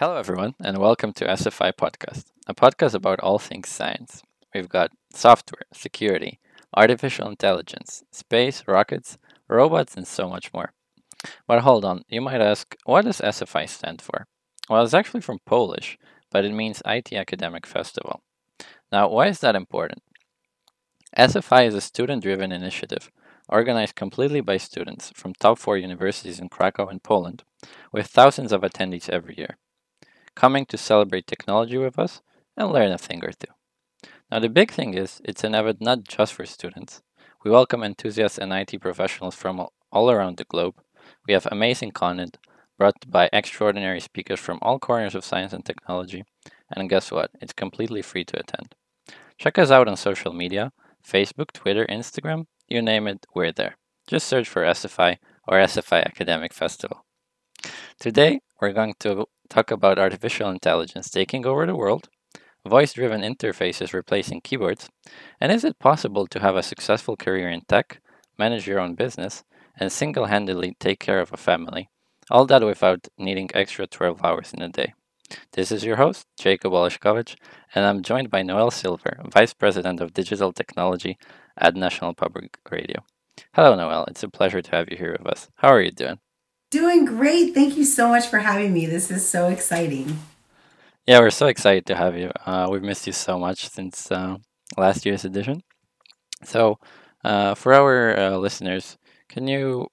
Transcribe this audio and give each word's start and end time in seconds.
Hello, 0.00 0.16
everyone, 0.16 0.54
and 0.64 0.78
welcome 0.78 1.12
to 1.12 1.26
SFI 1.26 1.74
Podcast, 1.74 2.24
a 2.46 2.54
podcast 2.54 2.94
about 2.94 3.20
all 3.20 3.38
things 3.38 3.68
science. 3.68 4.22
We've 4.54 4.66
got 4.66 4.92
software, 5.12 5.66
security, 5.74 6.40
artificial 6.74 7.28
intelligence, 7.28 8.02
space, 8.10 8.62
rockets, 8.66 9.18
robots, 9.46 9.98
and 9.98 10.08
so 10.08 10.26
much 10.26 10.54
more. 10.54 10.72
But 11.46 11.60
hold 11.60 11.84
on, 11.84 12.04
you 12.08 12.22
might 12.22 12.40
ask, 12.40 12.74
what 12.86 13.04
does 13.04 13.20
SFI 13.20 13.68
stand 13.68 14.00
for? 14.00 14.26
Well, 14.70 14.82
it's 14.82 14.94
actually 14.94 15.20
from 15.20 15.40
Polish, 15.44 15.98
but 16.30 16.46
it 16.46 16.54
means 16.54 16.80
IT 16.86 17.12
Academic 17.12 17.66
Festival. 17.66 18.22
Now, 18.90 19.10
why 19.10 19.26
is 19.26 19.40
that 19.40 19.54
important? 19.54 20.02
SFI 21.14 21.66
is 21.66 21.74
a 21.74 21.82
student 21.82 22.22
driven 22.22 22.52
initiative 22.52 23.10
organized 23.50 23.96
completely 23.96 24.40
by 24.40 24.56
students 24.56 25.12
from 25.14 25.34
top 25.34 25.58
four 25.58 25.76
universities 25.76 26.38
in 26.38 26.48
Krakow 26.48 26.88
and 26.88 27.02
Poland, 27.02 27.42
with 27.92 28.06
thousands 28.06 28.50
of 28.50 28.62
attendees 28.62 29.10
every 29.10 29.34
year, 29.36 29.58
coming 30.34 30.66
to 30.66 30.76
celebrate 30.76 31.26
technology 31.26 31.78
with 31.78 31.98
us 31.98 32.22
and 32.56 32.72
learn 32.72 32.92
a 32.92 32.98
thing 32.98 33.24
or 33.24 33.32
two. 33.32 33.52
Now, 34.30 34.38
the 34.38 34.48
big 34.48 34.70
thing 34.70 34.94
is, 34.94 35.20
it's 35.24 35.44
an 35.44 35.54
event 35.54 35.80
not 35.80 36.04
just 36.04 36.34
for 36.34 36.46
students. 36.46 37.02
We 37.44 37.50
welcome 37.50 37.82
enthusiasts 37.82 38.38
and 38.38 38.52
IT 38.52 38.80
professionals 38.80 39.34
from 39.34 39.66
all 39.90 40.10
around 40.10 40.36
the 40.36 40.44
globe. 40.44 40.74
We 41.26 41.34
have 41.34 41.46
amazing 41.50 41.92
content 41.92 42.38
brought 42.78 43.10
by 43.10 43.28
extraordinary 43.32 44.00
speakers 44.00 44.40
from 44.40 44.58
all 44.62 44.78
corners 44.78 45.14
of 45.14 45.24
science 45.24 45.52
and 45.52 45.64
technology. 45.64 46.24
And 46.70 46.88
guess 46.88 47.10
what? 47.10 47.30
It's 47.40 47.52
completely 47.52 48.02
free 48.02 48.24
to 48.24 48.40
attend. 48.40 48.74
Check 49.38 49.58
us 49.58 49.70
out 49.70 49.88
on 49.88 49.96
social 49.96 50.32
media 50.32 50.72
Facebook, 51.06 51.52
Twitter, 51.52 51.86
Instagram, 51.86 52.44
you 52.68 52.82
name 52.82 53.06
it, 53.06 53.26
we're 53.34 53.52
there. 53.52 53.76
Just 54.06 54.28
search 54.28 54.48
for 54.48 54.62
SFI 54.62 55.16
or 55.48 55.58
SFI 55.58 56.04
Academic 56.04 56.52
Festival. 56.52 57.04
Today, 57.98 58.40
we're 58.60 58.72
going 58.72 58.94
to 59.00 59.26
talk 59.48 59.70
about 59.70 59.98
artificial 59.98 60.50
intelligence 60.50 61.10
taking 61.10 61.46
over 61.46 61.66
the 61.66 61.74
world, 61.74 62.08
voice 62.66 62.92
driven 62.92 63.22
interfaces 63.22 63.92
replacing 63.92 64.40
keyboards, 64.42 64.88
and 65.40 65.50
is 65.50 65.64
it 65.64 65.78
possible 65.78 66.26
to 66.26 66.40
have 66.40 66.56
a 66.56 66.62
successful 66.62 67.16
career 67.16 67.48
in 67.48 67.62
tech, 67.62 68.00
manage 68.38 68.66
your 68.66 68.78
own 68.78 68.94
business, 68.94 69.44
and 69.78 69.90
single 69.90 70.26
handedly 70.26 70.76
take 70.78 71.00
care 71.00 71.20
of 71.20 71.32
a 71.32 71.36
family? 71.36 71.88
All 72.30 72.46
that 72.46 72.62
without 72.62 73.08
needing 73.18 73.50
extra 73.54 73.86
12 73.86 74.24
hours 74.24 74.52
in 74.52 74.62
a 74.62 74.68
day. 74.68 74.92
This 75.52 75.72
is 75.72 75.84
your 75.84 75.96
host, 75.96 76.26
Jacob 76.38 76.72
Oleszkowicz, 76.72 77.36
and 77.74 77.84
I'm 77.84 78.02
joined 78.02 78.30
by 78.30 78.42
Noelle 78.42 78.70
Silver, 78.70 79.20
Vice 79.32 79.54
President 79.54 80.00
of 80.00 80.12
Digital 80.12 80.52
Technology 80.52 81.18
at 81.56 81.76
National 81.76 82.14
Public 82.14 82.58
Radio. 82.70 83.04
Hello, 83.54 83.74
Noelle. 83.74 84.04
It's 84.08 84.22
a 84.22 84.28
pleasure 84.28 84.60
to 84.60 84.70
have 84.72 84.88
you 84.90 84.96
here 84.96 85.16
with 85.18 85.26
us. 85.26 85.48
How 85.56 85.68
are 85.68 85.80
you 85.80 85.92
doing? 85.92 86.18
Doing 86.70 87.04
great. 87.04 87.52
Thank 87.52 87.76
you 87.76 87.84
so 87.84 88.08
much 88.08 88.28
for 88.28 88.38
having 88.38 88.72
me. 88.72 88.86
This 88.86 89.10
is 89.10 89.28
so 89.28 89.48
exciting. 89.48 90.18
Yeah, 91.04 91.18
we're 91.18 91.30
so 91.30 91.48
excited 91.48 91.84
to 91.86 91.96
have 91.96 92.16
you. 92.16 92.30
Uh, 92.46 92.68
we've 92.70 92.82
missed 92.82 93.08
you 93.08 93.12
so 93.12 93.40
much 93.40 93.68
since 93.68 94.10
uh, 94.12 94.36
last 94.76 95.04
year's 95.04 95.24
edition. 95.24 95.64
So, 96.44 96.78
uh, 97.24 97.56
for 97.56 97.74
our 97.74 98.16
uh, 98.16 98.36
listeners, 98.36 98.98
can 99.28 99.48
you 99.48 99.88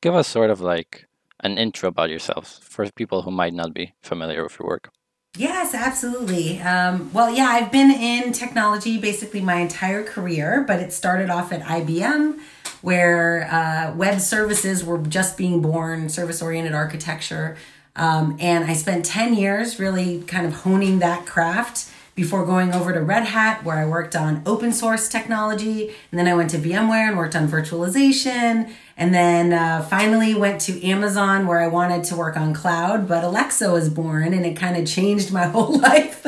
give 0.00 0.14
us 0.14 0.28
sort 0.28 0.50
of 0.50 0.60
like 0.60 1.08
an 1.40 1.58
intro 1.58 1.88
about 1.88 2.10
yourself 2.10 2.60
for 2.62 2.88
people 2.92 3.22
who 3.22 3.32
might 3.32 3.52
not 3.52 3.74
be 3.74 3.94
familiar 4.00 4.44
with 4.44 4.60
your 4.60 4.68
work? 4.68 4.92
Yes, 5.36 5.74
absolutely. 5.74 6.60
Um, 6.60 7.10
well, 7.12 7.34
yeah, 7.34 7.46
I've 7.46 7.72
been 7.72 7.90
in 7.90 8.32
technology 8.32 8.98
basically 8.98 9.40
my 9.40 9.56
entire 9.56 10.04
career, 10.04 10.62
but 10.68 10.78
it 10.78 10.92
started 10.92 11.30
off 11.30 11.52
at 11.52 11.62
IBM, 11.62 12.38
where 12.80 13.48
uh, 13.50 13.94
web 13.94 14.20
services 14.20 14.84
were 14.84 14.98
just 14.98 15.36
being 15.36 15.62
born, 15.62 16.08
service 16.08 16.42
oriented 16.42 16.74
architecture. 16.74 17.56
Um, 17.94 18.36
and 18.40 18.64
I 18.64 18.72
spent 18.74 19.04
10 19.04 19.34
years 19.34 19.78
really 19.78 20.22
kind 20.22 20.46
of 20.46 20.54
honing 20.54 20.98
that 21.00 21.26
craft 21.26 21.90
before 22.14 22.44
going 22.44 22.72
over 22.74 22.92
to 22.92 23.00
Red 23.00 23.24
Hat, 23.24 23.64
where 23.64 23.78
I 23.78 23.86
worked 23.86 24.14
on 24.14 24.42
open 24.44 24.72
source 24.72 25.08
technology. 25.08 25.94
And 26.10 26.18
then 26.18 26.28
I 26.28 26.34
went 26.34 26.50
to 26.50 26.58
VMware 26.58 27.08
and 27.08 27.16
worked 27.16 27.34
on 27.34 27.48
virtualization. 27.48 28.70
And 28.98 29.14
then 29.14 29.52
uh, 29.52 29.82
finally 29.82 30.34
went 30.34 30.60
to 30.62 30.84
Amazon, 30.84 31.46
where 31.46 31.60
I 31.60 31.68
wanted 31.68 32.04
to 32.04 32.16
work 32.16 32.36
on 32.36 32.52
cloud. 32.52 33.08
But 33.08 33.24
Alexa 33.24 33.70
was 33.70 33.88
born 33.88 34.34
and 34.34 34.44
it 34.44 34.56
kind 34.56 34.76
of 34.76 34.86
changed 34.86 35.32
my 35.32 35.44
whole 35.46 35.78
life. 35.78 36.26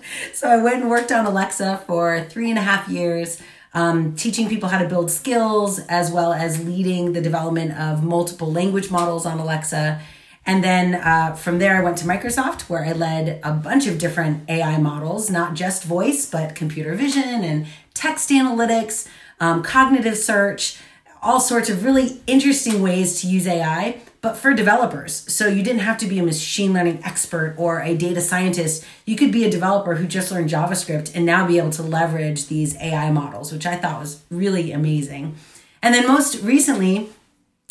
so 0.34 0.48
I 0.48 0.56
went 0.56 0.82
and 0.82 0.90
worked 0.90 1.12
on 1.12 1.26
Alexa 1.26 1.84
for 1.86 2.24
three 2.28 2.50
and 2.50 2.58
a 2.58 2.62
half 2.62 2.88
years. 2.88 3.40
Um, 3.72 4.16
teaching 4.16 4.48
people 4.48 4.68
how 4.68 4.78
to 4.78 4.88
build 4.88 5.10
skills 5.12 5.78
as 5.88 6.10
well 6.10 6.32
as 6.32 6.64
leading 6.64 7.12
the 7.12 7.20
development 7.20 7.78
of 7.78 8.02
multiple 8.02 8.50
language 8.50 8.90
models 8.90 9.24
on 9.24 9.38
Alexa. 9.38 10.00
And 10.44 10.64
then 10.64 10.96
uh, 10.96 11.34
from 11.34 11.58
there, 11.58 11.76
I 11.76 11.84
went 11.84 11.98
to 11.98 12.04
Microsoft 12.04 12.62
where 12.62 12.84
I 12.84 12.92
led 12.92 13.40
a 13.44 13.52
bunch 13.52 13.86
of 13.86 13.98
different 13.98 14.48
AI 14.50 14.78
models, 14.78 15.30
not 15.30 15.54
just 15.54 15.84
voice, 15.84 16.28
but 16.28 16.56
computer 16.56 16.94
vision 16.94 17.44
and 17.44 17.66
text 17.94 18.30
analytics, 18.30 19.06
um, 19.38 19.62
cognitive 19.62 20.16
search, 20.16 20.78
all 21.22 21.38
sorts 21.38 21.68
of 21.68 21.84
really 21.84 22.20
interesting 22.26 22.82
ways 22.82 23.20
to 23.20 23.28
use 23.28 23.46
AI, 23.46 24.00
but 24.22 24.36
for 24.36 24.52
developers. 24.52 25.32
So 25.32 25.48
you 25.48 25.62
didn't 25.62 25.80
have 25.80 25.98
to 25.98 26.06
be 26.06 26.18
a 26.18 26.22
machine 26.22 26.72
learning 26.72 27.00
expert 27.04 27.54
or 27.56 27.80
a 27.80 27.96
data 27.96 28.20
scientist. 28.20 28.84
You 29.06 29.16
could 29.16 29.32
be 29.32 29.44
a 29.44 29.50
developer 29.50 29.94
who 29.94 30.06
just 30.06 30.30
learned 30.30 30.50
JavaScript 30.50 31.14
and 31.14 31.24
now 31.24 31.46
be 31.46 31.58
able 31.58 31.70
to 31.70 31.82
leverage 31.82 32.46
these 32.48 32.76
AI 32.76 33.10
models, 33.10 33.52
which 33.52 33.66
I 33.66 33.76
thought 33.76 34.00
was 34.00 34.22
really 34.30 34.72
amazing. 34.72 35.36
And 35.82 35.94
then 35.94 36.06
most 36.06 36.42
recently, 36.42 37.08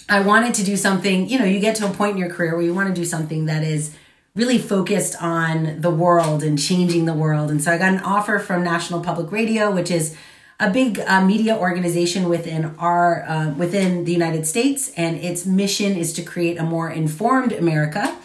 I 0.07 0.21
wanted 0.21 0.55
to 0.55 0.63
do 0.63 0.75
something, 0.75 1.29
you 1.29 1.37
know, 1.37 1.45
you 1.45 1.59
get 1.59 1.75
to 1.75 1.85
a 1.87 1.93
point 1.93 2.13
in 2.13 2.17
your 2.17 2.31
career 2.31 2.55
where 2.55 2.65
you 2.65 2.73
want 2.73 2.89
to 2.89 2.99
do 2.99 3.05
something 3.05 3.45
that 3.45 3.63
is 3.63 3.95
really 4.35 4.57
focused 4.57 5.21
on 5.21 5.81
the 5.81 5.91
world 5.91 6.41
and 6.41 6.57
changing 6.57 7.05
the 7.05 7.13
world. 7.13 7.51
And 7.51 7.61
so 7.61 7.71
I 7.71 7.77
got 7.77 7.93
an 7.93 7.99
offer 7.99 8.39
from 8.39 8.63
National 8.63 9.01
Public 9.01 9.31
Radio, 9.31 9.69
which 9.69 9.91
is 9.91 10.15
a 10.59 10.69
big 10.69 10.99
uh, 10.99 11.25
media 11.25 11.57
organization 11.57 12.27
within 12.27 12.75
our 12.77 13.23
uh, 13.23 13.53
within 13.53 14.03
the 14.03 14.11
United 14.11 14.45
States, 14.45 14.91
and 14.97 15.17
its 15.17 15.45
mission 15.45 15.93
is 15.93 16.11
to 16.13 16.21
create 16.21 16.57
a 16.57 16.63
more 16.63 16.89
informed 16.89 17.53
America. 17.53 18.15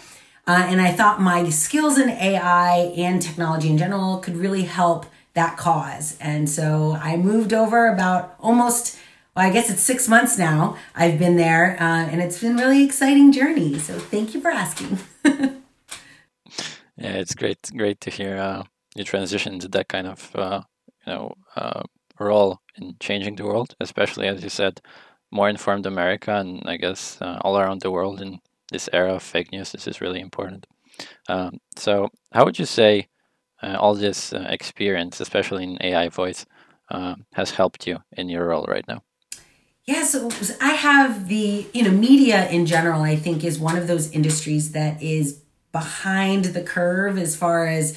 Uh, 0.47 0.63
and 0.67 0.79
I 0.79 0.91
thought 0.91 1.21
my 1.21 1.49
skills 1.49 1.97
in 1.97 2.09
AI 2.09 2.93
and 2.97 3.21
technology 3.21 3.69
in 3.69 3.77
general 3.77 4.17
could 4.17 4.37
really 4.37 4.63
help 4.63 5.07
that 5.33 5.57
cause. 5.57 6.17
And 6.19 6.47
so 6.47 6.97
I 7.01 7.17
moved 7.17 7.51
over 7.51 7.87
about 7.87 8.35
almost 8.39 8.97
well, 9.35 9.45
I 9.45 9.51
guess 9.51 9.69
it's 9.69 9.81
six 9.81 10.07
months 10.07 10.37
now 10.37 10.77
I've 10.95 11.19
been 11.19 11.35
there, 11.35 11.75
uh, 11.79 12.05
and 12.07 12.21
it's 12.21 12.39
been 12.39 12.55
really 12.57 12.83
exciting 12.83 13.31
journey. 13.31 13.79
So 13.79 13.97
thank 13.97 14.33
you 14.33 14.41
for 14.41 14.49
asking. 14.49 14.99
yeah, 15.25 15.61
it's 16.97 17.35
great, 17.35 17.59
great 17.75 17.99
to 18.01 18.09
hear 18.09 18.37
uh, 18.37 18.63
you 18.95 19.03
transition 19.03 19.59
to 19.59 19.67
that 19.69 19.89
kind 19.89 20.07
of 20.07 20.31
uh, 20.35 20.61
you 21.05 21.13
know 21.13 21.33
role 22.19 22.61
in 22.75 22.95
changing 22.99 23.35
the 23.35 23.45
world, 23.45 23.75
especially 23.79 24.27
as 24.27 24.43
you 24.43 24.49
said, 24.49 24.81
more 25.31 25.49
informed 25.49 25.85
America, 25.85 26.35
and 26.35 26.61
I 26.65 26.77
guess 26.77 27.17
uh, 27.21 27.39
all 27.41 27.57
around 27.57 27.81
the 27.81 27.91
world 27.91 28.21
in 28.21 28.39
this 28.71 28.89
era 28.93 29.15
of 29.15 29.23
fake 29.23 29.51
news. 29.51 29.71
This 29.71 29.87
is 29.87 30.01
really 30.01 30.19
important. 30.19 30.67
Um, 31.27 31.59
so, 31.75 32.09
how 32.31 32.45
would 32.45 32.57
you 32.57 32.65
say 32.65 33.07
uh, 33.61 33.75
all 33.79 33.95
this 33.95 34.33
experience, 34.33 35.19
especially 35.19 35.63
in 35.63 35.77
AI 35.81 36.09
voice, 36.09 36.45
has 37.33 37.51
helped 37.51 37.87
you 37.87 37.99
in 38.13 38.29
your 38.29 38.47
role 38.47 38.65
right 38.67 38.87
now? 38.87 39.01
Yeah, 39.85 40.03
so 40.03 40.31
I 40.61 40.71
have 40.71 41.27
the, 41.27 41.67
you 41.71 41.83
know, 41.83 41.91
media 41.91 42.49
in 42.49 42.65
general, 42.65 43.03
I 43.03 43.15
think 43.15 43.43
is 43.43 43.59
one 43.59 43.77
of 43.77 43.85
those 43.87 44.11
industries 44.11 44.71
that 44.71 45.01
is 45.01 45.41
behind 45.71 46.45
the 46.45 46.63
curve 46.63 47.19
as 47.19 47.35
far 47.35 47.67
as 47.67 47.95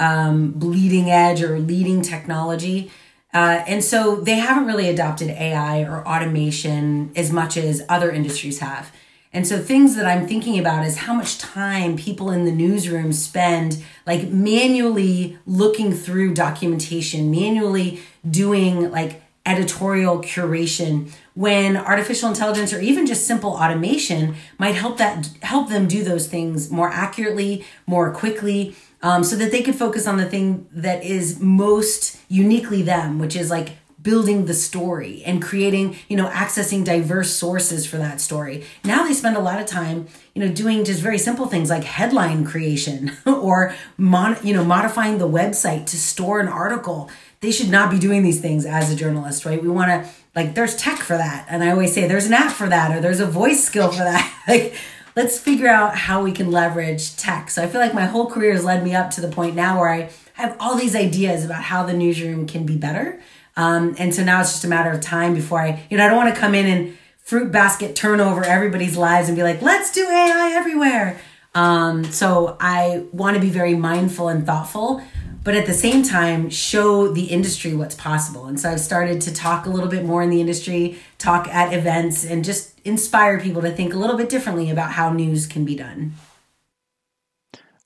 um, 0.00 0.50
bleeding 0.52 1.10
edge 1.10 1.42
or 1.42 1.60
leading 1.60 2.02
technology. 2.02 2.90
Uh, 3.32 3.62
and 3.66 3.84
so 3.84 4.16
they 4.16 4.36
haven't 4.36 4.66
really 4.66 4.88
adopted 4.88 5.28
AI 5.28 5.82
or 5.82 6.06
automation 6.06 7.12
as 7.14 7.30
much 7.30 7.56
as 7.56 7.82
other 7.88 8.10
industries 8.10 8.60
have. 8.60 8.90
And 9.32 9.46
so 9.46 9.58
things 9.58 9.94
that 9.96 10.06
I'm 10.06 10.26
thinking 10.26 10.58
about 10.58 10.86
is 10.86 10.98
how 10.98 11.12
much 11.12 11.38
time 11.38 11.96
people 11.96 12.30
in 12.30 12.46
the 12.46 12.52
newsroom 12.52 13.12
spend 13.12 13.82
like 14.06 14.28
manually 14.30 15.38
looking 15.46 15.92
through 15.92 16.32
documentation, 16.32 17.30
manually 17.30 18.00
doing 18.28 18.90
like 18.90 19.22
editorial 19.44 20.20
curation 20.20 21.10
when 21.34 21.76
artificial 21.76 22.28
intelligence 22.28 22.72
or 22.72 22.80
even 22.80 23.06
just 23.06 23.26
simple 23.26 23.52
automation 23.52 24.34
might 24.58 24.74
help 24.74 24.98
that 24.98 25.26
help 25.42 25.70
them 25.70 25.88
do 25.88 26.04
those 26.04 26.28
things 26.28 26.70
more 26.70 26.90
accurately 26.90 27.64
more 27.86 28.12
quickly 28.12 28.76
um, 29.02 29.22
so 29.22 29.36
that 29.36 29.50
they 29.50 29.62
could 29.62 29.76
focus 29.76 30.06
on 30.06 30.16
the 30.16 30.26
thing 30.26 30.66
that 30.72 31.02
is 31.04 31.40
most 31.40 32.18
uniquely 32.28 32.82
them 32.82 33.18
which 33.18 33.36
is 33.36 33.50
like 33.50 33.76
building 34.00 34.46
the 34.46 34.54
story 34.54 35.22
and 35.26 35.42
creating 35.42 35.96
you 36.08 36.16
know 36.16 36.28
accessing 36.28 36.84
diverse 36.84 37.34
sources 37.34 37.84
for 37.86 37.96
that 37.96 38.20
story 38.20 38.64
now 38.84 39.02
they 39.04 39.12
spend 39.12 39.36
a 39.36 39.40
lot 39.40 39.60
of 39.60 39.66
time 39.66 40.06
you 40.34 40.44
know 40.44 40.52
doing 40.52 40.84
just 40.84 41.00
very 41.00 41.18
simple 41.18 41.46
things 41.46 41.68
like 41.68 41.84
headline 41.84 42.44
creation 42.44 43.12
or 43.26 43.74
mon- 43.96 44.38
you 44.42 44.54
know 44.54 44.64
modifying 44.64 45.18
the 45.18 45.28
website 45.28 45.84
to 45.86 45.96
store 45.96 46.40
an 46.40 46.48
article 46.48 47.10
they 47.40 47.52
should 47.52 47.70
not 47.70 47.90
be 47.90 47.98
doing 47.98 48.22
these 48.22 48.40
things 48.40 48.66
as 48.66 48.90
a 48.90 48.96
journalist, 48.96 49.44
right? 49.44 49.62
We 49.62 49.68
want 49.68 49.90
to 49.90 50.10
like 50.34 50.54
there's 50.54 50.76
tech 50.76 50.98
for 50.98 51.16
that, 51.16 51.46
and 51.48 51.62
I 51.62 51.70
always 51.70 51.92
say 51.92 52.06
there's 52.06 52.26
an 52.26 52.32
app 52.32 52.52
for 52.52 52.68
that, 52.68 52.96
or 52.96 53.00
there's 53.00 53.20
a 53.20 53.26
voice 53.26 53.64
skill 53.64 53.90
for 53.90 53.98
that. 53.98 54.42
like 54.48 54.74
let's 55.18 55.36
figure 55.36 55.66
out 55.66 55.96
how 55.96 56.22
we 56.22 56.30
can 56.30 56.48
leverage 56.52 57.16
tech. 57.16 57.50
So 57.50 57.60
I 57.60 57.66
feel 57.66 57.80
like 57.80 57.92
my 57.92 58.04
whole 58.04 58.30
career 58.30 58.52
has 58.52 58.64
led 58.64 58.84
me 58.84 58.94
up 58.94 59.10
to 59.10 59.20
the 59.20 59.26
point 59.26 59.56
now 59.56 59.80
where 59.80 59.88
I 59.88 60.10
have 60.34 60.56
all 60.60 60.76
these 60.76 60.94
ideas 60.94 61.44
about 61.44 61.64
how 61.64 61.82
the 61.84 61.92
newsroom 61.92 62.46
can 62.46 62.64
be 62.64 62.76
better. 62.76 63.20
Um, 63.56 63.96
and 63.98 64.14
so 64.14 64.22
now 64.22 64.40
it's 64.40 64.52
just 64.52 64.64
a 64.64 64.68
matter 64.68 64.92
of 64.92 65.00
time 65.00 65.34
before 65.34 65.60
I, 65.60 65.82
you 65.90 65.96
know, 65.96 66.04
I 66.04 66.08
don't 66.08 66.16
want 66.16 66.32
to 66.32 66.40
come 66.40 66.54
in 66.54 66.66
and 66.66 66.96
fruit 67.18 67.50
basket 67.50 67.96
turn 67.96 68.20
over 68.20 68.44
everybody's 68.44 68.96
lives 68.96 69.28
and 69.28 69.36
be 69.36 69.42
like, 69.42 69.60
let's 69.60 69.90
do 69.90 70.08
AI 70.08 70.52
everywhere. 70.54 71.20
Um, 71.52 72.04
so 72.04 72.56
I 72.60 73.04
want 73.10 73.34
to 73.34 73.40
be 73.40 73.50
very 73.50 73.74
mindful 73.74 74.28
and 74.28 74.46
thoughtful, 74.46 75.02
but 75.48 75.56
at 75.56 75.64
the 75.64 75.72
same 75.72 76.02
time, 76.02 76.50
show 76.50 77.08
the 77.08 77.24
industry 77.24 77.74
what's 77.74 77.94
possible. 77.94 78.44
And 78.44 78.60
so 78.60 78.68
I've 78.68 78.80
started 78.80 79.18
to 79.22 79.32
talk 79.32 79.64
a 79.64 79.70
little 79.70 79.88
bit 79.88 80.04
more 80.04 80.22
in 80.22 80.28
the 80.28 80.42
industry, 80.42 80.98
talk 81.16 81.48
at 81.48 81.72
events, 81.72 82.22
and 82.22 82.44
just 82.44 82.78
inspire 82.84 83.40
people 83.40 83.62
to 83.62 83.70
think 83.70 83.94
a 83.94 83.96
little 83.96 84.18
bit 84.18 84.28
differently 84.28 84.70
about 84.70 84.92
how 84.92 85.10
news 85.10 85.46
can 85.46 85.64
be 85.64 85.74
done. 85.74 86.12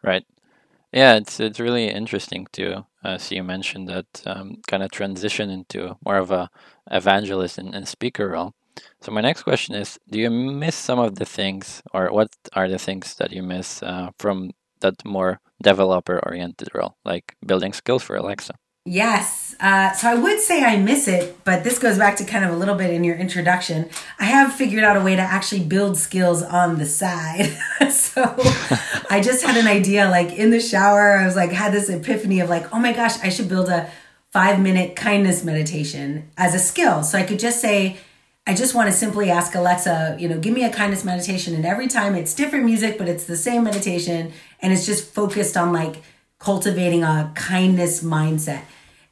Right. 0.02 0.24
Yeah, 0.92 1.14
it's 1.14 1.38
it's 1.38 1.60
really 1.60 1.86
interesting 1.86 2.48
to 2.54 2.84
uh, 3.04 3.16
see 3.16 3.36
you 3.36 3.44
mention 3.44 3.84
that 3.84 4.08
um, 4.26 4.56
kind 4.66 4.82
of 4.82 4.90
transition 4.90 5.48
into 5.48 5.96
more 6.04 6.16
of 6.16 6.32
a 6.32 6.50
evangelist 6.90 7.58
and, 7.58 7.76
and 7.76 7.86
speaker 7.86 8.30
role. 8.30 8.54
So 9.02 9.12
my 9.12 9.20
next 9.20 9.44
question 9.44 9.76
is: 9.76 10.00
Do 10.10 10.18
you 10.18 10.30
miss 10.30 10.74
some 10.74 10.98
of 10.98 11.14
the 11.14 11.26
things, 11.26 11.80
or 11.94 12.10
what 12.10 12.34
are 12.54 12.68
the 12.68 12.78
things 12.78 13.14
that 13.18 13.30
you 13.30 13.44
miss 13.44 13.84
uh, 13.84 14.10
from 14.18 14.50
that 14.82 15.04
more 15.04 15.40
developer-oriented 15.62 16.68
role, 16.74 16.94
like 17.04 17.34
building 17.44 17.72
skills 17.72 18.02
for 18.02 18.14
Alexa? 18.16 18.54
Yes. 18.84 19.54
Uh, 19.60 19.92
so 19.92 20.08
I 20.08 20.16
would 20.16 20.40
say 20.40 20.64
I 20.64 20.76
miss 20.76 21.06
it, 21.06 21.38
but 21.44 21.62
this 21.62 21.78
goes 21.78 21.98
back 21.98 22.16
to 22.16 22.24
kind 22.24 22.44
of 22.44 22.50
a 22.50 22.56
little 22.56 22.74
bit 22.74 22.90
in 22.90 23.04
your 23.04 23.14
introduction. 23.14 23.88
I 24.18 24.24
have 24.24 24.52
figured 24.52 24.82
out 24.82 24.96
a 24.96 25.00
way 25.00 25.14
to 25.14 25.22
actually 25.22 25.62
build 25.64 25.96
skills 25.96 26.42
on 26.42 26.78
the 26.78 26.86
side. 26.86 27.56
so 27.92 28.34
I 29.08 29.20
just 29.22 29.44
had 29.44 29.56
an 29.56 29.68
idea 29.68 30.10
like 30.10 30.32
in 30.32 30.50
the 30.50 30.58
shower, 30.58 31.16
I 31.16 31.24
was 31.24 31.36
like, 31.36 31.52
had 31.52 31.72
this 31.72 31.88
epiphany 31.88 32.40
of 32.40 32.48
like, 32.48 32.74
oh 32.74 32.80
my 32.80 32.92
gosh, 32.92 33.20
I 33.22 33.28
should 33.28 33.48
build 33.48 33.68
a 33.68 33.88
five 34.32 34.58
minute 34.58 34.96
kindness 34.96 35.44
meditation 35.44 36.28
as 36.36 36.52
a 36.52 36.58
skill. 36.58 37.04
So 37.04 37.18
I 37.18 37.22
could 37.22 37.38
just 37.38 37.60
say, 37.60 37.98
I 38.46 38.54
just 38.54 38.74
want 38.74 38.90
to 38.90 38.96
simply 38.96 39.30
ask 39.30 39.54
Alexa, 39.54 40.16
you 40.18 40.28
know, 40.28 40.38
give 40.38 40.52
me 40.52 40.64
a 40.64 40.70
kindness 40.70 41.04
meditation. 41.04 41.54
And 41.54 41.64
every 41.64 41.86
time 41.86 42.16
it's 42.16 42.34
different 42.34 42.64
music, 42.64 42.98
but 42.98 43.08
it's 43.08 43.24
the 43.24 43.36
same 43.36 43.62
meditation. 43.62 44.32
And 44.60 44.72
it's 44.72 44.84
just 44.84 45.14
focused 45.14 45.56
on 45.56 45.72
like 45.72 46.02
cultivating 46.40 47.04
a 47.04 47.30
kindness 47.36 48.02
mindset. 48.02 48.62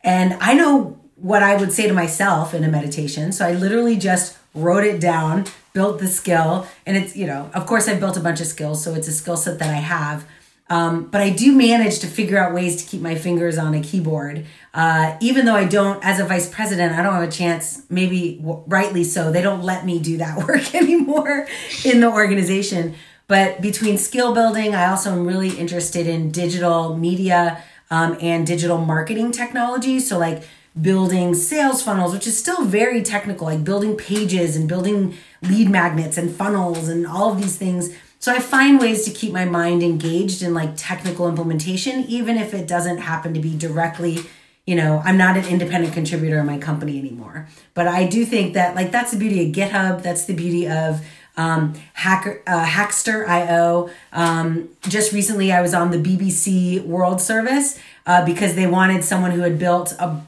And 0.03 0.35
I 0.41 0.55
know 0.55 0.99
what 1.15 1.45
I 1.45 1.57
would 1.57 1.73
say 1.73 1.87
to 1.87 1.95
myself 1.95 2.55
in 2.55 2.65
a 2.65 2.69
meditation. 2.69 3.31
So 3.31 3.47
I 3.47 3.53
literally 3.53 3.97
just 3.97 4.37
wrote 4.53 4.83
it 4.83 5.01
down, 5.01 5.45
built 5.75 6.01
the 6.01 6.09
skill. 6.09 6.67
And 6.85 6.97
it's, 6.97 7.15
you 7.15 7.27
know, 7.29 7.51
of 7.55 7.67
course, 7.67 7.87
I've 7.87 8.01
built 8.01 8.17
a 8.17 8.21
bunch 8.21 8.41
of 8.41 8.49
skills. 8.49 8.83
So 8.83 8.95
it's 8.95 9.07
a 9.07 9.13
skill 9.13 9.37
set 9.37 9.61
that 9.61 9.71
I 9.71 9.79
have. 9.79 10.27
Um, 10.71 11.09
but 11.11 11.21
I 11.21 11.31
do 11.31 11.53
manage 11.53 11.99
to 11.99 12.07
figure 12.07 12.39
out 12.39 12.55
ways 12.55 12.83
to 12.83 12.89
keep 12.89 13.03
my 13.03 13.17
fingers 13.17 13.59
on 13.59 13.75
a 13.75 13.83
keyboard. 13.83 14.47
Uh, 14.73 15.17
even 15.21 15.45
though 15.45 15.57
I 15.57 15.65
don't, 15.65 16.03
as 16.05 16.21
a 16.21 16.25
vice 16.25 16.49
president, 16.49 16.95
I 16.97 17.03
don't 17.03 17.13
have 17.13 17.29
a 17.29 17.31
chance, 17.31 17.83
maybe 17.91 18.37
w- 18.37 18.63
rightly 18.69 19.03
so, 19.03 19.33
they 19.33 19.43
don't 19.43 19.63
let 19.63 19.85
me 19.85 19.99
do 19.99 20.17
that 20.19 20.39
work 20.49 20.73
anymore 20.73 21.49
in 21.85 22.01
the 22.01 22.09
organization. 22.09 22.95
But 23.27 23.61
between 23.61 23.99
skill 23.99 24.33
building, 24.33 24.75
I 24.75 24.87
also 24.87 25.11
am 25.11 25.27
really 25.27 25.51
interested 25.51 26.07
in 26.07 26.31
digital 26.31 26.97
media 26.97 27.63
um, 27.91 28.17
and 28.21 28.47
digital 28.47 28.79
marketing 28.79 29.33
technology. 29.33 29.99
So, 29.99 30.19
like 30.19 30.45
building 30.81 31.35
sales 31.35 31.83
funnels, 31.83 32.13
which 32.13 32.29
is 32.29 32.39
still 32.39 32.65
very 32.65 33.03
technical, 33.03 33.49
like 33.49 33.65
building 33.65 33.97
pages 33.97 34.55
and 34.55 34.69
building 34.69 35.17
lead 35.43 35.69
magnets 35.69 36.17
and 36.17 36.31
funnels 36.31 36.89
and 36.89 37.07
all 37.07 37.33
of 37.33 37.41
these 37.41 37.57
things 37.57 37.93
so 38.21 38.33
I 38.33 38.39
find 38.39 38.79
ways 38.79 39.07
to 39.07 39.11
keep 39.11 39.33
my 39.33 39.47
mind 39.47 39.83
engaged 39.83 40.43
in 40.43 40.53
like 40.53 40.73
technical 40.77 41.27
implementation, 41.27 42.05
even 42.05 42.37
if 42.37 42.53
it 42.53 42.69
doesn't 42.69 42.99
happen 42.99 43.33
to 43.33 43.41
be 43.41 43.57
directly, 43.57 44.19
you 44.67 44.77
know, 44.77 45.01
I'm 45.07 45.17
not 45.17 45.39
an 45.39 45.47
independent 45.47 45.95
contributor 45.95 46.39
in 46.39 46.45
my 46.45 46.59
company 46.59 46.99
anymore. 46.99 47.49
But 47.73 47.89
I 47.89 48.07
do 48.07 48.27
think 48.27 48.53
that 48.53 48.77
like 48.77 48.93
that's 48.93 49.11
the 49.13 49.19
beauty 49.19 49.49
of 49.49 49.55
GitHub. 49.55 50.03
That's 50.03 50.27
the 50.27 50.35
beauty 50.35 50.69
of 50.69 51.03
um, 51.39 51.73
Hacker, 51.95 52.43
uh, 52.47 52.67
Hackster.io. 52.67 53.89
Um, 54.13 54.69
just 54.83 55.15
recently, 55.15 55.51
I 55.51 55.63
was 55.63 55.73
on 55.73 55.91
the 55.91 55.97
BBC 55.97 56.85
World 56.85 57.23
Service 57.23 57.79
uh, 58.05 58.23
because 58.27 58.55
they 58.55 58.67
wanted 58.67 59.03
someone 59.03 59.31
who 59.31 59.41
had 59.41 59.59
built 59.59 59.93
a 59.99 60.21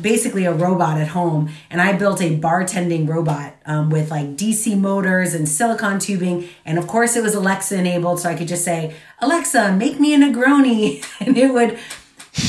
basically 0.00 0.44
a 0.44 0.52
robot 0.52 0.98
at 0.98 1.08
home 1.08 1.50
and 1.70 1.80
i 1.80 1.92
built 1.92 2.20
a 2.20 2.38
bartending 2.38 3.08
robot 3.08 3.54
um, 3.66 3.90
with 3.90 4.10
like 4.10 4.36
dc 4.36 4.78
motors 4.78 5.34
and 5.34 5.48
silicon 5.48 5.98
tubing 5.98 6.48
and 6.64 6.78
of 6.78 6.86
course 6.86 7.16
it 7.16 7.22
was 7.22 7.34
alexa 7.34 7.76
enabled 7.76 8.20
so 8.20 8.28
i 8.28 8.34
could 8.34 8.48
just 8.48 8.64
say 8.64 8.94
alexa 9.20 9.72
make 9.72 9.98
me 9.98 10.14
a 10.14 10.18
negroni 10.18 11.04
and 11.20 11.36
it 11.36 11.52
would 11.52 11.78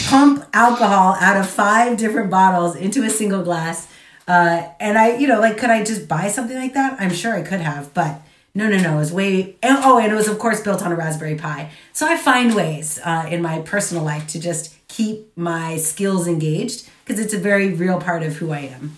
pump 0.09 0.45
alcohol 0.53 1.15
out 1.19 1.37
of 1.37 1.49
five 1.49 1.97
different 1.97 2.29
bottles 2.29 2.75
into 2.75 3.03
a 3.03 3.09
single 3.09 3.41
glass 3.41 3.91
uh, 4.27 4.67
and 4.79 4.97
i 4.97 5.17
you 5.17 5.27
know 5.27 5.39
like 5.39 5.57
could 5.57 5.69
i 5.69 5.83
just 5.83 6.07
buy 6.07 6.27
something 6.27 6.57
like 6.57 6.73
that 6.73 6.99
i'm 6.99 7.11
sure 7.11 7.33
i 7.33 7.41
could 7.41 7.61
have 7.61 7.91
but 7.93 8.21
no, 8.53 8.67
no, 8.67 8.77
no. 8.79 8.95
It 8.95 8.97
was 8.97 9.13
way. 9.13 9.55
Oh, 9.61 9.99
and 9.99 10.11
it 10.11 10.15
was, 10.15 10.27
of 10.27 10.39
course, 10.39 10.61
built 10.61 10.81
on 10.81 10.91
a 10.91 10.95
Raspberry 10.95 11.35
Pi. 11.35 11.69
So 11.93 12.07
I 12.07 12.17
find 12.17 12.55
ways 12.55 12.99
uh, 13.05 13.27
in 13.29 13.39
my 13.39 13.59
personal 13.59 14.03
life 14.03 14.25
to 14.29 14.39
just 14.39 14.75
keep 14.87 15.31
my 15.37 15.77
skills 15.77 16.27
engaged 16.27 16.89
because 17.07 17.23
it's 17.23 17.33
a 17.33 17.39
very 17.39 17.73
real 17.73 18.01
part 18.01 18.21
of 18.21 18.35
who 18.35 18.51
I 18.51 18.59
am. 18.59 18.97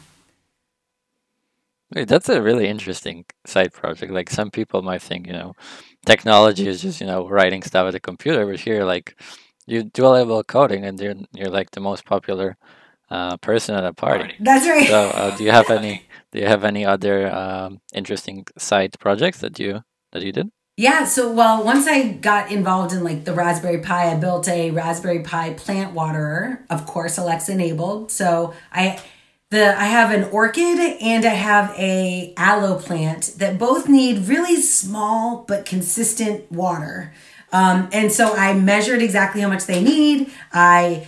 Wait, 1.94 2.08
that's 2.08 2.30
a 2.30 2.42
really 2.42 2.68
interesting 2.68 3.26
side 3.46 3.72
project. 3.72 4.12
Like 4.12 4.30
some 4.32 4.50
people 4.50 4.82
might 4.82 5.02
think, 5.02 5.28
you 5.28 5.34
know, 5.34 5.54
technology 6.06 6.68
is 6.68 6.82
just, 6.82 7.02
you 7.02 7.08
know, 7.08 7.28
writing 7.28 7.62
stuff 7.62 7.88
at 7.88 7.96
a 7.96 8.00
computer, 8.00 8.46
but 8.46 8.60
here, 8.60 8.84
like, 8.84 9.20
you 9.68 9.84
do 9.84 10.06
a 10.06 10.08
level 10.08 10.40
of 10.40 10.48
coding 10.48 10.86
and 10.86 11.00
you're, 11.00 11.16
you're 11.34 11.50
like 11.50 11.72
the 11.72 11.80
most 11.80 12.06
popular 12.06 12.58
uh, 13.12 13.38
person 13.38 13.76
at 13.76 13.86
a 13.86 13.94
party. 13.94 14.34
That's 14.40 14.68
right. 14.68 14.88
So, 14.88 15.10
uh, 15.10 15.36
do 15.36 15.44
you 15.44 15.52
have 15.52 15.70
any 15.80 16.04
do 16.32 16.40
you 16.40 16.46
have 16.46 16.64
any 16.64 16.86
other 16.86 17.32
um, 17.34 17.82
interesting 17.94 18.46
side 18.58 18.96
projects 19.00 19.40
that 19.40 19.60
you 19.60 19.82
that 20.12 20.24
you 20.24 20.32
did? 20.32 20.50
Yeah, 20.80 21.04
so 21.04 21.30
well, 21.34 21.62
once 21.62 21.88
I 21.88 22.08
got 22.08 22.54
involved 22.54 22.94
in 22.94 23.04
like 23.04 23.26
the 23.26 23.34
Raspberry 23.34 23.80
Pi, 23.80 24.14
I 24.14 24.16
built 24.16 24.48
a 24.48 24.72
Raspberry 24.72 25.20
Pi 25.20 25.52
plant 25.56 25.94
waterer, 25.94 26.64
of 26.70 26.86
course, 26.86 27.18
Alexa 27.18 27.52
enabled. 27.52 28.12
So 28.12 28.54
I 28.72 28.98
the 29.50 29.78
I 29.78 29.88
have 29.88 30.12
an 30.12 30.31
orchid 30.31 30.80
and 30.80 31.26
I 31.26 31.34
have 31.34 31.76
a 31.78 32.34
aloe 32.38 32.80
plant 32.80 33.34
that 33.40 33.60
both 33.60 33.90
need 33.90 34.30
really 34.30 34.56
small 34.62 35.44
but 35.46 35.66
consistent 35.66 36.50
water. 36.50 37.14
Um, 37.52 37.90
and 37.92 38.10
so 38.10 38.34
I 38.34 38.54
measured 38.54 39.02
exactly 39.02 39.42
how 39.42 39.50
much 39.50 39.65
they 39.65 39.84
need. 39.84 40.32
I 40.53 41.08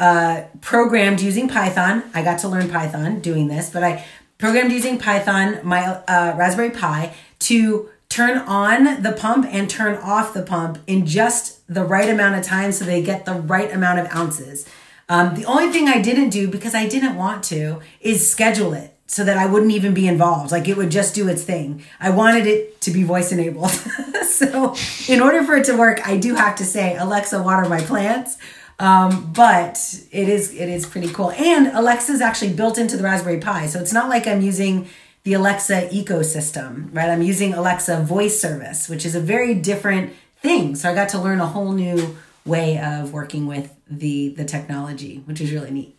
uh, 0.00 0.42
programmed 0.60 1.20
using 1.20 1.48
Python. 1.48 2.02
I 2.14 2.24
got 2.24 2.40
to 2.40 2.48
learn 2.48 2.68
Python 2.68 3.20
doing 3.20 3.46
this, 3.46 3.70
but 3.70 3.84
I 3.84 4.04
programmed 4.38 4.72
using 4.72 4.98
Python 4.98 5.60
my 5.62 5.84
uh, 5.84 6.34
Raspberry 6.36 6.70
Pi 6.70 7.14
to 7.38 7.90
turn 8.14 8.38
on 8.38 9.02
the 9.02 9.10
pump 9.10 9.44
and 9.50 9.68
turn 9.68 9.96
off 9.96 10.32
the 10.34 10.42
pump 10.42 10.78
in 10.86 11.04
just 11.04 11.66
the 11.66 11.84
right 11.84 12.08
amount 12.08 12.36
of 12.36 12.44
time 12.44 12.70
so 12.70 12.84
they 12.84 13.02
get 13.02 13.24
the 13.24 13.34
right 13.34 13.72
amount 13.72 13.98
of 13.98 14.06
ounces. 14.14 14.68
Um, 15.08 15.34
the 15.34 15.44
only 15.46 15.72
thing 15.72 15.88
I 15.88 16.00
didn't 16.00 16.30
do 16.30 16.46
because 16.46 16.76
I 16.76 16.88
didn't 16.88 17.16
want 17.16 17.42
to 17.44 17.80
is 18.00 18.30
schedule 18.30 18.72
it 18.72 18.96
so 19.08 19.24
that 19.24 19.36
I 19.36 19.46
wouldn't 19.46 19.72
even 19.72 19.94
be 19.94 20.06
involved. 20.06 20.52
Like 20.52 20.68
it 20.68 20.76
would 20.76 20.92
just 20.92 21.12
do 21.16 21.26
its 21.26 21.42
thing. 21.42 21.82
I 21.98 22.10
wanted 22.10 22.46
it 22.46 22.80
to 22.82 22.92
be 22.92 23.02
voice 23.02 23.32
enabled. 23.32 23.70
so, 24.28 24.76
in 25.08 25.20
order 25.20 25.42
for 25.42 25.56
it 25.56 25.64
to 25.64 25.76
work, 25.76 26.06
I 26.06 26.16
do 26.16 26.36
have 26.36 26.54
to 26.56 26.64
say, 26.64 26.96
Alexa, 26.96 27.42
water 27.42 27.68
my 27.68 27.80
plants 27.80 28.38
um, 28.78 29.32
but 29.32 29.78
it 30.10 30.28
is 30.28 30.52
it 30.52 30.68
is 30.68 30.84
pretty 30.86 31.08
cool. 31.08 31.30
And 31.32 31.68
Alexa 31.68 32.12
is 32.12 32.20
actually 32.20 32.52
built 32.54 32.78
into 32.78 32.96
the 32.96 33.04
Raspberry 33.04 33.38
Pi, 33.38 33.66
so 33.66 33.80
it's 33.80 33.92
not 33.92 34.08
like 34.08 34.26
I'm 34.26 34.40
using 34.40 34.88
the 35.24 35.32
Alexa 35.32 35.88
ecosystem, 35.88 36.94
right? 36.94 37.08
I'm 37.08 37.22
using 37.22 37.54
Alexa 37.54 38.02
voice 38.02 38.40
service, 38.40 38.88
which 38.88 39.06
is 39.06 39.14
a 39.14 39.20
very 39.20 39.54
different 39.54 40.12
thing. 40.36 40.76
So 40.76 40.90
I 40.90 40.94
got 40.94 41.08
to 41.10 41.18
learn 41.18 41.40
a 41.40 41.46
whole 41.46 41.72
new 41.72 42.16
way 42.44 42.78
of 42.78 43.12
working 43.12 43.46
with 43.46 43.74
the 43.88 44.28
the 44.28 44.44
technology, 44.44 45.22
which 45.24 45.40
is 45.40 45.50
really 45.50 45.70
neat. 45.70 45.96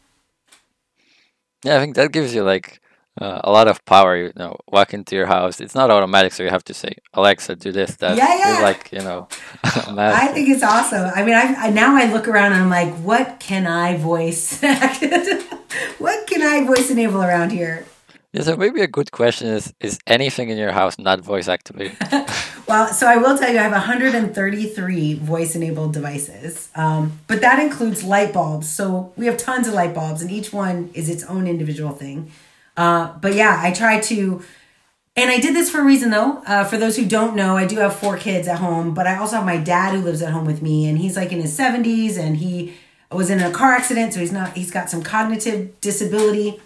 Yeah, 1.63 1.77
I 1.77 1.79
think 1.79 1.95
that 1.95 2.11
gives 2.11 2.35
you 2.35 2.43
like 2.43 2.79
uh, 3.19 3.41
a 3.43 3.51
lot 3.51 3.67
of 3.67 3.83
power. 3.85 4.15
You 4.15 4.31
know, 4.35 4.59
walk 4.71 4.93
into 4.93 5.15
your 5.15 5.25
house. 5.25 5.59
It's 5.59 5.73
not 5.73 5.89
automatic, 5.89 6.31
so 6.31 6.43
you 6.43 6.51
have 6.51 6.63
to 6.65 6.75
say, 6.75 6.93
"Alexa, 7.15 7.55
do 7.55 7.71
this." 7.71 7.95
That 7.95 8.17
yeah, 8.17 8.37
yeah. 8.37 8.61
like 8.61 8.91
you 8.91 8.99
know. 8.99 9.27
I 9.63 10.27
think 10.27 10.49
it's 10.49 10.61
awesome. 10.61 11.09
I 11.15 11.23
mean, 11.25 11.33
I, 11.33 11.55
I 11.65 11.69
now 11.71 11.95
I 11.97 12.13
look 12.13 12.27
around 12.27 12.53
and 12.53 12.61
I'm 12.61 12.69
like, 12.69 12.93
what 13.01 13.39
can 13.39 13.65
I 13.65 13.97
voice? 13.97 14.61
what 15.97 16.27
can 16.27 16.43
I 16.43 16.63
voice 16.63 16.91
enable 16.91 17.23
around 17.23 17.49
here? 17.49 17.87
Yeah, 18.35 18.41
so 18.41 18.57
maybe 18.57 18.81
a 18.81 18.87
good 18.87 19.13
question 19.13 19.47
is: 19.47 19.73
Is 19.79 19.97
anything 20.07 20.49
in 20.49 20.57
your 20.57 20.73
house 20.73 20.99
not 20.99 21.21
voice 21.21 21.47
activated? 21.47 21.95
well, 22.67 22.89
so 22.89 23.07
I 23.07 23.15
will 23.15 23.37
tell 23.37 23.49
you, 23.49 23.59
I 23.59 23.63
have 23.63 23.71
133 23.71 25.13
voice 25.13 25.55
enabled 25.55 25.93
devices, 25.93 26.67
um, 26.75 27.17
but 27.27 27.39
that 27.39 27.59
includes 27.59 28.03
light 28.03 28.33
bulbs. 28.33 28.69
So 28.69 29.13
we 29.15 29.25
have 29.27 29.37
tons 29.37 29.69
of 29.69 29.73
light 29.73 29.93
bulbs, 29.95 30.21
and 30.21 30.29
each 30.29 30.51
one 30.51 30.91
is 30.93 31.07
its 31.07 31.23
own 31.23 31.47
individual 31.47 31.91
thing. 31.91 32.29
Uh, 32.75 33.13
but 33.21 33.35
yeah, 33.35 33.57
I 33.63 33.71
try 33.71 34.01
to 34.01 34.43
And 35.15 35.31
I 35.31 35.39
did 35.39 35.55
this 35.55 35.69
for 35.69 35.79
a 35.79 35.85
reason 35.85 36.09
though. 36.09 36.43
Uh, 36.45 36.65
for 36.65 36.77
those 36.77 36.97
who 36.97 37.05
don't 37.05 37.37
know, 37.37 37.55
I 37.55 37.65
do 37.65 37.77
have 37.77 37.95
four 37.95 38.17
kids 38.17 38.49
at 38.49 38.59
home, 38.59 38.93
but 38.93 39.07
I 39.07 39.15
also 39.15 39.37
have 39.37 39.45
my 39.45 39.55
dad 39.55 39.95
who 39.95 40.01
lives 40.01 40.21
at 40.21 40.33
home 40.33 40.45
with 40.45 40.61
me, 40.61 40.87
and 40.87 40.97
he's 40.97 41.15
like 41.15 41.31
in 41.31 41.39
his 41.39 41.57
70s 41.57 42.17
and 42.17 42.35
he 42.35 42.73
was 43.11 43.29
in 43.29 43.39
a 43.39 43.49
car 43.49 43.71
accident, 43.71 44.13
so 44.13 44.19
he's 44.19 44.33
not, 44.33 44.57
he's 44.57 44.71
got 44.71 44.89
some 44.89 45.01
cognitive 45.01 45.79
disability. 45.79 46.59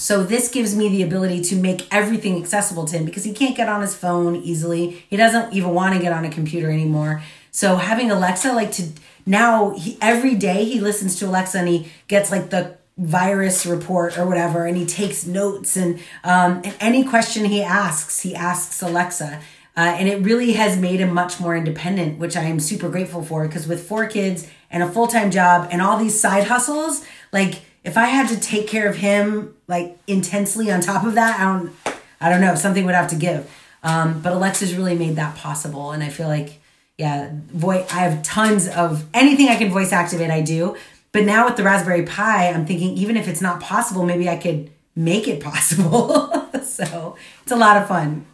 So 0.00 0.24
this 0.24 0.48
gives 0.48 0.74
me 0.74 0.88
the 0.88 1.02
ability 1.02 1.42
to 1.42 1.56
make 1.56 1.86
everything 1.92 2.40
accessible 2.40 2.86
to 2.86 2.96
him 2.96 3.04
because 3.04 3.24
he 3.24 3.34
can't 3.34 3.54
get 3.54 3.68
on 3.68 3.82
his 3.82 3.94
phone 3.94 4.34
easily. 4.34 5.04
He 5.10 5.16
doesn't 5.18 5.52
even 5.52 5.74
want 5.74 5.94
to 5.94 6.00
get 6.00 6.10
on 6.10 6.24
a 6.24 6.30
computer 6.30 6.70
anymore. 6.70 7.22
So 7.50 7.76
having 7.76 8.10
Alexa, 8.10 8.54
like 8.54 8.72
to 8.72 8.88
now, 9.26 9.76
he, 9.76 9.98
every 10.00 10.36
day 10.36 10.64
he 10.64 10.80
listens 10.80 11.18
to 11.18 11.26
Alexa 11.26 11.58
and 11.58 11.68
he 11.68 11.92
gets 12.08 12.30
like 12.30 12.48
the 12.48 12.78
virus 12.96 13.66
report 13.66 14.16
or 14.16 14.26
whatever, 14.26 14.64
and 14.64 14.74
he 14.74 14.86
takes 14.86 15.26
notes 15.26 15.76
and 15.76 16.00
um, 16.24 16.62
and 16.64 16.74
any 16.80 17.04
question 17.04 17.44
he 17.44 17.62
asks, 17.62 18.20
he 18.20 18.34
asks 18.34 18.80
Alexa. 18.80 19.38
Uh, 19.76 19.80
and 19.98 20.08
it 20.08 20.22
really 20.22 20.52
has 20.52 20.78
made 20.78 21.00
him 21.00 21.12
much 21.12 21.38
more 21.38 21.54
independent, 21.54 22.18
which 22.18 22.36
I 22.36 22.42
am 22.44 22.58
super 22.58 22.88
grateful 22.88 23.22
for. 23.22 23.46
Because 23.46 23.68
with 23.68 23.86
four 23.86 24.06
kids 24.06 24.48
and 24.70 24.82
a 24.82 24.88
full 24.90 25.06
time 25.06 25.30
job 25.30 25.68
and 25.70 25.82
all 25.82 25.98
these 25.98 26.18
side 26.18 26.44
hustles, 26.44 27.04
like 27.32 27.60
if 27.84 27.96
I 27.96 28.06
had 28.06 28.28
to 28.28 28.38
take 28.38 28.66
care 28.66 28.88
of 28.88 28.96
him 28.96 29.56
like 29.66 29.98
intensely 30.06 30.70
on 30.70 30.80
top 30.80 31.04
of 31.04 31.14
that, 31.14 31.40
I 31.40 31.44
don't, 31.44 31.72
I 32.20 32.28
don't 32.28 32.40
know, 32.40 32.54
something 32.54 32.84
would 32.84 32.94
have 32.94 33.08
to 33.10 33.16
give. 33.16 33.50
Um, 33.82 34.20
but 34.20 34.32
Alexa's 34.32 34.74
really 34.74 34.94
made 34.94 35.16
that 35.16 35.36
possible, 35.36 35.92
and 35.92 36.02
I 36.02 36.10
feel 36.10 36.28
like, 36.28 36.60
yeah, 36.98 37.30
voice. 37.32 37.90
I 37.92 38.00
have 38.00 38.22
tons 38.22 38.68
of 38.68 39.06
anything 39.14 39.48
I 39.48 39.56
can 39.56 39.70
voice 39.70 39.92
activate, 39.92 40.30
I 40.30 40.42
do. 40.42 40.76
But 41.12 41.24
now 41.24 41.46
with 41.46 41.56
the 41.56 41.62
Raspberry 41.62 42.04
Pi, 42.04 42.50
I'm 42.50 42.66
thinking 42.66 42.96
even 42.96 43.16
if 43.16 43.26
it's 43.26 43.40
not 43.40 43.60
possible, 43.60 44.04
maybe 44.04 44.28
I 44.28 44.36
could 44.36 44.70
make 44.94 45.26
it 45.26 45.40
possible. 45.42 46.30
so 46.62 47.16
it's 47.42 47.52
a 47.52 47.56
lot 47.56 47.78
of 47.78 47.88
fun. 47.88 48.26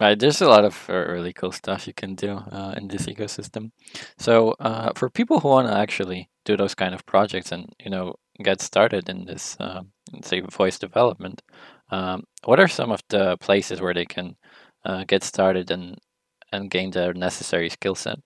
Right, 0.00 0.18
there's 0.18 0.40
a 0.40 0.48
lot 0.48 0.64
of 0.64 0.86
uh, 0.88 0.92
really 0.92 1.32
cool 1.32 1.52
stuff 1.52 1.86
you 1.86 1.92
can 1.92 2.14
do 2.14 2.30
uh, 2.30 2.74
in 2.76 2.88
this 2.88 3.06
ecosystem. 3.06 3.70
So, 4.18 4.56
uh, 4.58 4.92
for 4.96 5.08
people 5.08 5.38
who 5.38 5.48
want 5.48 5.68
to 5.68 5.74
actually 5.74 6.28
do 6.44 6.56
those 6.56 6.74
kind 6.74 6.94
of 6.94 7.06
projects 7.06 7.52
and 7.52 7.72
you 7.78 7.90
know 7.90 8.14
get 8.42 8.60
started 8.60 9.08
in 9.08 9.26
this, 9.26 9.56
uh, 9.60 9.82
say, 10.22 10.40
voice 10.40 10.78
development, 10.78 11.42
um, 11.90 12.24
what 12.44 12.58
are 12.58 12.68
some 12.68 12.90
of 12.90 13.02
the 13.08 13.36
places 13.38 13.80
where 13.80 13.94
they 13.94 14.04
can 14.04 14.36
uh, 14.84 15.04
get 15.06 15.22
started 15.22 15.70
and 15.70 15.98
and 16.52 16.70
gain 16.70 16.90
the 16.90 17.12
necessary 17.14 17.68
skill 17.68 17.94
set? 17.94 18.18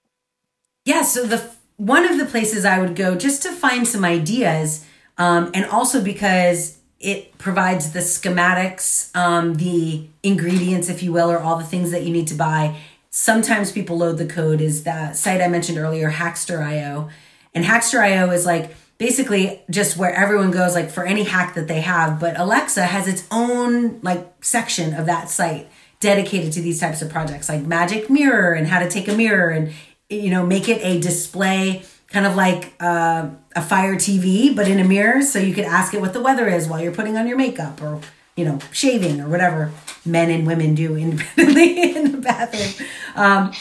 Yeah, 0.85 1.03
so 1.03 1.27
the 1.27 1.51
one 1.77 2.05
of 2.05 2.19
the 2.19 2.27
places 2.27 2.65
I 2.65 2.79
would 2.79 2.97
go 2.97 3.15
just 3.17 3.43
to 3.43 3.53
find 3.53 3.87
some 3.87 4.05
ideas, 4.05 4.85
um, 5.17 5.51
and 5.55 5.65
also 5.67 6.03
because 6.03 6.79
it 7.01 7.39
provides 7.39 7.93
the 7.93 8.01
schematics, 8.01 9.15
um, 9.17 9.55
the 9.55 10.09
ingredients, 10.23 10.89
if 10.89 11.03
you 11.03 11.13
will, 11.13 11.31
or 11.31 11.39
all 11.39 11.57
the 11.57 11.65
things 11.65 11.91
that 11.93 12.03
you 12.03 12.13
need 12.13 12.27
to 12.29 12.35
buy. 12.35 12.77
Sometimes 13.11 13.73
people 13.73 13.99
load 13.99 14.19
the 14.19 14.27
code 14.27 14.61
is 14.61 14.83
that 14.85 15.17
site 15.17 15.41
I 15.41 15.49
mentioned 15.49 15.79
earlier, 15.79 16.11
Hackster.io. 16.11 17.09
And 17.55 17.65
Hackster.io 17.65 18.31
is 18.31 18.47
like 18.47 18.75
basically 18.99 19.63
just 19.71 19.97
where 19.97 20.13
everyone 20.13 20.51
goes 20.51 20.75
like 20.75 20.91
for 20.91 21.05
any 21.05 21.25
hack 21.25 21.55
that 21.55 21.69
they 21.69 21.81
have, 21.81 22.19
but 22.21 22.39
Alexa 22.39 22.85
has 22.85 23.07
its 23.07 23.27
own 23.31 24.01
like 24.03 24.45
section 24.45 24.95
of 24.95 25.07
that 25.07 25.31
site 25.31 25.69
dedicated 26.01 26.53
to 26.53 26.61
these 26.61 26.81
types 26.81 27.03
of 27.03 27.11
projects 27.11 27.49
like 27.49 27.63
magic 27.63 28.09
mirror 28.09 28.53
and 28.53 28.69
how 28.69 28.79
to 28.79 28.89
take 28.89 29.09
a 29.09 29.15
mirror 29.15 29.51
and 29.51 29.73
you 30.09 30.31
know 30.31 30.47
make 30.47 30.69
it 30.69 30.81
a 30.85 31.01
display 31.01 31.83
kind 32.09 32.27
of 32.27 32.37
like 32.37 32.73
uh, 32.81 33.29
a 33.55 33.63
fire 33.63 33.95
TV, 33.97 34.55
but 34.55 34.67
in 34.67 34.79
a 34.79 34.85
mirror, 34.85 35.23
so 35.23 35.39
you 35.39 35.55
could 35.55 35.65
ask 35.65 35.93
it 35.93 36.01
what 36.01 36.13
the 36.13 36.21
weather 36.21 36.49
is 36.49 36.67
while 36.67 36.81
you're 36.81 36.95
putting 36.95 37.17
on 37.17 37.29
your 37.29 37.37
makeup 37.37 37.81
or 37.83 38.01
you 38.37 38.45
know 38.45 38.59
shaving 38.73 39.21
or 39.21 39.29
whatever 39.29 39.73
men 40.05 40.31
and 40.31 40.47
women 40.47 40.75
do 40.75 40.97
independently 40.97 41.95
in 41.97 42.13
the 42.13 42.19
bathroom. 42.19 42.89
Um, 43.15 43.53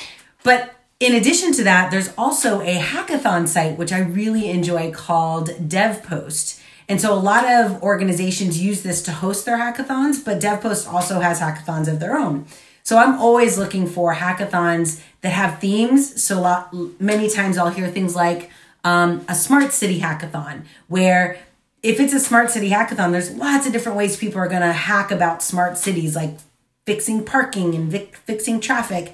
but 0.44 0.77
in 1.00 1.14
addition 1.14 1.54
to 1.54 1.64
that, 1.64 1.92
there's 1.92 2.12
also 2.18 2.62
a 2.62 2.80
hackathon 2.80 3.48
site 3.48 3.78
which 3.78 3.92
I 3.92 4.00
really 4.00 4.50
enjoy 4.50 4.92
called 4.92 5.50
DevPost. 5.50 6.62
And 6.90 7.00
so 7.02 7.14
a 7.14 7.20
lot 7.20 7.46
of 7.46 7.84
organizations 7.84 8.62
use 8.62 8.82
this 8.82 9.02
to 9.04 9.12
host 9.12 9.46
their 9.46 9.58
hackathons, 9.58 10.24
but 10.24 10.40
DevPost 10.40 10.92
also 10.92 11.20
has 11.20 11.40
hackathons 11.40 11.88
of 11.88 12.00
their 12.00 12.18
own. 12.18 12.46
So 12.84 12.98
I'm 12.98 13.20
always 13.20 13.58
looking 13.58 13.86
for 13.86 14.16
hackathons 14.16 15.02
that 15.22 15.32
have 15.34 15.60
themes. 15.60 16.24
So 16.24 16.40
a 16.40 16.42
lot, 16.42 16.74
many 17.02 17.30
times 17.30 17.58
I'll 17.58 17.70
hear 17.70 17.90
things 17.90 18.16
like 18.16 18.50
um, 18.86 19.26
a 19.28 19.36
smart 19.36 19.74
city 19.74 20.00
hackathon, 20.00 20.64
where 20.88 21.38
if 21.84 22.00
it's 22.00 22.14
a 22.14 22.20
smart 22.20 22.50
city 22.50 22.70
hackathon, 22.70 23.12
there's 23.12 23.36
lots 23.36 23.68
of 23.68 23.74
different 23.74 23.98
ways 23.98 24.16
people 24.16 24.40
are 24.40 24.48
going 24.48 24.62
to 24.62 24.72
hack 24.72 25.12
about 25.12 25.44
smart 25.44 25.78
cities, 25.78 26.16
like 26.16 26.38
fixing 26.86 27.26
parking 27.26 27.76
and 27.76 27.92
vic- 27.92 28.16
fixing 28.16 28.62
traffic. 28.62 29.14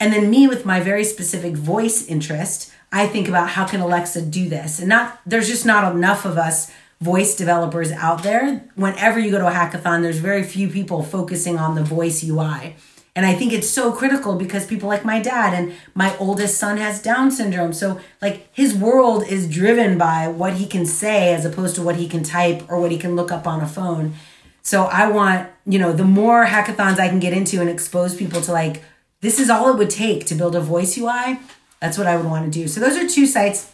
And 0.00 0.12
then 0.12 0.30
me 0.30 0.46
with 0.46 0.66
my 0.66 0.80
very 0.80 1.04
specific 1.04 1.56
voice 1.56 2.06
interest, 2.06 2.72
I 2.92 3.06
think 3.06 3.28
about 3.28 3.50
how 3.50 3.66
can 3.66 3.80
Alexa 3.80 4.22
do 4.22 4.48
this? 4.48 4.78
And 4.78 4.88
not 4.88 5.20
there's 5.26 5.48
just 5.48 5.66
not 5.66 5.94
enough 5.94 6.24
of 6.24 6.36
us 6.36 6.70
voice 7.00 7.36
developers 7.36 7.92
out 7.92 8.22
there. 8.22 8.68
Whenever 8.76 9.18
you 9.18 9.30
go 9.30 9.38
to 9.38 9.48
a 9.48 9.50
hackathon, 9.50 10.02
there's 10.02 10.18
very 10.18 10.42
few 10.42 10.68
people 10.68 11.02
focusing 11.02 11.58
on 11.58 11.74
the 11.74 11.82
voice 11.82 12.24
UI. 12.24 12.76
And 13.16 13.24
I 13.24 13.34
think 13.34 13.52
it's 13.52 13.70
so 13.70 13.92
critical 13.92 14.34
because 14.34 14.66
people 14.66 14.88
like 14.88 15.04
my 15.04 15.20
dad 15.20 15.54
and 15.54 15.74
my 15.94 16.16
oldest 16.18 16.58
son 16.58 16.78
has 16.78 17.00
Down 17.00 17.30
syndrome. 17.30 17.72
So, 17.72 18.00
like, 18.20 18.48
his 18.52 18.74
world 18.74 19.24
is 19.28 19.48
driven 19.48 19.96
by 19.96 20.26
what 20.26 20.54
he 20.54 20.66
can 20.66 20.84
say 20.84 21.32
as 21.32 21.44
opposed 21.44 21.76
to 21.76 21.82
what 21.82 21.96
he 21.96 22.08
can 22.08 22.24
type 22.24 22.64
or 22.68 22.80
what 22.80 22.90
he 22.90 22.98
can 22.98 23.14
look 23.14 23.30
up 23.30 23.46
on 23.46 23.60
a 23.60 23.68
phone. 23.68 24.14
So, 24.62 24.84
I 24.84 25.08
want, 25.08 25.48
you 25.64 25.78
know, 25.78 25.92
the 25.92 26.04
more 26.04 26.46
hackathons 26.46 26.98
I 26.98 27.08
can 27.08 27.20
get 27.20 27.32
into 27.32 27.60
and 27.60 27.70
expose 27.70 28.16
people 28.16 28.40
to, 28.40 28.52
like, 28.52 28.82
this 29.24 29.40
is 29.40 29.48
all 29.48 29.72
it 29.72 29.78
would 29.78 29.88
take 29.88 30.26
to 30.26 30.34
build 30.34 30.54
a 30.54 30.60
voice 30.60 30.98
UI, 30.98 31.40
that's 31.80 31.96
what 31.96 32.06
I 32.06 32.14
would 32.16 32.26
want 32.26 32.44
to 32.44 32.50
do. 32.50 32.68
So, 32.68 32.78
those 32.78 32.96
are 32.98 33.08
two 33.08 33.26
sites. 33.26 33.72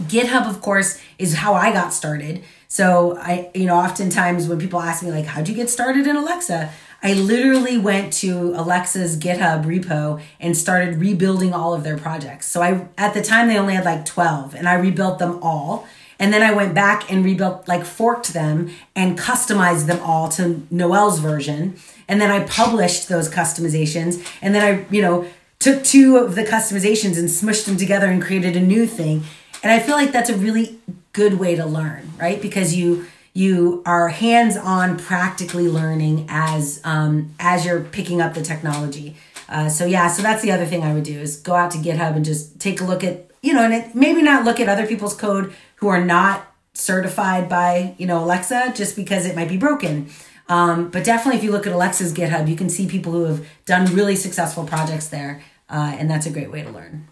GitHub, 0.00 0.48
of 0.48 0.62
course, 0.62 0.98
is 1.18 1.34
how 1.34 1.52
I 1.52 1.72
got 1.72 1.92
started. 1.92 2.42
So, 2.68 3.18
I, 3.18 3.50
you 3.54 3.66
know, 3.66 3.76
oftentimes 3.76 4.48
when 4.48 4.58
people 4.58 4.80
ask 4.80 5.02
me, 5.02 5.10
like, 5.10 5.26
how'd 5.26 5.46
you 5.46 5.54
get 5.54 5.68
started 5.68 6.06
in 6.06 6.16
Alexa? 6.16 6.70
I 7.02 7.12
literally 7.12 7.76
went 7.76 8.14
to 8.14 8.54
Alexa's 8.54 9.18
GitHub 9.18 9.64
repo 9.64 10.22
and 10.40 10.56
started 10.56 10.96
rebuilding 10.96 11.52
all 11.52 11.74
of 11.74 11.84
their 11.84 11.98
projects. 11.98 12.46
So 12.46 12.62
I 12.62 12.88
at 12.96 13.14
the 13.14 13.22
time 13.22 13.48
they 13.48 13.58
only 13.58 13.74
had 13.74 13.84
like 13.84 14.04
12 14.04 14.54
and 14.54 14.68
I 14.68 14.74
rebuilt 14.74 15.18
them 15.18 15.38
all. 15.42 15.86
And 16.18 16.32
then 16.32 16.42
I 16.42 16.52
went 16.52 16.74
back 16.74 17.10
and 17.12 17.24
rebuilt 17.24 17.68
like 17.68 17.84
forked 17.84 18.32
them 18.32 18.70
and 18.96 19.16
customized 19.16 19.86
them 19.86 20.00
all 20.02 20.28
to 20.30 20.66
Noelle's 20.70 21.20
version. 21.20 21.76
And 22.08 22.20
then 22.20 22.30
I 22.30 22.44
published 22.46 23.08
those 23.08 23.28
customizations 23.28 24.26
and 24.42 24.54
then 24.54 24.62
I, 24.62 24.86
you 24.90 25.02
know, 25.02 25.26
took 25.58 25.84
two 25.84 26.16
of 26.16 26.34
the 26.34 26.44
customizations 26.44 27.18
and 27.18 27.28
smushed 27.28 27.66
them 27.66 27.76
together 27.76 28.06
and 28.06 28.22
created 28.22 28.56
a 28.56 28.60
new 28.60 28.86
thing. 28.86 29.22
And 29.62 29.70
I 29.72 29.78
feel 29.80 29.96
like 29.96 30.12
that's 30.12 30.30
a 30.30 30.36
really 30.36 30.78
good 31.12 31.34
way 31.34 31.56
to 31.56 31.66
learn, 31.66 32.12
right? 32.18 32.40
Because 32.40 32.74
you 32.74 33.06
you 33.34 33.82
are 33.86 34.08
hands-on 34.08 34.98
practically 34.98 35.68
learning 35.68 36.26
as 36.28 36.80
um, 36.82 37.34
as 37.38 37.64
you're 37.64 37.80
picking 37.80 38.20
up 38.20 38.34
the 38.34 38.42
technology 38.42 39.14
uh, 39.48 39.68
so 39.68 39.86
yeah 39.86 40.08
so 40.08 40.22
that's 40.22 40.42
the 40.42 40.50
other 40.50 40.66
thing 40.66 40.82
i 40.82 40.92
would 40.92 41.04
do 41.04 41.20
is 41.20 41.36
go 41.36 41.54
out 41.54 41.70
to 41.70 41.78
github 41.78 42.16
and 42.16 42.24
just 42.24 42.58
take 42.58 42.80
a 42.80 42.84
look 42.84 43.04
at 43.04 43.30
you 43.42 43.52
know 43.52 43.62
and 43.62 43.74
it, 43.74 43.94
maybe 43.94 44.22
not 44.22 44.44
look 44.44 44.58
at 44.58 44.68
other 44.68 44.86
people's 44.86 45.14
code 45.14 45.54
who 45.76 45.86
are 45.86 46.04
not 46.04 46.52
certified 46.74 47.48
by 47.48 47.94
you 47.96 48.06
know 48.06 48.22
alexa 48.24 48.72
just 48.74 48.96
because 48.96 49.24
it 49.24 49.36
might 49.36 49.48
be 49.48 49.56
broken 49.56 50.10
um, 50.48 50.88
but 50.90 51.04
definitely 51.04 51.38
if 51.38 51.44
you 51.44 51.52
look 51.52 51.66
at 51.66 51.72
alexa's 51.72 52.12
github 52.12 52.48
you 52.48 52.56
can 52.56 52.68
see 52.68 52.86
people 52.86 53.12
who 53.12 53.24
have 53.24 53.46
done 53.64 53.86
really 53.94 54.16
successful 54.16 54.64
projects 54.64 55.08
there 55.08 55.42
uh, 55.68 55.94
and 55.98 56.10
that's 56.10 56.26
a 56.26 56.30
great 56.30 56.50
way 56.50 56.62
to 56.62 56.70
learn 56.70 57.08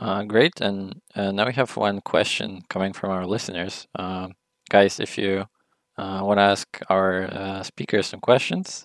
uh, 0.00 0.22
great. 0.22 0.60
And 0.60 1.00
uh, 1.14 1.32
now 1.32 1.46
we 1.46 1.54
have 1.54 1.76
one 1.76 2.00
question 2.00 2.62
coming 2.68 2.92
from 2.92 3.10
our 3.10 3.26
listeners. 3.26 3.88
Uh, 3.96 4.28
guys, 4.70 5.00
if 5.00 5.18
you 5.18 5.46
uh, 5.96 6.20
want 6.22 6.38
to 6.38 6.42
ask 6.42 6.80
our 6.88 7.24
uh, 7.24 7.62
speakers 7.64 8.06
some 8.06 8.20
questions, 8.20 8.84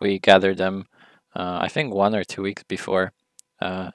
we 0.00 0.18
gather 0.18 0.52
them, 0.52 0.86
I 1.34 1.68
think, 1.68 1.94
one 1.94 2.16
or 2.16 2.24
two 2.24 2.42
weeks 2.42 2.64
before 2.64 3.12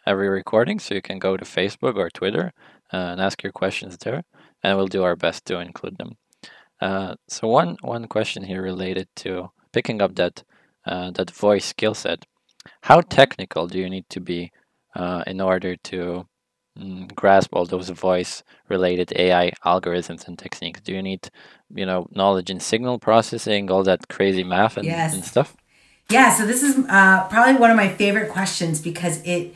every 0.06 0.30
recording. 0.30 0.80
So 0.80 0.96
you 0.96 1.02
can 1.02 1.20
go 1.20 1.36
to 1.36 1.44
Facebook 1.44 1.98
or 1.98 2.10
Twitter 2.10 2.54
and 2.92 3.20
ask 3.20 3.44
your 3.44 3.52
questions 3.52 3.98
there, 3.98 4.24
and 4.64 4.78
we'll 4.78 4.88
do 4.88 5.04
our 5.04 5.18
best 5.18 5.46
to 5.48 5.60
include 5.60 5.98
them. 5.98 6.16
So 6.82 7.48
one 7.48 7.78
one 7.82 8.08
question 8.08 8.44
here 8.44 8.62
related 8.62 9.08
to 9.18 9.50
picking 9.72 10.02
up 10.02 10.16
that 10.16 10.44
that 10.86 11.32
voice 11.32 11.66
skill 11.66 11.94
set. 11.94 12.26
How 12.82 13.02
technical 13.02 13.68
do 13.68 13.80
you 13.80 13.90
need 13.90 14.10
to 14.10 14.20
be 14.20 14.52
uh, 14.96 15.24
in 15.28 15.42
order 15.42 15.76
to 15.76 16.28
mm, 16.78 17.14
grasp 17.16 17.50
all 17.54 17.66
those 17.66 17.90
voice 17.90 18.44
related 18.70 19.14
AI 19.16 19.52
algorithms 19.66 20.28
and 20.28 20.38
techniques? 20.38 20.82
Do 20.82 20.94
you 20.94 21.02
need, 21.02 21.30
you 21.74 21.86
know, 21.86 22.08
knowledge 22.12 22.50
in 22.50 22.60
signal 22.60 23.00
processing, 23.00 23.70
all 23.72 23.84
that 23.84 24.08
crazy 24.10 24.44
math 24.44 24.78
and, 24.78 24.86
yes. 24.86 25.14
and 25.14 25.24
stuff? 25.24 25.56
Yeah, 26.10 26.34
so 26.34 26.46
this 26.46 26.64
is 26.64 26.86
uh, 26.90 27.28
probably 27.28 27.56
one 27.56 27.70
of 27.70 27.78
my 27.78 27.90
favorite 27.90 28.30
questions 28.30 28.82
because 28.82 29.22
it 29.24 29.54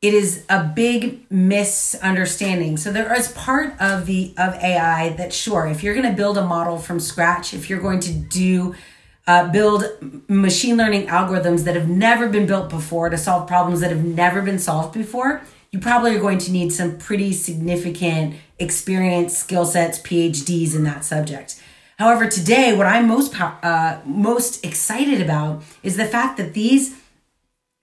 it 0.00 0.14
is 0.14 0.44
a 0.48 0.62
big 0.62 1.28
misunderstanding. 1.30 2.76
So 2.76 2.92
there 2.92 3.12
is 3.18 3.32
part 3.32 3.74
of 3.80 4.06
the 4.06 4.32
of 4.38 4.54
AI 4.54 5.10
that 5.10 5.32
sure, 5.32 5.66
if 5.66 5.82
you're 5.82 5.94
going 5.94 6.08
to 6.08 6.16
build 6.16 6.38
a 6.38 6.44
model 6.44 6.78
from 6.78 7.00
scratch, 7.00 7.52
if 7.52 7.68
you're 7.68 7.80
going 7.80 8.00
to 8.00 8.12
do 8.12 8.76
uh, 9.26 9.50
build 9.50 9.84
machine 10.28 10.76
learning 10.76 11.06
algorithms 11.08 11.64
that 11.64 11.74
have 11.74 11.88
never 11.88 12.28
been 12.28 12.46
built 12.46 12.70
before 12.70 13.10
to 13.10 13.18
solve 13.18 13.46
problems 13.46 13.80
that 13.80 13.90
have 13.90 14.04
never 14.04 14.40
been 14.40 14.58
solved 14.58 14.94
before, 14.94 15.42
you 15.72 15.78
probably 15.80 16.16
are 16.16 16.20
going 16.20 16.38
to 16.38 16.52
need 16.52 16.72
some 16.72 16.96
pretty 16.96 17.32
significant 17.32 18.36
experience, 18.58 19.36
skill 19.36 19.66
sets, 19.66 19.98
PhDs 19.98 20.74
in 20.74 20.84
that 20.84 21.04
subject. 21.04 21.60
However, 21.98 22.28
today, 22.28 22.74
what 22.74 22.86
I'm 22.86 23.08
most 23.08 23.38
uh, 23.38 23.98
most 24.04 24.64
excited 24.64 25.20
about 25.20 25.64
is 25.82 25.96
the 25.96 26.04
fact 26.04 26.36
that 26.36 26.54
these 26.54 26.96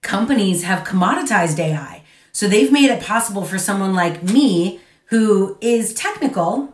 companies 0.02 0.62
have 0.62 0.86
commoditized 0.86 1.58
AI. 1.58 1.95
So 2.36 2.46
they've 2.46 2.70
made 2.70 2.90
it 2.90 3.02
possible 3.02 3.46
for 3.46 3.56
someone 3.56 3.94
like 3.94 4.22
me 4.22 4.78
who 5.06 5.56
is 5.62 5.94
technical, 5.94 6.70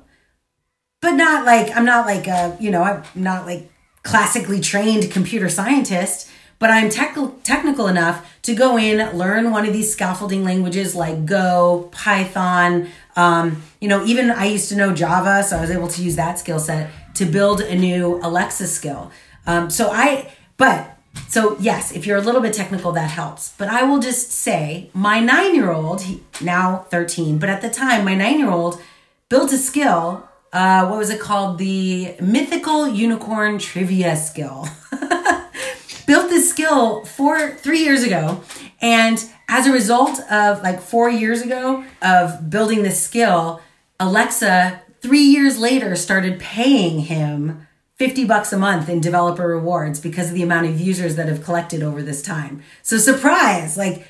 but 1.01 1.13
not 1.13 1.47
like 1.47 1.71
I'm 1.77 1.85
not 1.85 2.05
like 2.05 2.27
a 2.27 2.57
you 2.59 2.69
know 2.69 2.83
I'm 2.83 3.05
not 3.15 3.47
like 3.47 3.71
classically 4.03 4.59
trained 4.59 5.09
computer 5.13 5.49
scientist 5.49 6.29
but 6.59 6.71
I'm 6.71 6.91
tech- 6.91 7.17
technical 7.45 7.87
enough 7.87 8.41
to 8.43 8.55
go 8.55 8.77
in, 8.77 8.99
learn 9.17 9.53
one 9.53 9.65
of 9.65 9.73
these 9.73 9.93
scaffolding 9.93 10.43
languages 10.45 10.97
like 10.97 11.27
Go, 11.27 11.89
Python. 11.93 12.89
Um, 13.17 13.63
you 13.81 13.89
know, 13.89 14.05
even 14.05 14.31
I 14.31 14.47
used 14.47 14.69
to 14.69 14.77
know 14.77 14.93
Java, 14.93 15.43
so 15.43 15.59
I 15.59 15.61
was 15.61 15.73
able 15.73 15.89
to 15.89 16.03
use 16.03 16.15
that 16.17 16.39
skill 16.39 16.61
set 16.61 16.91
to 17.15 17.25
build 17.25 17.61
a 17.63 17.75
new 17.75 18.21
Alexa 18.23 18.69
skill. 18.69 19.11
Um, 19.45 19.71
so 19.71 19.91
I, 19.91 20.31
but 20.57 20.97
so 21.29 21.57
yes, 21.61 21.93
if 21.93 22.07
you're 22.07 22.19
a 22.19 22.23
little 22.23 22.41
bit 22.41 22.55
technical, 22.55 22.93
that 22.93 23.11
helps. 23.11 23.55
But 23.57 23.69
I 23.69 23.83
will 23.83 24.01
just 24.01 24.31
say, 24.31 24.91
my 24.93 25.21
nine-year-old, 25.21 26.03
now 26.41 26.87
13, 26.91 27.39
but 27.39 27.49
at 27.49 27.63
the 27.63 27.71
time, 27.71 28.05
my 28.05 28.15
nine-year-old 28.15 28.81
built 29.29 29.53
a 29.53 29.59
skill. 29.59 30.29
Uh, 30.53 30.87
what 30.87 30.99
was 30.99 31.09
it 31.09 31.21
called? 31.21 31.59
The 31.59 32.15
mythical 32.21 32.87
unicorn 32.87 33.59
trivia 33.59 34.17
skill. 34.17 34.69
built 36.07 36.29
this 36.29 36.51
skill 36.51 37.05
four, 37.05 37.53
three 37.53 37.83
years 37.83 38.03
ago. 38.03 38.43
And 38.83 39.25
as 39.49 39.67
a 39.67 39.73
result 39.73 40.21
of 40.31 40.63
like 40.63 40.81
four 40.81 41.09
years 41.09 41.41
ago 41.41 41.85
of 42.03 42.51
building 42.51 42.83
this 42.83 43.03
skill, 43.03 43.63
Alexa, 43.99 44.83
three 45.01 45.23
years 45.23 45.59
later, 45.59 45.97
started 45.97 46.39
paying 46.39 47.01
him 47.01 47.62
50 48.03 48.25
bucks 48.25 48.53
a 48.53 48.59
month 48.59 48.89
in 48.89 49.01
developer 49.01 49.47
rewards 49.47 50.01
because 50.01 50.31
of 50.31 50.35
the 50.35 50.43
amount 50.43 50.67
of 50.67 50.81
users 50.81 51.15
that 51.15 51.29
have 51.29 51.45
collected 51.45 51.85
over 51.85 52.03
this 52.03 52.21
time. 52.21 52.61
So, 52.83 52.99
surprise, 52.99 53.77
like 53.77 54.09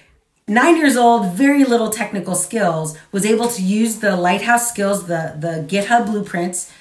nine 0.48 0.78
years 0.78 0.96
old, 0.96 1.34
very 1.34 1.62
little 1.62 1.90
technical 1.90 2.34
skills, 2.34 2.96
was 3.12 3.26
able 3.26 3.48
to 3.48 3.60
use 3.60 3.96
the 3.96 4.16
Lighthouse 4.16 4.66
skills, 4.66 5.08
the, 5.08 5.36
the 5.38 5.66
GitHub 5.68 6.06
blueprints 6.06 6.72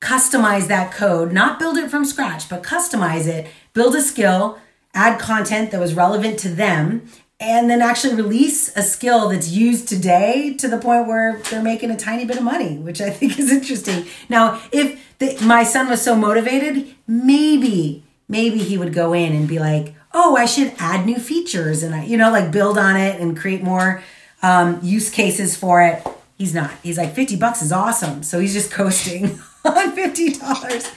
customize 0.00 0.68
that 0.68 0.92
code, 0.92 1.32
not 1.32 1.58
build 1.58 1.76
it 1.76 1.90
from 1.90 2.04
scratch, 2.04 2.48
but 2.48 2.62
customize 2.62 3.26
it, 3.26 3.48
build 3.72 3.96
a 3.96 4.00
skill, 4.00 4.60
add 4.94 5.18
content 5.18 5.72
that 5.72 5.80
was 5.80 5.94
relevant 5.94 6.38
to 6.38 6.48
them, 6.48 7.10
and 7.40 7.70
then 7.70 7.80
actually 7.80 8.14
release 8.14 8.76
a 8.76 8.82
skill 8.82 9.28
that's 9.28 9.48
used 9.48 9.88
today 9.88 10.54
to 10.54 10.66
the 10.66 10.78
point 10.78 11.06
where 11.06 11.40
they're 11.50 11.62
making 11.62 11.90
a 11.90 11.96
tiny 11.96 12.24
bit 12.24 12.36
of 12.36 12.42
money, 12.42 12.76
which 12.76 13.00
I 13.00 13.10
think 13.10 13.38
is 13.38 13.50
interesting. 13.52 14.06
Now, 14.28 14.60
if 14.72 15.18
the, 15.18 15.38
my 15.44 15.62
son 15.62 15.88
was 15.88 16.02
so 16.02 16.16
motivated, 16.16 16.94
maybe, 17.06 18.02
maybe 18.28 18.58
he 18.58 18.76
would 18.76 18.92
go 18.92 19.12
in 19.12 19.32
and 19.32 19.46
be 19.46 19.58
like, 19.60 19.94
oh, 20.12 20.36
I 20.36 20.46
should 20.46 20.74
add 20.78 21.06
new 21.06 21.18
features 21.18 21.82
and 21.82 21.94
I, 21.94 22.04
you 22.04 22.16
know, 22.16 22.32
like 22.32 22.50
build 22.50 22.76
on 22.76 22.96
it 22.96 23.20
and 23.20 23.38
create 23.38 23.62
more 23.62 24.02
um, 24.42 24.80
use 24.82 25.10
cases 25.10 25.56
for 25.56 25.82
it. 25.82 26.04
He's 26.38 26.54
not. 26.54 26.72
He's 26.82 26.98
like, 26.98 27.14
50 27.14 27.36
bucks 27.36 27.62
is 27.62 27.72
awesome. 27.72 28.22
So 28.22 28.40
he's 28.40 28.52
just 28.52 28.70
coasting 28.70 29.24
on 29.64 29.96
$50. 29.96 30.94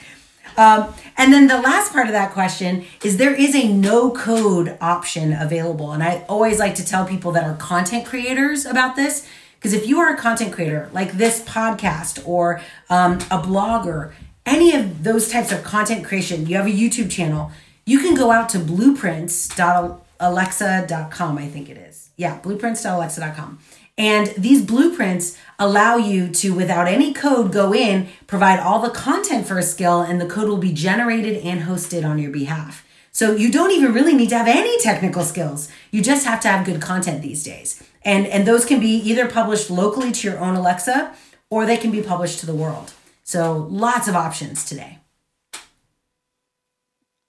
Um, 0.56 0.92
and 1.16 1.32
then 1.32 1.46
the 1.46 1.60
last 1.60 1.92
part 1.92 2.06
of 2.06 2.12
that 2.12 2.32
question 2.32 2.84
is 3.04 3.16
there 3.16 3.34
is 3.34 3.54
a 3.54 3.68
no 3.68 4.10
code 4.10 4.76
option 4.80 5.32
available. 5.32 5.92
And 5.92 6.02
I 6.02 6.24
always 6.28 6.58
like 6.58 6.74
to 6.76 6.84
tell 6.84 7.04
people 7.04 7.30
that 7.32 7.44
are 7.44 7.54
content 7.56 8.06
creators 8.06 8.66
about 8.66 8.96
this. 8.96 9.28
Because 9.58 9.72
if 9.72 9.86
you 9.86 10.00
are 10.00 10.12
a 10.12 10.16
content 10.16 10.52
creator 10.52 10.90
like 10.92 11.12
this 11.12 11.40
podcast 11.42 12.26
or 12.26 12.60
um, 12.90 13.14
a 13.30 13.38
blogger, 13.38 14.12
any 14.44 14.74
of 14.74 15.04
those 15.04 15.28
types 15.28 15.52
of 15.52 15.62
content 15.62 16.04
creation, 16.04 16.46
you 16.46 16.56
have 16.56 16.66
a 16.66 16.70
YouTube 16.70 17.08
channel, 17.10 17.52
you 17.86 18.00
can 18.00 18.16
go 18.16 18.32
out 18.32 18.48
to 18.50 18.58
blueprints.alexa.com, 18.58 21.38
I 21.38 21.46
think 21.46 21.68
it 21.68 21.76
is. 21.76 22.10
Yeah, 22.16 22.40
blueprints.alexa.com. 22.40 23.60
And 23.98 24.28
these 24.38 24.64
blueprints 24.64 25.36
allow 25.58 25.96
you 25.96 26.28
to, 26.28 26.54
without 26.54 26.88
any 26.88 27.12
code, 27.12 27.52
go 27.52 27.74
in, 27.74 28.08
provide 28.26 28.58
all 28.58 28.80
the 28.80 28.90
content 28.90 29.46
for 29.46 29.58
a 29.58 29.62
skill, 29.62 30.00
and 30.00 30.20
the 30.20 30.26
code 30.26 30.48
will 30.48 30.56
be 30.56 30.72
generated 30.72 31.42
and 31.44 31.62
hosted 31.62 32.04
on 32.08 32.18
your 32.18 32.30
behalf. 32.30 32.86
So 33.10 33.36
you 33.36 33.52
don't 33.52 33.70
even 33.70 33.92
really 33.92 34.14
need 34.14 34.30
to 34.30 34.38
have 34.38 34.48
any 34.48 34.80
technical 34.80 35.22
skills. 35.22 35.70
You 35.90 36.02
just 36.02 36.24
have 36.24 36.40
to 36.40 36.48
have 36.48 36.64
good 36.64 36.80
content 36.80 37.20
these 37.20 37.44
days. 37.44 37.82
And, 38.02 38.26
and 38.26 38.46
those 38.46 38.64
can 38.64 38.80
be 38.80 38.96
either 38.96 39.28
published 39.28 39.70
locally 39.70 40.10
to 40.12 40.28
your 40.28 40.38
own 40.38 40.56
Alexa 40.56 41.14
or 41.50 41.66
they 41.66 41.76
can 41.76 41.90
be 41.90 42.00
published 42.00 42.40
to 42.40 42.46
the 42.46 42.54
world. 42.54 42.94
So 43.22 43.68
lots 43.70 44.08
of 44.08 44.16
options 44.16 44.64
today. 44.64 44.98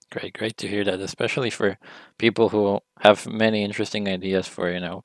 Great, 0.10 0.34
great 0.38 0.58
to 0.58 0.68
hear 0.68 0.84
that, 0.86 1.00
especially 1.00 1.50
for 1.50 1.78
people 2.18 2.50
who 2.50 2.80
have 3.00 3.28
many 3.28 3.64
interesting 3.64 4.08
ideas 4.08 4.48
for, 4.48 4.72
you 4.72 4.80
know, 4.80 5.04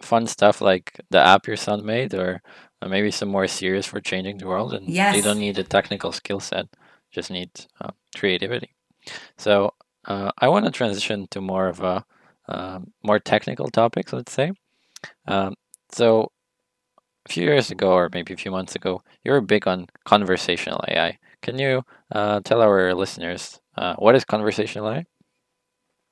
fun 0.00 0.26
stuff 0.26 0.60
like 0.60 1.00
the 1.10 1.18
app 1.20 1.46
your 1.46 1.56
son 1.56 1.84
made, 1.84 2.14
or 2.14 2.42
uh, 2.82 2.88
maybe 2.88 3.10
some 3.10 3.28
more 3.28 3.46
serious 3.46 3.86
for 3.86 4.00
changing 4.00 4.38
the 4.38 4.46
world. 4.46 4.74
And 4.74 4.88
yes. 4.88 5.16
you 5.16 5.22
don't 5.22 5.38
need 5.38 5.58
a 5.58 5.64
technical 5.64 6.12
skill 6.12 6.40
set; 6.40 6.66
just 7.10 7.30
need 7.30 7.50
uh, 7.80 7.90
creativity. 8.16 8.74
So 9.38 9.74
uh, 10.06 10.30
I 10.38 10.48
want 10.48 10.66
to 10.66 10.70
transition 10.70 11.26
to 11.30 11.40
more 11.40 11.68
of 11.68 11.80
a 11.80 12.04
uh, 12.48 12.80
more 13.02 13.18
technical 13.18 13.68
topics. 13.68 14.12
Let's 14.12 14.32
say. 14.32 14.52
Um, 15.26 15.54
so 15.90 16.30
a 17.26 17.32
few 17.32 17.44
years 17.44 17.70
ago, 17.70 17.92
or 17.92 18.10
maybe 18.12 18.34
a 18.34 18.36
few 18.36 18.50
months 18.50 18.74
ago, 18.74 19.02
you 19.24 19.32
were 19.32 19.40
big 19.40 19.66
on 19.66 19.86
conversational 20.04 20.84
AI. 20.88 21.18
Can 21.42 21.58
you 21.58 21.82
uh, 22.12 22.40
tell 22.40 22.62
our 22.62 22.94
listeners 22.94 23.60
uh, 23.76 23.94
what 23.96 24.14
is 24.14 24.24
conversational 24.24 24.88
AI? 24.88 25.04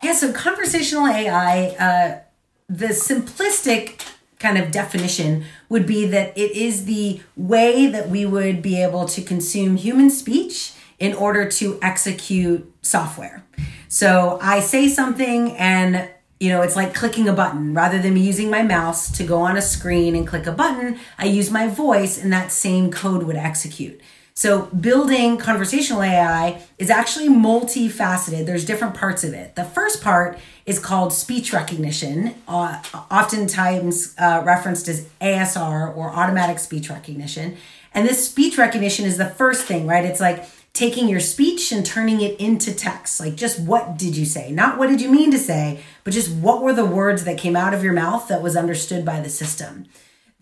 Yeah, 0.03 0.15
so 0.15 0.33
conversational 0.33 1.07
AI 1.07 2.23
the 2.69 2.89
simplistic 2.89 4.09
kind 4.39 4.59
of 4.59 4.71
definition 4.71 5.45
would 5.69 5.87
be 5.87 6.07
that 6.07 6.37
it 6.37 6.51
is 6.53 6.85
the 6.85 7.21
way 7.37 7.87
that 7.87 8.09
we 8.09 8.27
would 8.27 8.61
be 8.61 8.83
able 8.83 9.07
to 9.07 9.23
consume 9.23 9.77
human 9.77 10.11
speech 10.11 10.73
in 10.99 11.15
order 11.15 11.49
to 11.49 11.79
execute 11.81 12.73
software. 12.83 13.45
So 13.89 14.39
I 14.43 14.61
say 14.61 14.89
something 14.89 15.57
and 15.57 16.09
you 16.41 16.49
know, 16.49 16.63
it's 16.63 16.75
like 16.75 16.93
clicking 16.93 17.29
a 17.29 17.33
button. 17.33 17.73
Rather 17.73 18.03
than 18.03 18.15
me 18.15 18.21
using 18.21 18.51
my 18.51 18.65
mouse 18.65 19.17
to 19.17 19.23
go 19.23 19.39
on 19.43 19.57
a 19.57 19.63
screen 19.63 20.17
and 20.17 20.27
click 20.27 20.45
a 20.49 20.53
button, 20.53 20.99
I 21.17 21.27
use 21.27 21.53
my 21.53 21.69
voice 21.69 22.21
and 22.21 22.33
that 22.33 22.51
same 22.51 22.91
code 22.91 23.23
would 23.23 23.37
execute. 23.37 24.01
So, 24.35 24.63
building 24.67 25.37
conversational 25.37 26.03
AI 26.03 26.63
is 26.79 26.89
actually 26.89 27.29
multifaceted. 27.29 28.47
There's 28.47 28.65
different 28.65 28.95
parts 28.95 29.25
of 29.25 29.35
it. 29.35 29.57
The 29.57 29.65
first 29.65 30.03
part 30.03 30.39
is 30.65 30.79
called 30.79 31.13
speech 31.13 31.53
recognition, 31.53 32.35
uh, 32.49 32.83
oftentimes 33.11 34.15
uh, 34.17 34.43
referenced 34.45 34.89
as 34.89 35.07
ASR 35.21 35.95
or 35.95 36.11
automatic 36.11 36.59
speech 36.59 36.89
recognition. 36.89 37.57
And 37.93 38.09
this 38.09 38.27
speech 38.27 38.57
recognition 38.57 39.05
is 39.05 39.19
the 39.19 39.27
first 39.27 39.67
thing, 39.67 39.87
right? 39.87 40.05
It's 40.05 40.21
like 40.21 40.47
taking 40.73 41.09
your 41.09 41.21
speech 41.21 41.71
and 41.71 41.85
turning 41.85 42.23
it 42.23 42.41
into 42.41 42.75
text. 42.75 43.21
Like, 43.21 43.35
just 43.35 43.61
what 43.61 43.99
did 43.99 44.17
you 44.17 44.25
say? 44.25 44.51
Not 44.51 44.79
what 44.79 44.89
did 44.89 45.03
you 45.03 45.11
mean 45.11 45.31
to 45.33 45.39
say, 45.39 45.81
but 46.05 46.15
just 46.15 46.31
what 46.31 46.63
were 46.63 46.73
the 46.73 46.87
words 46.87 47.25
that 47.25 47.37
came 47.37 47.57
out 47.57 47.75
of 47.75 47.85
your 47.85 47.93
mouth 47.93 48.29
that 48.29 48.43
was 48.43 48.57
understood 48.57 49.05
by 49.05 49.21
the 49.21 49.29
system. 49.29 49.87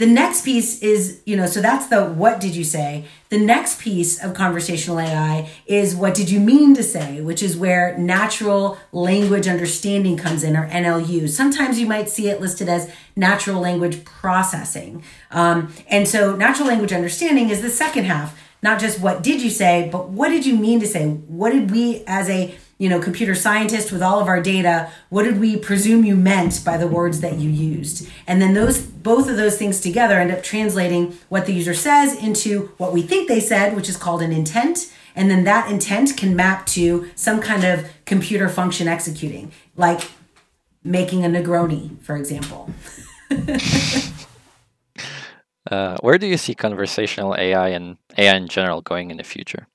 The 0.01 0.07
next 0.07 0.47
piece 0.47 0.81
is, 0.81 1.21
you 1.27 1.37
know, 1.37 1.45
so 1.45 1.61
that's 1.61 1.89
the 1.89 2.03
what 2.07 2.41
did 2.41 2.57
you 2.57 2.65
say? 2.65 3.05
The 3.29 3.39
next 3.39 3.83
piece 3.83 4.19
of 4.25 4.33
conversational 4.33 4.99
AI 4.99 5.51
is 5.67 5.95
what 5.95 6.15
did 6.15 6.31
you 6.31 6.41
mean 6.41 6.75
to 6.77 6.83
say, 6.83 7.21
which 7.21 7.43
is 7.43 7.55
where 7.55 7.99
natural 7.99 8.79
language 8.93 9.47
understanding 9.47 10.17
comes 10.17 10.43
in, 10.43 10.57
or 10.57 10.67
NLU. 10.71 11.29
Sometimes 11.29 11.79
you 11.79 11.87
might 11.87 12.09
see 12.09 12.31
it 12.31 12.41
listed 12.41 12.67
as 12.67 12.91
natural 13.15 13.61
language 13.61 14.03
processing. 14.07 15.05
Um, 15.31 15.71
and 15.87 16.09
so 16.09 16.35
natural 16.35 16.69
language 16.69 16.95
understanding 16.95 17.51
is 17.51 17.61
the 17.61 17.69
second 17.69 18.05
half, 18.05 18.41
not 18.63 18.81
just 18.81 19.01
what 19.01 19.23
did 19.23 19.43
you 19.43 19.51
say, 19.51 19.91
but 19.93 20.09
what 20.09 20.31
did 20.31 20.47
you 20.47 20.57
mean 20.57 20.81
to 20.81 20.87
say? 20.87 21.11
What 21.11 21.51
did 21.53 21.71
we 21.71 22.05
as 22.07 22.31
a 22.31 22.55
you 22.81 22.89
know, 22.89 22.99
computer 22.99 23.35
scientist 23.35 23.93
with 23.93 24.03
all 24.03 24.21
of 24.21 24.27
our 24.27 24.41
data, 24.41 24.91
what 25.11 25.25
did 25.25 25.39
we 25.39 25.55
presume 25.55 26.03
you 26.03 26.17
meant 26.17 26.65
by 26.65 26.79
the 26.79 26.89
words 26.89 27.21
that 27.21 27.39
you 27.39 27.51
used? 27.51 28.09
And 28.27 28.41
then 28.41 28.55
those 28.55 28.81
both 28.81 29.29
of 29.29 29.37
those 29.37 29.59
things 29.59 29.81
together 29.81 30.19
end 30.19 30.31
up 30.31 30.43
translating 30.43 31.19
what 31.29 31.45
the 31.45 31.53
user 31.53 31.75
says 31.75 32.17
into 32.17 32.73
what 32.79 32.95
we 32.95 33.03
think 33.03 33.29
they 33.29 33.39
said, 33.39 33.77
which 33.77 33.91
is 33.91 33.99
called 33.99 34.23
an 34.23 34.33
intent. 34.33 34.91
And 35.15 35.31
then 35.31 35.45
that 35.45 35.71
intent 35.71 36.17
can 36.17 36.35
map 36.35 36.65
to 36.69 37.11
some 37.17 37.43
kind 37.43 37.65
of 37.65 37.87
computer 38.07 38.49
function 38.49 38.89
executing. 38.89 39.53
Like 39.77 40.01
making 40.83 41.23
a 41.27 41.29
Negroni, 41.29 42.01
for 42.01 42.17
example. 42.17 42.71
uh, 45.71 45.99
where 46.01 46.17
do 46.17 46.27
you 46.27 46.39
see 46.39 46.55
conversational 46.55 47.37
AI 47.37 47.69
and 47.69 47.99
AI 48.17 48.37
in 48.37 48.49
general 48.49 48.81
going 48.81 49.11
in 49.11 49.19
the 49.19 49.25
future? 49.25 49.67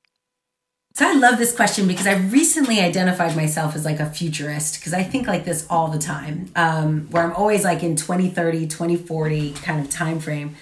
So 0.96 1.06
I 1.06 1.12
love 1.12 1.38
this 1.38 1.54
question 1.54 1.90
because 1.90 2.08
I 2.08 2.14
recently 2.14 2.80
identified 2.80 3.36
myself 3.36 3.76
as 3.76 3.84
like 3.84 4.00
a 4.00 4.10
futurist 4.10 4.80
because 4.80 4.94
I 4.94 5.04
think 5.04 5.28
like 5.28 5.44
this 5.44 5.68
all 5.70 5.90
the 5.90 6.00
time, 6.00 6.50
um, 6.56 7.10
where 7.12 7.22
I'm 7.22 7.34
always 7.34 7.66
like 7.66 7.84
in 7.84 7.98
2030, 7.98 8.66
2040 8.68 9.52
kind 9.56 9.82
of 9.84 9.92
time 9.92 10.22
frame. 10.22 10.56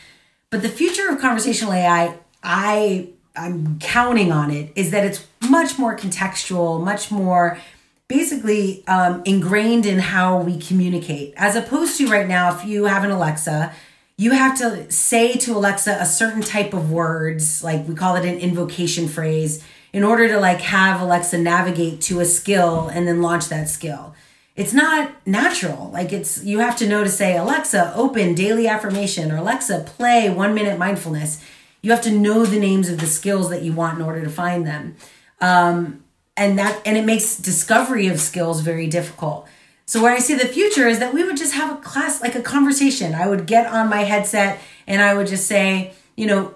But 0.49 0.63
the 0.63 0.69
future 0.69 1.07
of 1.07 1.21
conversational 1.21 1.73
AI, 1.73 2.17
I 2.41 3.09
I'm 3.35 3.77
counting 3.77 4.31
on 4.31 4.49
it, 4.49 4.71
is 4.75 4.89
that 4.89 5.05
it's 5.05 5.23
much 5.47 5.77
more 5.77 5.95
contextual, 5.95 6.83
much 6.83 7.11
more 7.11 7.59
basically 8.07 8.83
um, 8.87 9.21
ingrained 9.25 9.85
in 9.85 9.99
how 9.99 10.39
we 10.39 10.57
communicate, 10.57 11.35
as 11.37 11.55
opposed 11.55 11.95
to 11.99 12.07
right 12.07 12.27
now, 12.27 12.55
if 12.55 12.65
you 12.65 12.85
have 12.85 13.03
an 13.03 13.11
Alexa, 13.11 13.71
you 14.17 14.31
have 14.31 14.57
to 14.59 14.91
say 14.91 15.33
to 15.33 15.55
Alexa 15.55 15.97
a 15.99 16.05
certain 16.05 16.41
type 16.41 16.73
of 16.73 16.91
words, 16.91 17.63
like 17.63 17.87
we 17.87 17.95
call 17.95 18.15
it 18.15 18.25
an 18.25 18.37
invocation 18.37 19.07
phrase 19.07 19.63
in 19.91 20.03
order 20.03 20.27
to 20.27 20.39
like 20.39 20.61
have 20.61 21.01
Alexa 21.01 21.37
navigate 21.37 22.01
to 22.01 22.19
a 22.19 22.25
skill 22.25 22.87
and 22.87 23.07
then 23.07 23.21
launch 23.21 23.49
that 23.49 23.69
skill. 23.69 24.13
It's 24.55 24.73
not 24.73 25.11
natural. 25.25 25.89
Like 25.91 26.13
it's 26.13 26.43
you 26.43 26.59
have 26.59 26.75
to 26.77 26.87
know 26.87 27.03
to 27.03 27.09
say 27.09 27.35
Alexa 27.35 27.93
open 27.95 28.35
daily 28.35 28.67
affirmation 28.67 29.31
or 29.31 29.37
Alexa 29.37 29.85
play 29.97 30.29
1 30.29 30.53
minute 30.53 30.77
mindfulness. 30.77 31.43
You 31.81 31.91
have 31.91 32.01
to 32.01 32.11
know 32.11 32.45
the 32.45 32.59
names 32.59 32.89
of 32.89 32.99
the 32.99 33.07
skills 33.07 33.49
that 33.49 33.63
you 33.63 33.73
want 33.73 33.97
in 33.97 34.05
order 34.05 34.23
to 34.23 34.29
find 34.29 34.65
them. 34.65 34.95
Um, 35.41 36.03
and 36.37 36.57
that 36.57 36.81
and 36.85 36.97
it 36.97 37.05
makes 37.05 37.35
discovery 37.35 38.07
of 38.07 38.19
skills 38.19 38.61
very 38.61 38.87
difficult. 38.87 39.47
So 39.85 40.01
where 40.01 40.13
I 40.13 40.19
see 40.19 40.33
the 40.35 40.47
future 40.47 40.87
is 40.87 40.99
that 40.99 41.13
we 41.13 41.23
would 41.23 41.37
just 41.37 41.53
have 41.53 41.77
a 41.77 41.81
class 41.81 42.21
like 42.21 42.35
a 42.35 42.41
conversation. 42.41 43.13
I 43.13 43.27
would 43.27 43.45
get 43.45 43.67
on 43.67 43.89
my 43.89 44.01
headset 44.03 44.59
and 44.87 45.01
I 45.01 45.13
would 45.13 45.27
just 45.27 45.47
say, 45.47 45.93
you 46.15 46.25
know, 46.25 46.53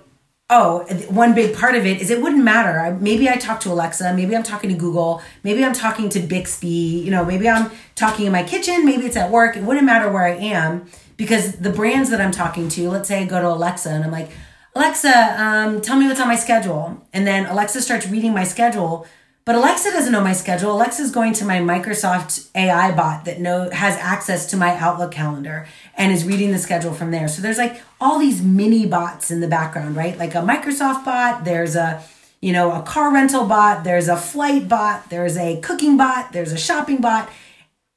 oh, 0.49 0.85
one 1.09 1.35
big 1.35 1.53
part 1.53 1.75
of 1.75 1.85
it 1.85 2.01
is 2.01 2.09
it 2.09 2.21
wouldn't 2.21 2.43
matter. 2.43 2.79
I, 2.79 2.91
maybe 2.91 3.27
I 3.27 3.35
talk 3.35 3.59
to 3.61 3.71
Alexa, 3.71 4.13
maybe 4.13 4.35
I'm 4.35 4.43
talking 4.43 4.69
to 4.69 4.75
Google, 4.77 5.21
maybe 5.43 5.63
I'm 5.63 5.73
talking 5.73 6.07
to 6.09 6.19
Bixby, 6.21 6.67
you 6.67 7.11
know, 7.11 7.25
maybe 7.25 7.49
I'm 7.49 7.69
talking 7.95 8.25
in 8.25 8.31
my 8.31 8.43
kitchen, 8.43 8.85
maybe 8.85 9.05
it's 9.05 9.17
at 9.17 9.29
work. 9.29 9.57
It 9.57 9.63
wouldn't 9.63 9.85
matter 9.85 10.09
where 10.09 10.23
I 10.23 10.35
am 10.35 10.87
because 11.17 11.53
the 11.53 11.69
brands 11.69 12.09
that 12.11 12.21
I'm 12.21 12.31
talking 12.31 12.69
to, 12.69 12.89
let's 12.89 13.09
say 13.09 13.23
I 13.23 13.25
go 13.25 13.41
to 13.41 13.49
Alexa 13.49 13.89
and 13.89 14.05
I'm 14.05 14.11
like, 14.11 14.29
Alexa, 14.73 15.41
um, 15.41 15.81
tell 15.81 15.97
me 15.97 16.07
what's 16.07 16.21
on 16.21 16.27
my 16.27 16.35
schedule. 16.35 17.05
And 17.11 17.25
then 17.25 17.47
Alexa 17.47 17.81
starts 17.81 18.07
reading 18.07 18.33
my 18.33 18.43
schedule. 18.43 19.07
But 19.47 19.55
Alexa 19.55 19.91
doesn't 19.91 20.11
know 20.11 20.19
my 20.19 20.33
schedule. 20.33 20.73
Alexa's 20.73 21.09
going 21.09 21.31
to 21.35 21.45
my 21.45 21.59
Microsoft 21.59 22.49
AI 22.53 22.93
bot 22.93 23.23
that 23.23 23.39
know 23.39 23.69
has 23.69 23.95
access 23.95 24.45
to 24.47 24.57
my 24.57 24.75
Outlook 24.75 25.11
calendar 25.13 25.69
and 25.95 26.11
is 26.11 26.25
reading 26.25 26.51
the 26.51 26.57
schedule 26.57 26.93
from 26.93 27.11
there. 27.11 27.29
So 27.29 27.41
there's 27.41 27.57
like 27.57 27.81
all 28.01 28.19
these 28.19 28.41
mini 28.41 28.85
bots 28.85 29.31
in 29.31 29.39
the 29.39 29.47
background, 29.47 29.95
right? 29.95 30.17
Like 30.17 30.35
a 30.35 30.39
Microsoft 30.39 31.05
bot, 31.05 31.45
there's 31.45 31.77
a 31.77 32.03
you 32.41 32.51
know, 32.51 32.73
a 32.73 32.81
car 32.81 33.13
rental 33.13 33.45
bot, 33.45 33.85
there's 33.85 34.09
a 34.09 34.17
flight 34.17 34.67
bot, 34.67 35.09
there's 35.09 35.37
a 35.37 35.61
cooking 35.61 35.95
bot, 35.95 36.33
there's 36.33 36.51
a 36.51 36.57
shopping 36.57 36.99
bot. 36.99 37.29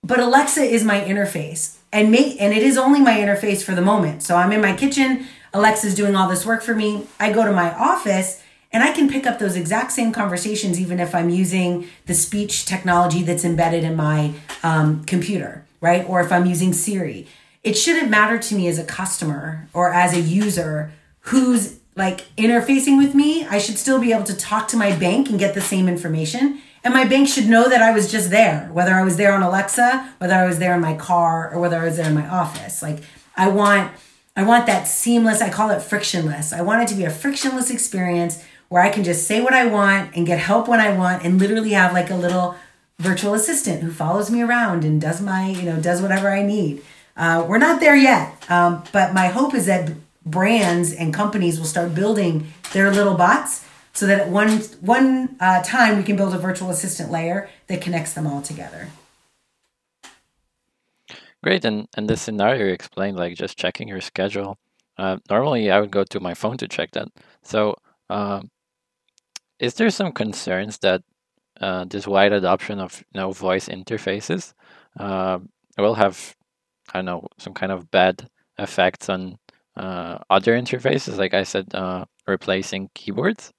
But 0.04 0.20
Alexa 0.20 0.62
is 0.62 0.84
my 0.84 1.00
interface. 1.00 1.78
And 1.92 2.14
and 2.14 2.54
it 2.54 2.62
is 2.62 2.78
only 2.78 3.00
my 3.00 3.14
interface 3.14 3.64
for 3.64 3.74
the 3.74 3.82
moment. 3.82 4.22
So 4.22 4.36
I'm 4.36 4.52
in 4.52 4.60
my 4.60 4.76
kitchen, 4.76 5.26
Alexa's 5.52 5.96
doing 5.96 6.14
all 6.14 6.28
this 6.28 6.46
work 6.46 6.62
for 6.62 6.76
me. 6.76 7.08
I 7.18 7.32
go 7.32 7.44
to 7.44 7.50
my 7.50 7.74
office 7.74 8.39
and 8.72 8.82
I 8.82 8.92
can 8.92 9.08
pick 9.08 9.26
up 9.26 9.38
those 9.38 9.56
exact 9.56 9.92
same 9.92 10.12
conversations 10.12 10.80
even 10.80 11.00
if 11.00 11.14
I'm 11.14 11.28
using 11.28 11.88
the 12.06 12.14
speech 12.14 12.66
technology 12.66 13.22
that's 13.22 13.44
embedded 13.44 13.82
in 13.84 13.96
my 13.96 14.32
um, 14.62 15.04
computer, 15.04 15.64
right? 15.80 16.08
Or 16.08 16.20
if 16.20 16.30
I'm 16.30 16.46
using 16.46 16.72
Siri. 16.72 17.26
It 17.62 17.74
shouldn't 17.74 18.10
matter 18.10 18.38
to 18.38 18.54
me 18.54 18.68
as 18.68 18.78
a 18.78 18.84
customer 18.84 19.68
or 19.74 19.92
as 19.92 20.14
a 20.14 20.20
user 20.20 20.92
who's 21.20 21.78
like 21.96 22.20
interfacing 22.36 22.96
with 22.96 23.14
me. 23.14 23.44
I 23.44 23.58
should 23.58 23.76
still 23.76 24.00
be 24.00 24.12
able 24.12 24.24
to 24.24 24.36
talk 24.36 24.68
to 24.68 24.76
my 24.76 24.96
bank 24.96 25.28
and 25.28 25.38
get 25.38 25.54
the 25.54 25.60
same 25.60 25.88
information. 25.88 26.60
And 26.82 26.94
my 26.94 27.04
bank 27.04 27.28
should 27.28 27.46
know 27.46 27.68
that 27.68 27.82
I 27.82 27.92
was 27.92 28.10
just 28.10 28.30
there, 28.30 28.70
whether 28.72 28.94
I 28.94 29.02
was 29.02 29.18
there 29.18 29.34
on 29.34 29.42
Alexa, 29.42 30.14
whether 30.18 30.34
I 30.34 30.46
was 30.46 30.58
there 30.58 30.74
in 30.74 30.80
my 30.80 30.94
car, 30.94 31.52
or 31.52 31.60
whether 31.60 31.76
I 31.76 31.84
was 31.84 31.98
there 31.98 32.06
in 32.06 32.14
my 32.14 32.26
office. 32.26 32.82
Like 32.82 33.00
I 33.36 33.48
want 33.48 33.92
I 34.36 34.44
want 34.44 34.66
that 34.66 34.84
seamless, 34.84 35.42
I 35.42 35.50
call 35.50 35.70
it 35.70 35.82
frictionless. 35.82 36.52
I 36.52 36.62
want 36.62 36.82
it 36.82 36.88
to 36.88 36.94
be 36.94 37.04
a 37.04 37.10
frictionless 37.10 37.68
experience 37.68 38.42
where 38.70 38.82
I 38.82 38.88
can 38.88 39.02
just 39.02 39.26
say 39.26 39.42
what 39.42 39.52
I 39.52 39.66
want 39.66 40.16
and 40.16 40.24
get 40.24 40.38
help 40.38 40.68
when 40.68 40.80
I 40.80 40.96
want 40.96 41.24
and 41.24 41.38
literally 41.38 41.70
have 41.70 41.92
like 41.92 42.08
a 42.08 42.14
little 42.14 42.54
virtual 42.98 43.34
assistant 43.34 43.82
who 43.82 43.90
follows 43.90 44.30
me 44.30 44.42
around 44.42 44.84
and 44.84 45.00
does 45.00 45.20
my, 45.20 45.48
you 45.48 45.62
know, 45.62 45.80
does 45.80 46.00
whatever 46.00 46.30
I 46.30 46.42
need. 46.42 46.82
Uh, 47.16 47.44
we're 47.46 47.58
not 47.58 47.80
there 47.80 47.96
yet, 47.96 48.32
um, 48.48 48.84
but 48.92 49.12
my 49.12 49.26
hope 49.26 49.54
is 49.54 49.66
that 49.66 49.92
brands 50.24 50.92
and 50.92 51.12
companies 51.12 51.58
will 51.58 51.66
start 51.66 51.94
building 51.94 52.52
their 52.72 52.92
little 52.92 53.14
bots 53.14 53.66
so 53.92 54.06
that 54.06 54.20
at 54.20 54.28
one 54.28 54.60
one 54.80 55.36
uh, 55.40 55.60
time 55.64 55.96
we 55.96 56.04
can 56.04 56.14
build 56.14 56.32
a 56.32 56.38
virtual 56.38 56.70
assistant 56.70 57.10
layer 57.10 57.50
that 57.66 57.82
connects 57.82 58.12
them 58.12 58.26
all 58.26 58.40
together. 58.40 58.88
Great, 61.42 61.64
and 61.64 61.88
and 61.96 62.08
the 62.08 62.16
scenario 62.16 62.66
you 62.66 62.72
explained, 62.72 63.16
like 63.16 63.34
just 63.34 63.58
checking 63.58 63.88
your 63.88 64.00
schedule. 64.00 64.58
Uh, 64.96 65.16
normally, 65.28 65.70
I 65.70 65.80
would 65.80 65.90
go 65.90 66.04
to 66.04 66.20
my 66.20 66.34
phone 66.34 66.56
to 66.58 66.68
check 66.68 66.92
that. 66.92 67.08
So, 67.42 67.74
um, 68.10 68.50
is 69.60 69.74
there 69.74 69.90
some 69.90 70.12
concerns 70.12 70.78
that 70.78 71.02
uh, 71.60 71.84
this 71.84 72.06
wide 72.06 72.32
adoption 72.32 72.80
of 72.80 73.04
know 73.14 73.30
voice 73.30 73.68
interfaces 73.68 74.54
uh, 74.98 75.38
will 75.78 75.94
have 75.94 76.34
I 76.92 76.98
don't 76.98 77.06
know 77.06 77.28
some 77.38 77.54
kind 77.54 77.70
of 77.70 77.90
bad 77.90 78.28
effects 78.58 79.08
on 79.08 79.38
uh, 79.76 80.18
other 80.30 80.54
interfaces? 80.54 81.18
Like 81.18 81.34
I 81.34 81.44
said, 81.44 81.74
uh, 81.74 82.06
replacing 82.26 82.90
keyboards. 82.94 83.52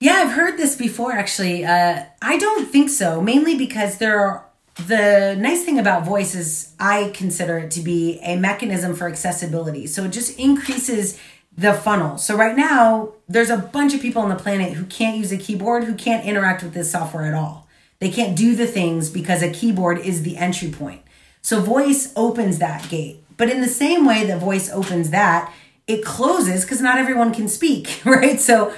Yeah, 0.00 0.14
I've 0.14 0.32
heard 0.32 0.56
this 0.56 0.74
before. 0.76 1.12
Actually, 1.12 1.64
uh, 1.64 2.04
I 2.22 2.38
don't 2.38 2.68
think 2.68 2.88
so. 2.88 3.20
Mainly 3.20 3.56
because 3.56 3.98
there 3.98 4.18
are 4.18 4.46
the 4.86 5.36
nice 5.38 5.64
thing 5.64 5.78
about 5.78 6.04
voice 6.04 6.34
is 6.34 6.74
I 6.80 7.10
consider 7.14 7.58
it 7.58 7.70
to 7.72 7.80
be 7.80 8.18
a 8.22 8.36
mechanism 8.36 8.94
for 8.94 9.08
accessibility. 9.08 9.86
So 9.86 10.04
it 10.04 10.12
just 10.12 10.38
increases 10.38 11.20
the 11.56 11.74
funnel. 11.74 12.18
So 12.18 12.36
right 12.36 12.56
now, 12.56 13.12
there's 13.28 13.50
a 13.50 13.56
bunch 13.56 13.94
of 13.94 14.00
people 14.00 14.22
on 14.22 14.28
the 14.28 14.36
planet 14.36 14.72
who 14.72 14.84
can't 14.86 15.18
use 15.18 15.32
a 15.32 15.36
keyboard, 15.36 15.84
who 15.84 15.94
can't 15.94 16.24
interact 16.24 16.62
with 16.62 16.74
this 16.74 16.90
software 16.90 17.24
at 17.24 17.34
all. 17.34 17.68
They 17.98 18.10
can't 18.10 18.36
do 18.36 18.56
the 18.56 18.66
things 18.66 19.10
because 19.10 19.42
a 19.42 19.52
keyboard 19.52 19.98
is 19.98 20.22
the 20.22 20.36
entry 20.36 20.70
point. 20.70 21.02
So 21.42 21.60
voice 21.60 22.12
opens 22.16 22.58
that 22.58 22.88
gate. 22.88 23.22
But 23.36 23.50
in 23.50 23.60
the 23.60 23.68
same 23.68 24.06
way 24.06 24.24
that 24.26 24.40
voice 24.40 24.70
opens 24.70 25.10
that, 25.10 25.52
it 25.86 26.04
closes 26.04 26.62
because 26.62 26.80
not 26.80 26.98
everyone 26.98 27.34
can 27.34 27.48
speak, 27.48 28.00
right? 28.04 28.40
So 28.40 28.72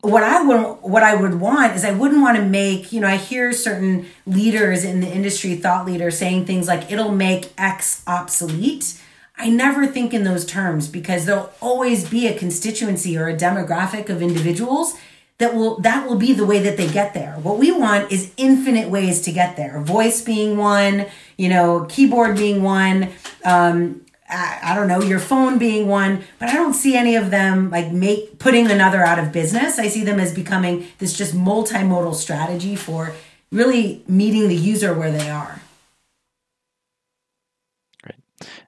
what 0.00 0.22
I 0.22 0.42
would 0.42 0.78
what 0.82 1.02
I 1.02 1.14
would 1.14 1.40
want 1.40 1.76
is 1.76 1.84
I 1.84 1.92
wouldn't 1.92 2.22
want 2.22 2.38
to 2.38 2.42
make, 2.42 2.92
you 2.92 3.00
know, 3.00 3.08
I 3.08 3.16
hear 3.16 3.52
certain 3.52 4.06
leaders 4.26 4.84
in 4.84 5.00
the 5.00 5.08
industry, 5.08 5.56
thought 5.56 5.84
leaders 5.86 6.16
saying 6.16 6.46
things 6.46 6.66
like 6.66 6.90
it'll 6.90 7.12
make 7.12 7.52
X 7.58 8.02
obsolete 8.06 8.99
I 9.40 9.48
never 9.48 9.86
think 9.86 10.12
in 10.12 10.24
those 10.24 10.44
terms 10.44 10.86
because 10.86 11.24
there'll 11.24 11.50
always 11.60 12.08
be 12.08 12.26
a 12.26 12.38
constituency 12.38 13.16
or 13.16 13.28
a 13.28 13.34
demographic 13.34 14.10
of 14.10 14.20
individuals 14.20 14.98
that 15.38 15.54
will 15.54 15.80
that 15.80 16.06
will 16.06 16.16
be 16.16 16.34
the 16.34 16.44
way 16.44 16.58
that 16.58 16.76
they 16.76 16.86
get 16.86 17.14
there. 17.14 17.32
What 17.42 17.56
we 17.56 17.72
want 17.72 18.12
is 18.12 18.32
infinite 18.36 18.90
ways 18.90 19.22
to 19.22 19.32
get 19.32 19.56
there. 19.56 19.80
Voice 19.80 20.20
being 20.20 20.58
one, 20.58 21.06
you 21.38 21.48
know, 21.48 21.86
keyboard 21.88 22.36
being 22.36 22.62
one, 22.62 23.08
um, 23.42 24.02
I, 24.28 24.60
I 24.62 24.74
don't 24.74 24.88
know, 24.88 25.00
your 25.00 25.18
phone 25.18 25.56
being 25.56 25.88
one, 25.88 26.22
but 26.38 26.50
I 26.50 26.52
don't 26.52 26.74
see 26.74 26.94
any 26.94 27.16
of 27.16 27.30
them 27.30 27.70
like 27.70 27.90
make 27.90 28.38
putting 28.38 28.70
another 28.70 29.02
out 29.02 29.18
of 29.18 29.32
business. 29.32 29.78
I 29.78 29.88
see 29.88 30.04
them 30.04 30.20
as 30.20 30.34
becoming 30.34 30.86
this 30.98 31.16
just 31.16 31.34
multimodal 31.34 32.14
strategy 32.14 32.76
for 32.76 33.14
really 33.50 34.04
meeting 34.06 34.48
the 34.48 34.56
user 34.56 34.92
where 34.92 35.10
they 35.10 35.30
are. 35.30 35.62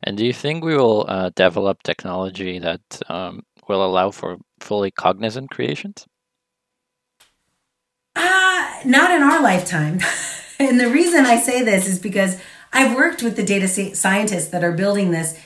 And 0.03 0.17
do 0.17 0.27
you 0.27 0.33
think 0.33 0.65
we 0.65 0.77
will 0.77 1.05
uh, 1.09 1.31
develop 1.31 1.83
technology 1.83 2.59
that 2.59 2.81
um, 3.09 3.43
will 3.69 3.85
allow 3.85 4.11
for 4.11 4.39
fully 4.61 4.91
cognizant 4.91 5.51
creations? 5.51 6.07
Uh, 8.17 8.81
not 8.85 9.11
in 9.11 9.23
our 9.23 9.41
lifetime. 9.41 10.01
and 10.59 10.81
the 10.81 10.89
reason 10.89 11.25
I 11.25 11.37
say 11.39 11.63
this 11.63 11.89
is 11.89 11.99
because 11.99 12.41
I've 12.73 12.97
worked 12.97 13.23
with 13.23 13.37
the 13.37 13.45
data 13.45 13.69
scientists 13.69 14.49
that 14.49 14.65
are 14.65 14.73
building 14.73 15.11
this, 15.11 15.39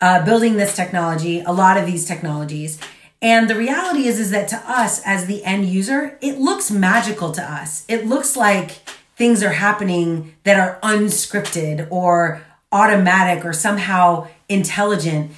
uh, 0.00 0.24
building 0.24 0.56
this 0.56 0.76
technology, 0.76 1.40
a 1.40 1.52
lot 1.52 1.76
of 1.76 1.86
these 1.86 2.04
technologies. 2.04 2.78
And 3.22 3.48
the 3.48 3.54
reality 3.54 4.08
is, 4.08 4.18
is 4.18 4.30
that 4.32 4.48
to 4.48 4.56
us 4.66 5.00
as 5.06 5.26
the 5.26 5.44
end 5.44 5.66
user, 5.66 6.18
it 6.20 6.38
looks 6.38 6.70
magical 6.70 7.30
to 7.32 7.42
us. 7.42 7.84
It 7.88 8.06
looks 8.06 8.36
like 8.36 8.82
things 9.16 9.42
are 9.44 9.52
happening 9.52 10.34
that 10.42 10.58
are 10.58 10.80
unscripted 10.82 11.86
or 11.88 12.42
automatic 12.72 13.44
or 13.44 13.52
somehow 13.52 14.26
intelligent. 14.48 15.30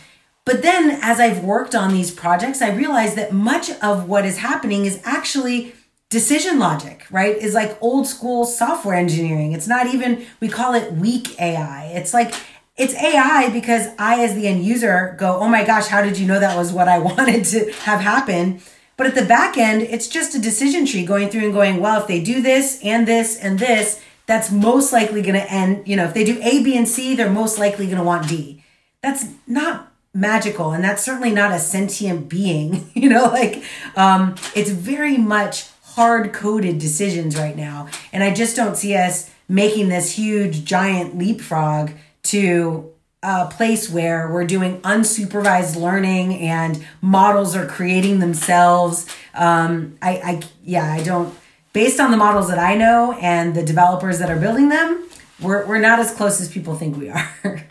But 0.44 0.62
then 0.62 0.98
as 1.02 1.20
I've 1.20 1.42
worked 1.42 1.74
on 1.74 1.92
these 1.92 2.10
projects, 2.10 2.62
I 2.62 2.70
realized 2.70 3.16
that 3.16 3.32
much 3.32 3.70
of 3.82 4.08
what 4.08 4.24
is 4.24 4.38
happening 4.38 4.84
is 4.84 5.00
actually 5.04 5.74
decision 6.10 6.58
logic, 6.58 7.06
right? 7.10 7.36
Is 7.36 7.54
like 7.54 7.76
old 7.80 8.06
school 8.06 8.44
software 8.44 8.94
engineering. 8.94 9.52
It's 9.52 9.66
not 9.66 9.92
even, 9.92 10.26
we 10.40 10.48
call 10.48 10.74
it 10.74 10.92
weak 10.92 11.40
AI. 11.40 11.86
It's 11.94 12.14
like, 12.14 12.34
it's 12.76 12.94
AI 12.94 13.50
because 13.50 13.88
I, 13.98 14.22
as 14.22 14.34
the 14.34 14.46
end 14.46 14.64
user, 14.64 15.16
go, 15.18 15.38
oh 15.38 15.48
my 15.48 15.64
gosh, 15.64 15.86
how 15.86 16.02
did 16.02 16.18
you 16.18 16.26
know 16.26 16.38
that 16.38 16.56
was 16.56 16.72
what 16.72 16.88
I 16.88 16.98
wanted 17.10 17.44
to 17.46 17.72
have 17.82 18.00
happen? 18.00 18.60
But 18.96 19.08
at 19.08 19.14
the 19.14 19.24
back 19.24 19.56
end, 19.56 19.82
it's 19.82 20.06
just 20.06 20.34
a 20.34 20.38
decision 20.38 20.86
tree 20.86 21.04
going 21.04 21.30
through 21.30 21.44
and 21.44 21.52
going, 21.52 21.80
well, 21.80 22.00
if 22.00 22.06
they 22.06 22.22
do 22.22 22.40
this 22.42 22.80
and 22.84 23.08
this 23.08 23.36
and 23.36 23.58
this, 23.58 24.00
that's 24.26 24.50
most 24.50 24.92
likely 24.92 25.22
going 25.22 25.34
to 25.34 25.52
end, 25.52 25.86
you 25.86 25.96
know, 25.96 26.04
if 26.04 26.14
they 26.14 26.24
do 26.24 26.38
A, 26.42 26.62
B, 26.62 26.76
and 26.76 26.88
C, 26.88 27.14
they're 27.14 27.30
most 27.30 27.58
likely 27.58 27.86
going 27.86 27.98
to 27.98 28.04
want 28.04 28.28
D. 28.28 28.64
That's 29.02 29.26
not 29.46 29.92
magical 30.16 30.70
and 30.70 30.84
that's 30.84 31.02
certainly 31.02 31.32
not 31.32 31.50
a 31.50 31.58
sentient 31.58 32.28
being, 32.28 32.88
you 32.94 33.08
know, 33.08 33.24
like 33.24 33.64
um 33.96 34.36
it's 34.54 34.70
very 34.70 35.18
much 35.18 35.68
hard 35.82 36.32
coded 36.32 36.78
decisions 36.78 37.36
right 37.36 37.56
now. 37.56 37.88
And 38.12 38.22
I 38.22 38.32
just 38.32 38.56
don't 38.56 38.76
see 38.76 38.96
us 38.96 39.30
making 39.48 39.88
this 39.88 40.12
huge 40.12 40.64
giant 40.64 41.18
leapfrog 41.18 41.92
to 42.24 42.90
a 43.22 43.46
place 43.46 43.88
where 43.88 44.30
we're 44.30 44.46
doing 44.46 44.80
unsupervised 44.82 45.80
learning 45.80 46.34
and 46.40 46.84
models 47.00 47.56
are 47.56 47.66
creating 47.66 48.18
themselves. 48.18 49.06
Um, 49.34 49.96
I, 50.02 50.10
I, 50.16 50.42
yeah, 50.62 50.92
I 50.92 51.02
don't, 51.02 51.34
based 51.74 52.00
on 52.00 52.10
the 52.10 52.16
models 52.16 52.48
that 52.48 52.58
I 52.58 52.74
know 52.76 53.12
and 53.20 53.54
the 53.54 53.62
developers 53.62 54.18
that 54.20 54.30
are 54.30 54.38
building 54.38 54.70
them, 54.70 55.06
we're, 55.42 55.66
we're 55.66 55.80
not 55.80 55.98
as 55.98 56.10
close 56.14 56.40
as 56.40 56.48
people 56.48 56.74
think 56.74 56.96
we 56.96 57.10
are. 57.10 57.66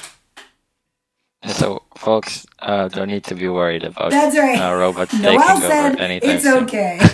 so, 1.47 1.81
folks, 1.97 2.45
uh, 2.59 2.89
don't 2.89 3.07
need 3.07 3.23
to 3.23 3.35
be 3.35 3.47
worried 3.47 3.83
about 3.83 4.11
That's 4.11 4.37
right. 4.37 4.59
uh, 4.59 4.75
robots 4.75 5.11
taking 5.19 5.41
over 5.41 5.99
anything. 5.99 6.29
It's 6.29 6.43
soon. 6.43 6.65
okay. 6.65 6.99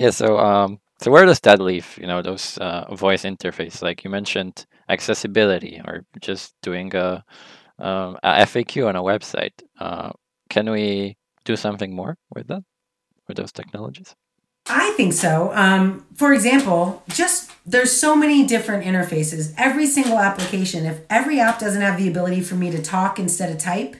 Yeah, 0.00 0.08
so 0.08 0.38
um, 0.38 0.80
so 1.02 1.10
where 1.10 1.26
does 1.26 1.40
that 1.40 1.60
leave? 1.60 1.98
You 2.00 2.06
know, 2.06 2.22
those 2.22 2.56
uh, 2.56 2.86
voice 2.94 3.24
interface, 3.24 3.82
like 3.82 4.02
you 4.02 4.08
mentioned, 4.08 4.64
accessibility 4.88 5.78
or 5.86 6.06
just 6.22 6.54
doing 6.62 6.96
a, 6.96 7.22
um, 7.78 8.16
a 8.22 8.46
FAQ 8.46 8.88
on 8.88 8.96
a 8.96 9.02
website. 9.02 9.52
Uh, 9.78 10.12
can 10.48 10.70
we 10.70 11.18
do 11.44 11.54
something 11.54 11.94
more 11.94 12.16
with 12.34 12.48
that, 12.48 12.62
with 13.30 13.38
those 13.38 13.52
technologies? 13.52 14.14
I 14.68 14.90
think 14.96 15.14
so. 15.14 15.50
Um, 15.54 16.06
for 16.14 16.32
example, 16.32 17.02
just 17.08 17.50
there's 17.64 17.92
so 17.98 18.14
many 18.14 18.46
different 18.46 18.84
interfaces. 18.84 19.54
Every 19.56 19.86
single 19.86 20.18
application, 20.18 20.84
if 20.84 21.00
every 21.08 21.40
app 21.40 21.58
doesn't 21.58 21.80
have 21.80 21.96
the 21.96 22.08
ability 22.08 22.42
for 22.42 22.56
me 22.56 22.70
to 22.70 22.82
talk 22.82 23.18
instead 23.18 23.50
of 23.50 23.58
type, 23.58 23.96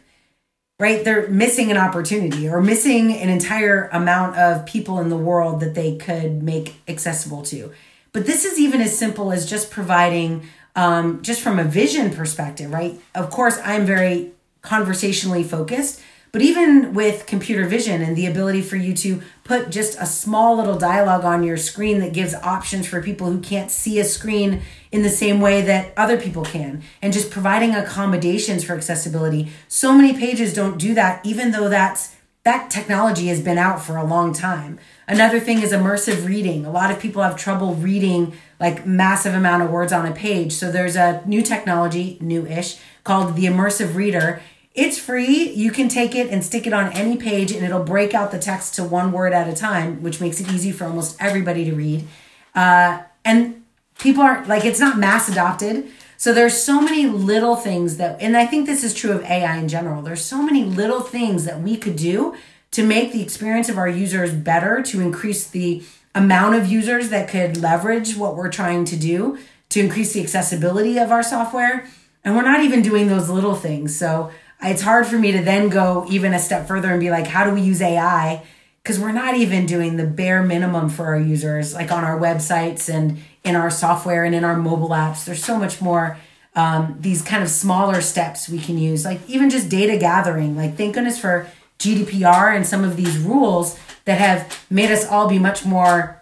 right, 0.79 1.05
they're 1.05 1.29
missing 1.29 1.71
an 1.71 1.77
opportunity 1.77 2.49
or 2.49 2.61
missing 2.61 3.13
an 3.13 3.29
entire 3.29 3.89
amount 3.93 4.37
of 4.37 4.67
people 4.67 4.99
in 4.99 5.09
the 5.09 5.17
world 5.17 5.61
that 5.61 5.75
they 5.75 5.97
could 5.97 6.43
make 6.43 6.75
accessible 6.89 7.43
to. 7.43 7.73
But 8.13 8.27
this 8.27 8.45
is 8.45 8.59
even 8.59 8.81
as 8.81 8.97
simple 8.97 9.33
as 9.33 9.49
just 9.49 9.71
providing, 9.71 10.49
um, 10.77 11.23
just 11.23 11.41
from 11.41 11.59
a 11.59 11.65
vision 11.65 12.11
perspective, 12.11 12.73
right? 12.73 13.01
Of 13.15 13.31
course, 13.31 13.59
I'm 13.65 13.87
very 13.87 14.33
conversationally 14.63 15.45
focused, 15.45 16.01
but 16.33 16.43
even 16.43 16.95
with 16.95 17.27
computer 17.27 17.67
vision 17.67 18.03
and 18.03 18.17
the 18.17 18.27
ability 18.27 18.63
for 18.63 18.77
you 18.77 18.95
to 18.95 19.23
put 19.45 19.71
just 19.71 19.99
a 20.01 20.07
small 20.07 20.57
little 20.57 20.79
dialogue 20.79 21.25
on 21.25 21.43
your 21.43 21.57
screen 21.57 21.99
that 22.01 22.13
gives 22.13 22.35
options 22.35 22.87
for 22.87 23.03
people 23.03 23.31
who 23.31 23.41
can't 23.41 23.71
see 23.71 23.99
a 23.99 24.05
screen 24.05 24.63
in 24.93 25.03
the 25.03 25.11
same 25.11 25.41
way 25.41 25.61
that 25.63 25.93
other 25.97 26.21
people 26.21 26.45
can, 26.45 26.83
and 27.01 27.13
just 27.13 27.31
providing 27.31 27.75
accommodations 27.75 28.65
for 28.65 28.75
accessibility. 28.75 29.51
So 29.69 29.93
many 29.93 30.13
pages 30.13 30.55
don't 30.55 30.79
do 30.79 30.95
that, 30.95 31.25
even 31.25 31.51
though 31.51 31.69
that's 31.69 32.17
that 32.43 32.71
technology 32.71 33.27
has 33.27 33.43
been 33.43 33.59
out 33.59 33.83
for 33.83 33.97
a 33.97 34.05
long 34.05 34.33
time. 34.33 34.79
Another 35.07 35.39
thing 35.39 35.61
is 35.61 35.73
immersive 35.73 36.27
reading. 36.27 36.65
A 36.65 36.71
lot 36.71 36.91
of 36.91 36.99
people 36.99 37.23
have 37.23 37.37
trouble 37.37 37.75
reading 37.75 38.33
like 38.59 38.87
massive 38.87 39.35
amount 39.35 39.63
of 39.63 39.71
words 39.71 39.93
on 39.93 40.07
a 40.07 40.13
page. 40.13 40.53
So 40.53 40.73
there's 40.73 40.97
a 40.97 41.23
new 41.27 41.43
technology, 41.43 42.17
new-ish, 42.21 42.79
called 43.05 43.37
the 43.37 43.45
immersive 43.45 43.95
reader 43.95 44.41
it's 44.75 44.99
free. 44.99 45.51
You 45.51 45.71
can 45.73 45.89
take 45.89 46.15
it 46.15 46.31
and 46.31 46.45
stick 46.45 46.67
it 46.67 46.73
on 46.73 46.93
any 46.93 47.17
page 47.17 47.51
and 47.51 47.65
it'll 47.65 47.83
break 47.83 48.15
out 48.15 48.31
the 48.31 48.39
text 48.39 48.75
to 48.77 48.85
one 48.85 49.11
word 49.11 49.33
at 49.33 49.49
a 49.49 49.53
time, 49.55 50.03
which 50.03 50.21
makes 50.21 50.41
it 50.41 50.51
easy 50.53 50.71
for 50.71 50.85
almost 50.85 51.17
everybody 51.21 51.65
to 51.65 51.75
read. 51.75 52.07
Uh, 52.55 53.03
and 53.25 53.65
people 53.99 54.23
aren't 54.23 54.49
like, 54.49 54.65
it's 54.65 54.81
not 54.81 54.99
mass 54.99 55.29
adopted. 55.29 55.91
So 56.17 56.33
there's 56.33 56.63
so 56.63 56.81
many 56.81 57.07
little 57.07 57.57
things 57.57 57.97
that, 57.97 58.21
and 58.21 58.37
I 58.37 58.47
think 58.47 58.67
this 58.67 58.85
is 58.85 58.95
true 58.95 59.13
of 59.13 59.23
AI 59.25 59.57
in 59.57 59.69
general. 59.69 60.03
There's 60.03 60.25
so 60.25 60.43
many 60.43 60.65
little 60.65 61.01
things 61.01 61.47
that 61.47 61.61
we 61.61 61.77
could 61.77 61.97
do 61.97 62.37
to 62.73 62.87
make 62.87 63.13
the 63.13 63.23
experience 63.23 63.69
of 63.69 63.79
our 63.79 63.89
users 63.89 64.33
better, 64.33 64.83
to 64.83 65.01
increase 65.01 65.47
the 65.47 65.83
amount 66.15 66.55
of 66.57 66.67
users 66.67 67.09
that 67.09 67.29
could 67.29 67.57
leverage 67.57 68.17
what 68.17 68.37
we're 68.37 68.51
trying 68.51 68.85
to 68.85 68.97
do, 68.97 69.39
to 69.71 69.81
increase 69.81 70.13
the 70.13 70.23
accessibility 70.23 70.99
of 70.99 71.11
our 71.11 71.23
software. 71.23 71.89
And 72.23 72.37
we're 72.37 72.43
not 72.43 72.61
even 72.61 72.83
doing 72.83 73.09
those 73.09 73.31
little 73.31 73.55
things. 73.55 73.97
So 73.97 74.31
it's 74.63 74.83
hard 74.83 75.07
for 75.07 75.19
me 75.19 75.33
to 75.33 75.43
then 75.43 75.69
go 75.69 76.07
even 76.11 76.35
a 76.35 76.39
step 76.39 76.69
further 76.69 76.91
and 76.91 77.01
be 77.01 77.11
like, 77.11 77.27
how 77.27 77.45
do 77.45 77.55
we 77.55 77.63
use 77.63 77.81
AI? 77.81 78.43
Because 78.83 78.99
we're 78.99 79.13
not 79.13 79.37
even 79.37 79.67
doing 79.67 79.97
the 79.97 80.07
bare 80.07 80.43
minimum 80.43 80.89
for 80.89 81.07
our 81.07 81.21
users, 81.21 81.75
like 81.75 81.91
on 81.91 82.05
our 82.05 82.19
websites 82.19 82.93
and 82.93 83.19
in 83.45 83.57
our 83.57 83.71
software 83.71 84.25
and 84.25 84.35
in 84.35 84.45
our 84.45 84.57
mobile 84.57 84.91
apps. 84.91 85.25
There's 85.25 85.45
so 85.45 85.59
much 85.59 85.81
more 85.81 86.19
um, 86.55 86.97
these 86.99 87.23
kind 87.23 87.43
of 87.43 87.49
smaller 87.49 88.01
steps 88.01 88.49
we 88.49 88.59
can 88.59 88.77
use, 88.77 89.05
like 89.05 89.21
even 89.29 89.51
just 89.51 89.69
data 89.69 89.97
gathering. 89.97 90.57
Like, 90.57 90.77
thank 90.77 90.95
goodness 90.95 91.19
for 91.19 91.49
GDPR 91.79 92.55
and 92.55 92.67
some 92.67 92.85
of 92.85 92.97
these 92.97 93.19
rules 93.19 93.79
that 94.05 94.19
have 94.19 94.65
made 94.69 94.91
us 94.91 95.07
all 95.07 95.29
be 95.29 95.39
much 95.39 95.65
more 95.65 96.21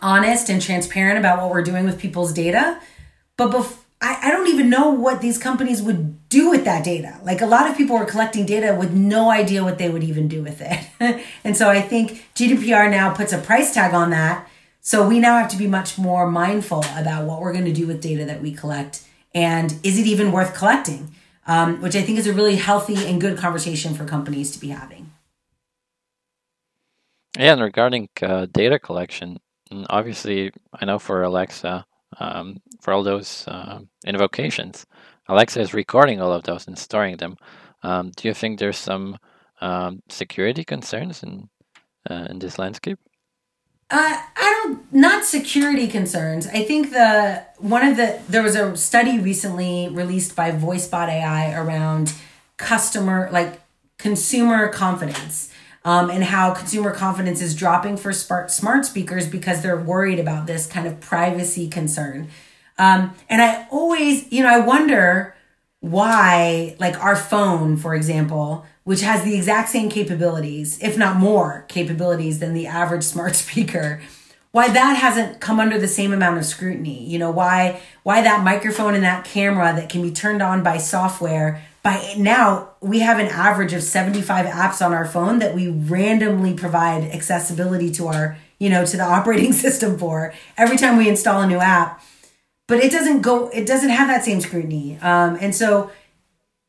honest 0.00 0.48
and 0.48 0.60
transparent 0.60 1.18
about 1.18 1.40
what 1.40 1.50
we're 1.50 1.62
doing 1.62 1.84
with 1.84 1.98
people's 1.98 2.32
data. 2.32 2.80
But 3.36 3.50
before 3.50 3.81
I, 4.02 4.18
I 4.22 4.30
don't 4.30 4.48
even 4.48 4.68
know 4.68 4.90
what 4.90 5.20
these 5.20 5.38
companies 5.38 5.80
would 5.80 6.28
do 6.28 6.50
with 6.50 6.64
that 6.64 6.84
data. 6.84 7.18
Like 7.22 7.40
a 7.40 7.46
lot 7.46 7.70
of 7.70 7.76
people 7.76 7.96
are 7.96 8.04
collecting 8.04 8.44
data 8.44 8.74
with 8.78 8.92
no 8.92 9.30
idea 9.30 9.62
what 9.62 9.78
they 9.78 9.88
would 9.88 10.02
even 10.02 10.28
do 10.28 10.42
with 10.42 10.60
it. 10.60 11.24
and 11.44 11.56
so 11.56 11.70
I 11.70 11.80
think 11.80 12.26
GDPR 12.34 12.90
now 12.90 13.14
puts 13.14 13.32
a 13.32 13.38
price 13.38 13.72
tag 13.72 13.94
on 13.94 14.10
that. 14.10 14.48
So 14.80 15.06
we 15.06 15.20
now 15.20 15.38
have 15.38 15.48
to 15.50 15.56
be 15.56 15.68
much 15.68 15.96
more 15.96 16.28
mindful 16.28 16.84
about 16.96 17.26
what 17.26 17.40
we're 17.40 17.52
going 17.52 17.66
to 17.66 17.72
do 17.72 17.86
with 17.86 18.02
data 18.02 18.24
that 18.24 18.42
we 18.42 18.52
collect 18.52 19.06
and 19.34 19.74
is 19.82 19.98
it 19.98 20.06
even 20.06 20.32
worth 20.32 20.54
collecting? 20.54 21.14
Um, 21.46 21.82
which 21.82 21.96
I 21.96 22.02
think 22.02 22.18
is 22.18 22.26
a 22.28 22.32
really 22.32 22.56
healthy 22.56 23.04
and 23.06 23.20
good 23.20 23.36
conversation 23.36 23.94
for 23.94 24.04
companies 24.04 24.52
to 24.52 24.60
be 24.60 24.68
having. 24.68 25.10
Yeah, 27.36 27.54
and 27.54 27.62
regarding 27.62 28.10
uh, 28.20 28.46
data 28.46 28.78
collection, 28.78 29.38
obviously, 29.88 30.52
I 30.72 30.84
know 30.84 31.00
for 31.00 31.22
Alexa, 31.22 31.84
um, 32.20 32.58
for 32.82 32.92
all 32.92 33.02
those 33.02 33.46
uh, 33.48 33.80
invocations. 34.06 34.84
Alexa 35.28 35.60
is 35.60 35.72
recording 35.72 36.20
all 36.20 36.32
of 36.32 36.42
those 36.42 36.66
and 36.66 36.78
storing 36.78 37.16
them. 37.16 37.36
Um, 37.82 38.10
do 38.16 38.28
you 38.28 38.34
think 38.34 38.58
there's 38.58 38.78
some 38.78 39.16
um, 39.60 40.02
security 40.08 40.64
concerns 40.64 41.22
in 41.22 41.48
uh, 42.10 42.26
in 42.28 42.38
this 42.40 42.58
landscape? 42.58 42.98
Uh, 43.90 44.18
I 44.36 44.60
don't 44.62 44.92
not 44.92 45.24
security 45.24 45.86
concerns. 45.86 46.46
I 46.48 46.64
think 46.64 46.90
the 46.90 47.44
one 47.58 47.86
of 47.86 47.96
the 47.96 48.20
there 48.28 48.42
was 48.42 48.56
a 48.56 48.76
study 48.76 49.18
recently 49.18 49.88
released 49.88 50.34
by 50.34 50.50
VoiceBot 50.50 51.08
AI 51.08 51.54
around 51.54 52.12
customer 52.56 53.28
like 53.32 53.60
consumer 53.98 54.68
confidence 54.68 55.52
um, 55.84 56.10
and 56.10 56.24
how 56.24 56.52
consumer 56.52 56.92
confidence 56.92 57.40
is 57.40 57.54
dropping 57.54 57.96
for 57.96 58.12
smart, 58.12 58.50
smart 58.50 58.84
speakers 58.84 59.28
because 59.28 59.62
they're 59.62 59.80
worried 59.80 60.18
about 60.18 60.46
this 60.46 60.66
kind 60.66 60.86
of 60.86 61.00
privacy 61.00 61.68
concern. 61.68 62.28
Um, 62.82 63.14
and 63.28 63.40
I 63.40 63.68
always, 63.70 64.32
you 64.32 64.42
know, 64.42 64.48
I 64.48 64.58
wonder 64.58 65.36
why, 65.78 66.74
like 66.80 66.98
our 66.98 67.14
phone, 67.14 67.76
for 67.76 67.94
example, 67.94 68.66
which 68.82 69.02
has 69.02 69.22
the 69.22 69.36
exact 69.36 69.68
same 69.68 69.88
capabilities, 69.88 70.82
if 70.82 70.98
not 70.98 71.16
more 71.16 71.64
capabilities 71.68 72.40
than 72.40 72.54
the 72.54 72.66
average 72.66 73.04
smart 73.04 73.36
speaker, 73.44 74.02
why 74.50 74.68
that 74.68 74.94
hasn't 74.96 75.40
come 75.40 75.60
under 75.60 75.78
the 75.78 75.86
same 75.86 76.12
amount 76.12 76.38
of 76.38 76.44
scrutiny. 76.44 77.04
You 77.04 77.20
know, 77.20 77.30
why 77.30 77.80
why 78.02 78.20
that 78.20 78.42
microphone 78.42 78.94
and 78.96 79.04
that 79.04 79.24
camera 79.24 79.72
that 79.76 79.88
can 79.88 80.02
be 80.02 80.10
turned 80.10 80.42
on 80.42 80.64
by 80.64 80.78
software 80.78 81.62
by 81.84 82.14
now 82.18 82.70
we 82.80 83.00
have 83.00 83.18
an 83.18 83.26
average 83.26 83.72
of 83.72 83.82
75 83.82 84.46
apps 84.46 84.84
on 84.84 84.92
our 84.92 85.06
phone 85.06 85.38
that 85.38 85.54
we 85.54 85.68
randomly 85.68 86.54
provide 86.54 87.04
accessibility 87.04 87.90
to 87.92 88.08
our 88.08 88.36
you 88.58 88.68
know 88.68 88.84
to 88.84 88.96
the 88.96 89.02
operating 89.16 89.52
system 89.52 89.98
for 89.98 90.34
every 90.56 90.76
time 90.76 90.96
we 90.96 91.08
install 91.08 91.42
a 91.42 91.46
new 91.46 91.58
app 91.58 92.02
but 92.66 92.78
it 92.78 92.90
doesn't 92.90 93.22
go 93.22 93.48
it 93.48 93.66
doesn't 93.66 93.90
have 93.90 94.08
that 94.08 94.24
same 94.24 94.40
scrutiny. 94.40 94.98
Um, 95.00 95.36
and 95.40 95.54
so 95.54 95.90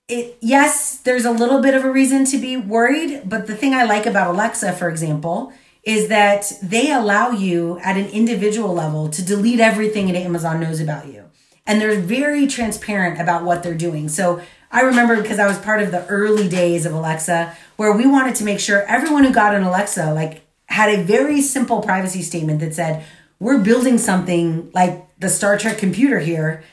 it 0.07 0.37
yes 0.41 0.97
there's 0.99 1.25
a 1.25 1.31
little 1.31 1.61
bit 1.61 1.73
of 1.73 1.85
a 1.85 1.91
reason 1.91 2.25
to 2.25 2.37
be 2.37 2.57
worried 2.57 3.21
but 3.23 3.47
the 3.47 3.55
thing 3.55 3.73
i 3.73 3.85
like 3.85 4.05
about 4.05 4.29
alexa 4.29 4.73
for 4.73 4.89
example 4.89 5.53
is 5.83 6.07
that 6.07 6.51
they 6.61 6.91
allow 6.91 7.31
you 7.31 7.77
at 7.79 7.97
an 7.97 8.07
individual 8.07 8.73
level 8.73 9.09
to 9.09 9.23
delete 9.23 9.59
everything 9.59 10.07
that 10.07 10.15
amazon 10.15 10.59
knows 10.59 10.79
about 10.79 11.07
you. 11.07 11.25
And 11.65 11.79
they're 11.79 11.99
very 11.99 12.47
transparent 12.47 13.21
about 13.21 13.43
what 13.43 13.63
they're 13.63 13.73
doing. 13.73 14.09
So 14.09 14.41
I 14.71 14.81
remember 14.81 15.21
because 15.21 15.39
I 15.39 15.47
was 15.47 15.57
part 15.57 15.81
of 15.81 15.91
the 15.91 16.05
early 16.07 16.49
days 16.49 16.85
of 16.85 16.93
Alexa 16.93 17.55
where 17.77 17.95
we 17.95 18.05
wanted 18.05 18.35
to 18.35 18.43
make 18.43 18.59
sure 18.59 18.81
everyone 18.81 19.23
who 19.23 19.31
got 19.31 19.55
an 19.55 19.63
Alexa 19.63 20.13
like 20.13 20.41
had 20.65 20.89
a 20.89 21.03
very 21.03 21.41
simple 21.41 21.81
privacy 21.81 22.21
statement 22.21 22.59
that 22.59 22.73
said, 22.73 23.05
"We're 23.39 23.59
building 23.59 23.97
something 23.97 24.71
like 24.73 25.07
the 25.23 25.29
Star 25.29 25.57
Trek 25.57 25.79
computer 25.79 26.19
here. 26.19 26.63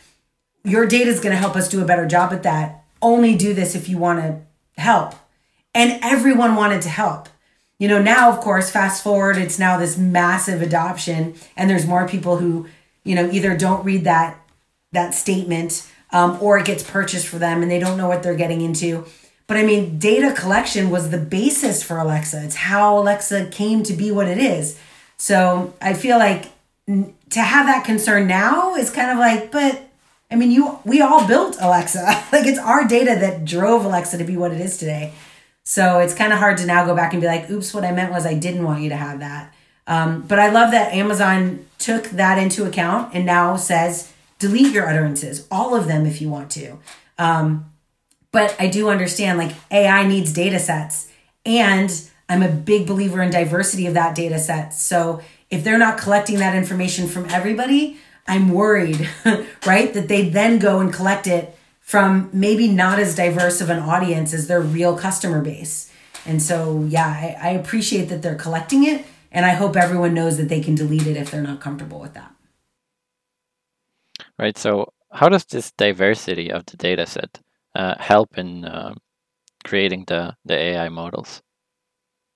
Your 0.62 0.84
data 0.84 1.08
is 1.08 1.20
going 1.20 1.32
to 1.32 1.38
help 1.38 1.56
us 1.56 1.70
do 1.70 1.82
a 1.82 1.86
better 1.86 2.06
job 2.06 2.34
at 2.34 2.42
that. 2.42 2.84
Only 3.00 3.34
do 3.34 3.54
this 3.54 3.74
if 3.74 3.88
you 3.88 3.96
want 3.96 4.20
to 4.20 4.40
help." 4.80 5.14
And 5.74 5.98
everyone 6.02 6.56
wanted 6.56 6.82
to 6.82 6.88
help 6.90 7.30
you 7.80 7.88
know 7.88 8.00
now 8.00 8.30
of 8.30 8.38
course 8.38 8.70
fast 8.70 9.02
forward 9.02 9.36
it's 9.36 9.58
now 9.58 9.76
this 9.76 9.98
massive 9.98 10.62
adoption 10.62 11.34
and 11.56 11.68
there's 11.68 11.86
more 11.86 12.06
people 12.06 12.36
who 12.36 12.68
you 13.02 13.16
know 13.16 13.28
either 13.32 13.56
don't 13.56 13.84
read 13.84 14.04
that 14.04 14.38
that 14.92 15.12
statement 15.14 15.90
um, 16.12 16.38
or 16.40 16.58
it 16.58 16.66
gets 16.66 16.88
purchased 16.88 17.26
for 17.26 17.38
them 17.38 17.62
and 17.62 17.70
they 17.70 17.80
don't 17.80 17.96
know 17.96 18.06
what 18.06 18.22
they're 18.22 18.36
getting 18.36 18.60
into 18.60 19.04
but 19.48 19.56
i 19.56 19.64
mean 19.64 19.98
data 19.98 20.32
collection 20.32 20.90
was 20.90 21.10
the 21.10 21.18
basis 21.18 21.82
for 21.82 21.98
alexa 21.98 22.44
it's 22.44 22.54
how 22.54 22.96
alexa 22.96 23.46
came 23.46 23.82
to 23.82 23.94
be 23.94 24.12
what 24.12 24.28
it 24.28 24.38
is 24.38 24.78
so 25.16 25.74
i 25.80 25.92
feel 25.92 26.18
like 26.18 26.46
to 27.30 27.40
have 27.40 27.66
that 27.66 27.84
concern 27.84 28.26
now 28.26 28.74
is 28.74 28.90
kind 28.90 29.10
of 29.10 29.18
like 29.18 29.50
but 29.50 29.88
i 30.30 30.36
mean 30.36 30.50
you 30.50 30.78
we 30.84 31.00
all 31.00 31.26
built 31.26 31.56
alexa 31.60 32.04
like 32.32 32.46
it's 32.46 32.58
our 32.58 32.86
data 32.86 33.16
that 33.18 33.44
drove 33.44 33.84
alexa 33.84 34.18
to 34.18 34.24
be 34.24 34.36
what 34.36 34.52
it 34.52 34.60
is 34.60 34.76
today 34.76 35.12
so 35.70 36.00
it's 36.00 36.14
kind 36.14 36.32
of 36.32 36.40
hard 36.40 36.58
to 36.58 36.66
now 36.66 36.84
go 36.84 36.96
back 36.96 37.12
and 37.12 37.20
be 37.20 37.28
like, 37.28 37.48
oops, 37.50 37.72
what 37.72 37.84
I 37.84 37.92
meant 37.92 38.12
was 38.12 38.26
I 38.26 38.34
didn't 38.34 38.64
want 38.64 38.82
you 38.82 38.88
to 38.88 38.96
have 38.96 39.20
that. 39.20 39.54
Um, 39.86 40.22
but 40.22 40.38
I 40.38 40.50
love 40.50 40.72
that 40.72 40.92
Amazon 40.92 41.66
took 41.78 42.04
that 42.10 42.38
into 42.38 42.64
account 42.64 43.14
and 43.14 43.26
now 43.26 43.56
says, 43.56 44.12
delete 44.40 44.72
your 44.72 44.88
utterances, 44.88 45.46
all 45.48 45.74
of 45.74 45.86
them 45.86 46.06
if 46.06 46.20
you 46.20 46.28
want 46.28 46.50
to. 46.52 46.78
Um, 47.18 47.72
but 48.32 48.56
I 48.58 48.68
do 48.68 48.88
understand 48.88 49.38
like 49.38 49.54
AI 49.70 50.06
needs 50.06 50.32
data 50.32 50.58
sets. 50.58 51.08
And 51.46 51.92
I'm 52.28 52.42
a 52.42 52.48
big 52.48 52.86
believer 52.86 53.22
in 53.22 53.30
diversity 53.30 53.86
of 53.86 53.94
that 53.94 54.14
data 54.14 54.38
set. 54.38 54.74
So 54.74 55.20
if 55.50 55.64
they're 55.64 55.78
not 55.78 55.98
collecting 55.98 56.38
that 56.38 56.54
information 56.54 57.08
from 57.08 57.26
everybody, 57.30 57.98
I'm 58.26 58.50
worried, 58.50 59.08
right? 59.66 59.92
That 59.92 60.08
they 60.08 60.28
then 60.28 60.58
go 60.58 60.78
and 60.80 60.92
collect 60.92 61.26
it 61.26 61.56
from 61.80 62.30
maybe 62.32 62.68
not 62.68 63.00
as 63.00 63.16
diverse 63.16 63.60
of 63.60 63.68
an 63.68 63.80
audience 63.80 64.32
as 64.32 64.46
their 64.46 64.60
real 64.60 64.96
customer 64.96 65.42
base. 65.42 65.92
And 66.24 66.40
so, 66.40 66.84
yeah, 66.88 67.06
I, 67.06 67.36
I 67.40 67.50
appreciate 67.50 68.08
that 68.10 68.22
they're 68.22 68.36
collecting 68.36 68.84
it. 68.84 69.04
And 69.32 69.44
I 69.44 69.50
hope 69.50 69.76
everyone 69.76 70.14
knows 70.14 70.36
that 70.36 70.48
they 70.48 70.60
can 70.60 70.74
delete 70.74 71.06
it 71.06 71.16
if 71.16 71.30
they're 71.30 71.42
not 71.42 71.60
comfortable 71.60 72.00
with 72.00 72.14
that. 72.14 72.32
Right. 74.38 74.56
So, 74.56 74.92
how 75.12 75.28
does 75.28 75.44
this 75.44 75.72
diversity 75.72 76.50
of 76.50 76.64
the 76.66 76.76
data 76.76 77.06
set 77.06 77.40
uh, 77.74 77.96
help 77.98 78.38
in 78.38 78.64
uh, 78.64 78.94
creating 79.64 80.04
the, 80.06 80.36
the 80.44 80.56
AI 80.56 80.88
models? 80.88 81.42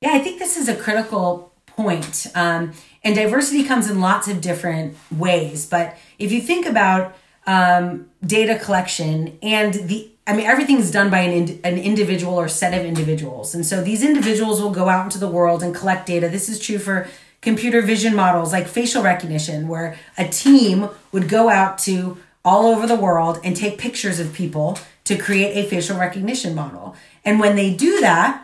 Yeah, 0.01 0.13
I 0.13 0.19
think 0.19 0.39
this 0.39 0.57
is 0.57 0.69
a 0.69 0.77
critical 0.77 1.54
point. 1.77 2.27
Um, 2.35 2.73
and 3.03 3.15
diversity 3.15 3.65
comes 3.65 3.91
in 3.91 4.01
lots 4.01 4.29
of 4.29 4.41
different 4.41 4.97
ways. 5.11 5.67
But 5.67 5.97
if 6.19 6.33
you 6.33 6.41
think 6.41 6.67
about 6.67 7.15
um, 7.47 8.09
data 8.25 8.59
collection 8.59 9.39
and 9.43 9.75
the 9.75 10.11
I 10.27 10.35
mean, 10.35 10.47
everything's 10.47 10.91
done 10.91 11.11
by 11.11 11.19
an, 11.21 11.33
ind- 11.33 11.61
an 11.65 11.77
individual 11.77 12.41
or 12.41 12.49
set 12.49 12.73
of 12.73 12.87
individuals. 12.87 13.55
And 13.55 13.67
so 13.67 13.83
these 13.83 14.03
individuals 14.03 14.61
will 14.63 14.71
go 14.71 14.89
out 14.89 15.05
into 15.05 15.19
the 15.19 15.29
world 15.29 15.63
and 15.63 15.75
collect 15.75 16.07
data. 16.07 16.31
This 16.31 16.49
is 16.49 16.59
true 16.59 16.79
for 16.79 17.07
computer 17.43 17.83
vision 17.83 18.17
models 18.17 18.51
like 18.51 18.67
facial 18.67 19.03
recognition, 19.03 19.69
where 19.69 19.99
a 20.17 20.27
team 20.27 20.89
would 21.13 21.29
go 21.29 21.51
out 21.51 21.77
to 21.81 22.17
all 22.43 22.67
over 22.67 22.87
the 22.87 22.97
world 22.97 23.39
and 23.45 23.55
take 23.55 23.77
pictures 23.77 24.19
of 24.19 24.33
people 24.33 24.79
to 25.05 25.17
create 25.17 25.63
a 25.63 25.69
facial 25.69 25.99
recognition 25.99 26.55
model. 26.55 26.97
And 27.23 27.39
when 27.39 27.55
they 27.55 27.75
do 27.75 28.01
that, 28.01 28.44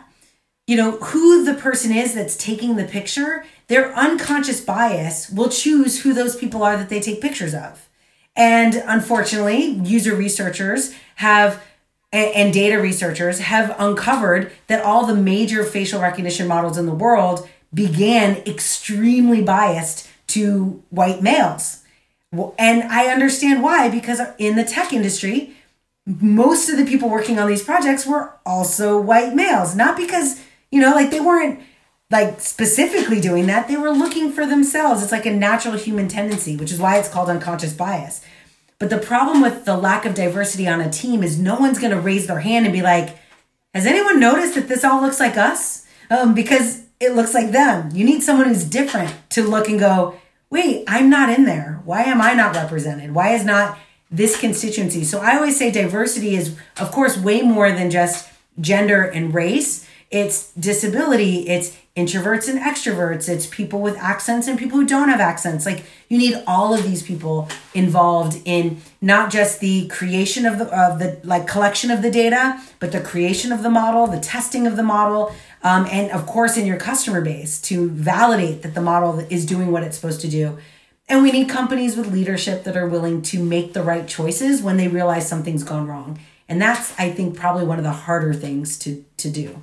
you 0.67 0.75
know, 0.77 0.91
who 0.97 1.43
the 1.43 1.53
person 1.53 1.91
is 1.91 2.13
that's 2.13 2.37
taking 2.37 2.75
the 2.75 2.85
picture, 2.85 3.45
their 3.67 3.93
unconscious 3.93 4.61
bias 4.61 5.29
will 5.29 5.49
choose 5.49 6.01
who 6.01 6.13
those 6.13 6.35
people 6.35 6.63
are 6.63 6.77
that 6.77 6.89
they 6.89 6.99
take 6.99 7.21
pictures 7.21 7.53
of. 7.53 7.89
And 8.35 8.75
unfortunately, 8.85 9.65
user 9.83 10.15
researchers 10.15 10.93
have 11.15 11.61
and 12.13 12.53
data 12.53 12.77
researchers 12.77 13.39
have 13.39 13.73
uncovered 13.79 14.51
that 14.67 14.83
all 14.83 15.05
the 15.05 15.15
major 15.15 15.63
facial 15.63 16.01
recognition 16.01 16.45
models 16.45 16.77
in 16.77 16.85
the 16.85 16.93
world 16.93 17.47
began 17.73 18.35
extremely 18.45 19.41
biased 19.41 20.09
to 20.27 20.83
white 20.89 21.21
males. 21.21 21.83
And 22.57 22.83
I 22.83 23.07
understand 23.07 23.63
why, 23.63 23.89
because 23.89 24.19
in 24.37 24.55
the 24.57 24.65
tech 24.65 24.91
industry, 24.91 25.55
most 26.05 26.69
of 26.69 26.77
the 26.77 26.85
people 26.85 27.09
working 27.09 27.39
on 27.39 27.47
these 27.47 27.63
projects 27.63 28.05
were 28.05 28.33
also 28.45 28.99
white 28.99 29.33
males. 29.33 29.75
Not 29.75 29.95
because, 29.95 30.41
you 30.71 30.81
know, 30.81 30.91
like 30.91 31.11
they 31.11 31.19
weren't 31.19 31.59
like 32.09 32.41
specifically 32.41 33.21
doing 33.21 33.47
that. 33.47 33.67
They 33.67 33.77
were 33.77 33.91
looking 33.91 34.31
for 34.31 34.45
themselves. 34.45 35.03
It's 35.03 35.11
like 35.11 35.25
a 35.25 35.33
natural 35.33 35.75
human 35.75 36.07
tendency, 36.07 36.57
which 36.57 36.71
is 36.71 36.79
why 36.79 36.97
it's 36.97 37.09
called 37.09 37.29
unconscious 37.29 37.73
bias. 37.73 38.21
But 38.79 38.89
the 38.89 38.97
problem 38.97 39.41
with 39.41 39.65
the 39.65 39.77
lack 39.77 40.05
of 40.05 40.15
diversity 40.15 40.67
on 40.67 40.81
a 40.81 40.91
team 40.91 41.23
is 41.23 41.37
no 41.37 41.59
one's 41.59 41.79
going 41.79 41.91
to 41.91 42.01
raise 42.01 42.27
their 42.27 42.39
hand 42.39 42.65
and 42.65 42.73
be 42.73 42.81
like, 42.81 43.17
has 43.73 43.85
anyone 43.85 44.19
noticed 44.19 44.55
that 44.55 44.67
this 44.67 44.83
all 44.83 45.01
looks 45.01 45.19
like 45.19 45.37
us? 45.37 45.85
Um, 46.09 46.33
because 46.33 46.83
it 46.99 47.15
looks 47.15 47.33
like 47.33 47.51
them. 47.51 47.89
You 47.93 48.03
need 48.03 48.21
someone 48.21 48.47
who's 48.47 48.65
different 48.65 49.13
to 49.29 49.43
look 49.43 49.69
and 49.69 49.79
go, 49.79 50.19
wait, 50.49 50.83
I'm 50.87 51.09
not 51.09 51.29
in 51.29 51.45
there. 51.45 51.81
Why 51.85 52.03
am 52.03 52.21
I 52.21 52.33
not 52.33 52.55
represented? 52.55 53.13
Why 53.13 53.33
is 53.33 53.45
not 53.45 53.77
this 54.09 54.37
constituency? 54.39 55.03
So 55.03 55.19
I 55.19 55.35
always 55.35 55.57
say 55.57 55.71
diversity 55.71 56.35
is, 56.35 56.57
of 56.77 56.91
course, 56.91 57.17
way 57.17 57.41
more 57.41 57.71
than 57.71 57.89
just 57.89 58.29
gender 58.59 59.03
and 59.03 59.33
race. 59.33 59.87
It's 60.11 60.51
disability, 60.53 61.47
it's 61.47 61.77
introverts 61.95 62.49
and 62.49 62.59
extroverts, 62.59 63.29
it's 63.29 63.47
people 63.47 63.81
with 63.81 63.97
accents 63.97 64.47
and 64.47 64.59
people 64.59 64.77
who 64.77 64.85
don't 64.85 65.07
have 65.07 65.21
accents. 65.21 65.65
Like 65.65 65.85
you 66.09 66.17
need 66.17 66.43
all 66.45 66.73
of 66.73 66.83
these 66.83 67.01
people 67.01 67.47
involved 67.73 68.41
in 68.43 68.81
not 68.99 69.31
just 69.31 69.61
the 69.61 69.87
creation 69.87 70.45
of 70.45 70.59
the 70.59 70.65
of 70.65 70.99
the 70.99 71.19
like 71.23 71.47
collection 71.47 71.91
of 71.91 72.01
the 72.01 72.11
data, 72.11 72.61
but 72.79 72.91
the 72.91 72.99
creation 72.99 73.53
of 73.53 73.63
the 73.63 73.69
model, 73.69 74.05
the 74.05 74.19
testing 74.19 74.67
of 74.67 74.75
the 74.75 74.83
model, 74.83 75.33
um, 75.63 75.87
and 75.89 76.11
of 76.11 76.25
course 76.25 76.57
in 76.57 76.65
your 76.65 76.77
customer 76.77 77.21
base 77.21 77.61
to 77.61 77.89
validate 77.89 78.63
that 78.63 78.73
the 78.73 78.81
model 78.81 79.19
is 79.29 79.45
doing 79.45 79.71
what 79.71 79.83
it's 79.83 79.95
supposed 79.95 80.19
to 80.21 80.29
do. 80.29 80.57
And 81.07 81.23
we 81.23 81.31
need 81.31 81.49
companies 81.49 81.95
with 81.95 82.11
leadership 82.11 82.63
that 82.65 82.75
are 82.77 82.87
willing 82.87 83.21
to 83.23 83.43
make 83.43 83.73
the 83.73 83.83
right 83.83 84.07
choices 84.07 84.61
when 84.61 84.77
they 84.77 84.87
realize 84.87 85.27
something's 85.27 85.63
gone 85.63 85.87
wrong. 85.87 86.19
And 86.47 86.61
that's, 86.61 86.97
I 86.99 87.11
think, 87.11 87.37
probably 87.37 87.65
one 87.65 87.77
of 87.77 87.83
the 87.85 87.91
harder 87.91 88.33
things 88.33 88.77
to 88.79 89.05
to 89.17 89.29
do. 89.29 89.59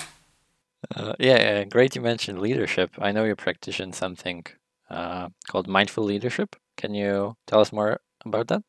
Uh, 0.94 1.14
yeah, 1.18 1.64
great 1.64 1.96
you 1.96 2.02
mentioned 2.02 2.40
leadership. 2.40 2.90
I 2.98 3.12
know 3.12 3.24
you 3.24 3.34
practice 3.34 3.80
something 3.92 4.44
uh, 4.90 5.28
called 5.48 5.66
mindful 5.66 6.04
leadership. 6.04 6.56
Can 6.76 6.94
you 6.94 7.36
tell 7.46 7.60
us 7.60 7.72
more 7.72 8.00
about 8.24 8.48
that? 8.48 8.62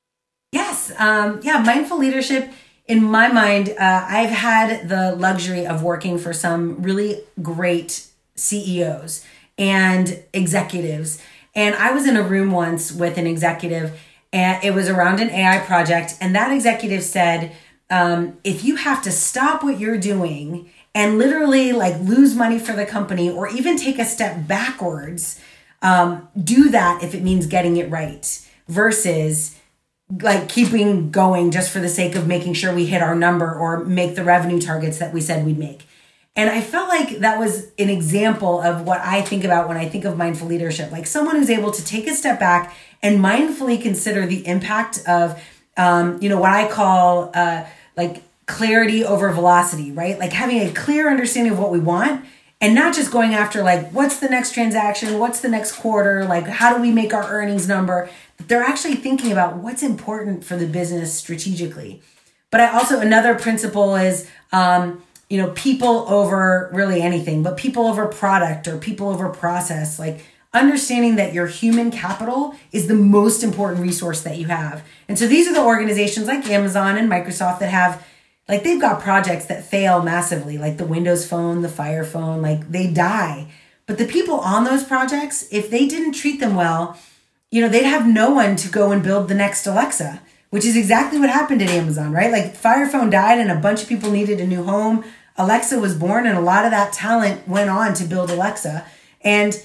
Yes. 0.52 0.92
Um, 0.98 1.40
yeah, 1.44 1.60
mindful 1.60 1.98
leadership. 1.98 2.50
In 2.88 3.04
my 3.04 3.28
mind, 3.28 3.70
uh, 3.70 4.06
I've 4.08 4.32
had 4.32 4.90
the 4.90 5.16
luxury 5.16 5.68
of 5.68 5.84
working 5.84 6.18
for 6.18 6.34
some 6.34 6.82
really 6.82 7.22
great 7.42 8.08
CEOs 8.36 9.24
and 9.58 10.24
executives. 10.34 11.22
And 11.54 11.76
I 11.76 11.92
was 11.92 12.08
in 12.08 12.18
a 12.18 12.24
room 12.24 12.52
once 12.52 12.92
with 12.92 13.18
an 13.18 13.28
executive, 13.28 14.00
and 14.34 14.64
it 14.64 14.74
was 14.74 14.90
around 14.90 15.20
an 15.20 15.30
AI 15.30 15.60
project. 15.60 16.16
And 16.20 16.36
that 16.36 16.52
executive 16.52 17.04
said, 17.04 17.52
um, 17.92 18.38
if 18.44 18.64
you 18.64 18.78
have 18.78 19.02
to 19.04 19.12
stop 19.12 19.64
what 19.64 19.80
you're 19.80 19.98
doing 19.98 20.72
and 20.94 21.18
literally 21.18 21.72
like 21.72 22.00
lose 22.02 22.36
money 22.36 22.60
for 22.60 22.74
the 22.74 22.86
company 22.86 23.30
or 23.30 23.48
even 23.48 23.78
take 23.78 24.00
a 24.00 24.06
step 24.06 24.48
backwards, 24.48 25.40
um, 25.82 26.28
do 26.42 26.70
that 26.70 27.04
if 27.04 27.14
it 27.14 27.24
means 27.24 27.46
getting 27.48 27.78
it 27.78 27.90
right 27.90 28.46
versus 28.68 29.58
like 30.22 30.50
keeping 30.50 31.12
going 31.12 31.52
just 31.52 31.72
for 31.72 31.80
the 31.80 31.90
sake 31.90 32.16
of 32.16 32.28
making 32.28 32.54
sure 32.54 32.74
we 32.74 32.88
hit 32.88 33.02
our 33.02 33.16
number 33.16 33.54
or 33.54 33.84
make 33.86 34.16
the 34.16 34.24
revenue 34.24 34.60
targets 34.60 34.98
that 34.98 35.14
we 35.14 35.22
said 35.22 35.46
we'd 35.46 35.58
make. 35.58 35.86
And 36.36 36.50
I 36.50 36.62
felt 36.62 36.90
like 36.90 37.20
that 37.20 37.38
was 37.38 37.68
an 37.78 37.90
example 37.90 38.62
of 38.62 38.88
what 38.88 39.02
I 39.02 39.22
think 39.22 39.44
about 39.44 39.68
when 39.68 39.78
I 39.78 39.88
think 39.88 40.06
of 40.06 40.18
mindful 40.18 40.48
leadership, 40.48 40.92
like 40.92 41.06
someone 41.06 41.36
who's 41.36 41.50
able 41.50 41.72
to 41.72 41.84
take 41.84 42.08
a 42.08 42.14
step 42.14 42.40
back 42.40 42.76
and 43.04 43.20
mindfully 43.20 43.82
consider 43.82 44.26
the 44.26 44.46
impact 44.48 45.02
of, 45.08 45.42
um, 45.78 46.22
you 46.22 46.30
know, 46.30 46.40
what 46.40 46.52
I 46.52 46.70
call 46.70 47.32
uh, 47.34 47.66
like 47.98 48.24
clarity 48.50 49.06
over 49.06 49.32
velocity, 49.32 49.92
right? 49.92 50.20
Like 50.20 50.34
having 50.34 50.60
a 50.60 50.72
clear 50.74 51.10
understanding 51.10 51.54
of 51.54 51.60
what 51.60 51.72
we 51.72 51.80
want 51.80 52.26
and 52.60 52.76
not 52.76 52.94
just 52.94 53.12
going 53.12 53.34
after 53.34 53.62
like 53.62 53.92
what's 53.92 54.20
the 54.20 54.28
next 54.28 54.54
transaction, 54.54 55.20
what's 55.20 55.40
the 55.40 55.48
next 55.48 55.74
quarter, 55.74 56.26
like 56.26 56.48
how 56.48 56.76
do 56.76 56.82
we 56.82 56.92
make 56.92 57.14
our 57.14 57.32
earnings 57.32 57.68
number? 57.68 58.10
They're 58.48 58.64
actually 58.64 58.96
thinking 58.96 59.32
about 59.32 59.58
what's 59.58 59.84
important 59.84 60.44
for 60.44 60.58
the 60.58 60.66
business 60.66 61.14
strategically. 61.14 62.02
But 62.52 62.62
I 62.62 62.74
also 62.74 63.00
another 63.00 63.36
principle 63.36 63.96
is 63.96 64.28
um, 64.52 65.04
you 65.30 65.38
know, 65.38 65.52
people 65.52 66.10
over 66.10 66.72
really 66.74 67.04
anything, 67.04 67.44
but 67.44 67.56
people 67.56 67.86
over 67.86 68.08
product 68.08 68.68
or 68.68 68.80
people 68.80 69.10
over 69.10 69.30
process, 69.30 70.00
like 70.00 70.26
understanding 70.56 71.18
that 71.18 71.34
your 71.34 71.46
human 71.46 71.92
capital 71.92 72.56
is 72.72 72.88
the 72.88 72.96
most 72.96 73.44
important 73.44 73.80
resource 73.80 74.22
that 74.22 74.40
you 74.40 74.48
have. 74.48 74.84
And 75.08 75.20
so 75.20 75.28
these 75.28 75.48
are 75.48 75.54
the 75.54 75.62
organizations 75.62 76.26
like 76.26 76.50
Amazon 76.50 76.98
and 76.98 77.08
Microsoft 77.08 77.60
that 77.60 77.70
have 77.70 78.04
like 78.50 78.64
they've 78.64 78.82
got 78.82 79.02
projects 79.02 79.46
that 79.46 79.64
fail 79.64 80.02
massively, 80.02 80.58
like 80.58 80.78
the 80.78 80.86
Windows 80.86 81.26
Phone, 81.28 81.62
the 81.62 81.70
Fire 81.70 82.04
Phone, 82.04 82.42
like 82.42 82.72
they 82.72 82.88
die. 82.88 83.48
But 83.86 84.00
the 84.00 84.06
people 84.06 84.40
on 84.40 84.64
those 84.64 84.84
projects, 84.84 85.48
if 85.52 85.70
they 85.70 85.88
didn't 85.88 86.14
treat 86.14 86.40
them 86.40 86.56
well, 86.56 86.98
you 87.52 87.62
know, 87.62 87.70
they'd 87.70 87.84
have 87.84 88.08
no 88.08 88.32
one 88.32 88.56
to 88.58 88.68
go 88.68 88.92
and 88.92 89.04
build 89.04 89.28
the 89.28 89.36
next 89.36 89.68
Alexa, 89.68 90.22
which 90.50 90.66
is 90.66 90.76
exactly 90.76 91.20
what 91.20 91.30
happened 91.30 91.62
at 91.62 91.70
Amazon, 91.70 92.12
right? 92.12 92.32
Like 92.32 92.56
Fire 92.56 92.88
Phone 92.88 93.12
died 93.12 93.40
and 93.40 93.52
a 93.52 93.56
bunch 93.56 93.84
of 93.84 93.90
people 93.90 94.12
needed 94.12 94.40
a 94.40 94.48
new 94.48 94.64
home. 94.64 95.04
Alexa 95.38 95.80
was 95.80 95.96
born 95.96 96.26
and 96.26 96.38
a 96.38 96.42
lot 96.42 96.66
of 96.66 96.72
that 96.72 96.92
talent 96.92 97.48
went 97.48 97.70
on 97.70 97.94
to 97.94 98.04
build 98.04 98.30
Alexa 98.32 98.86
and 99.22 99.64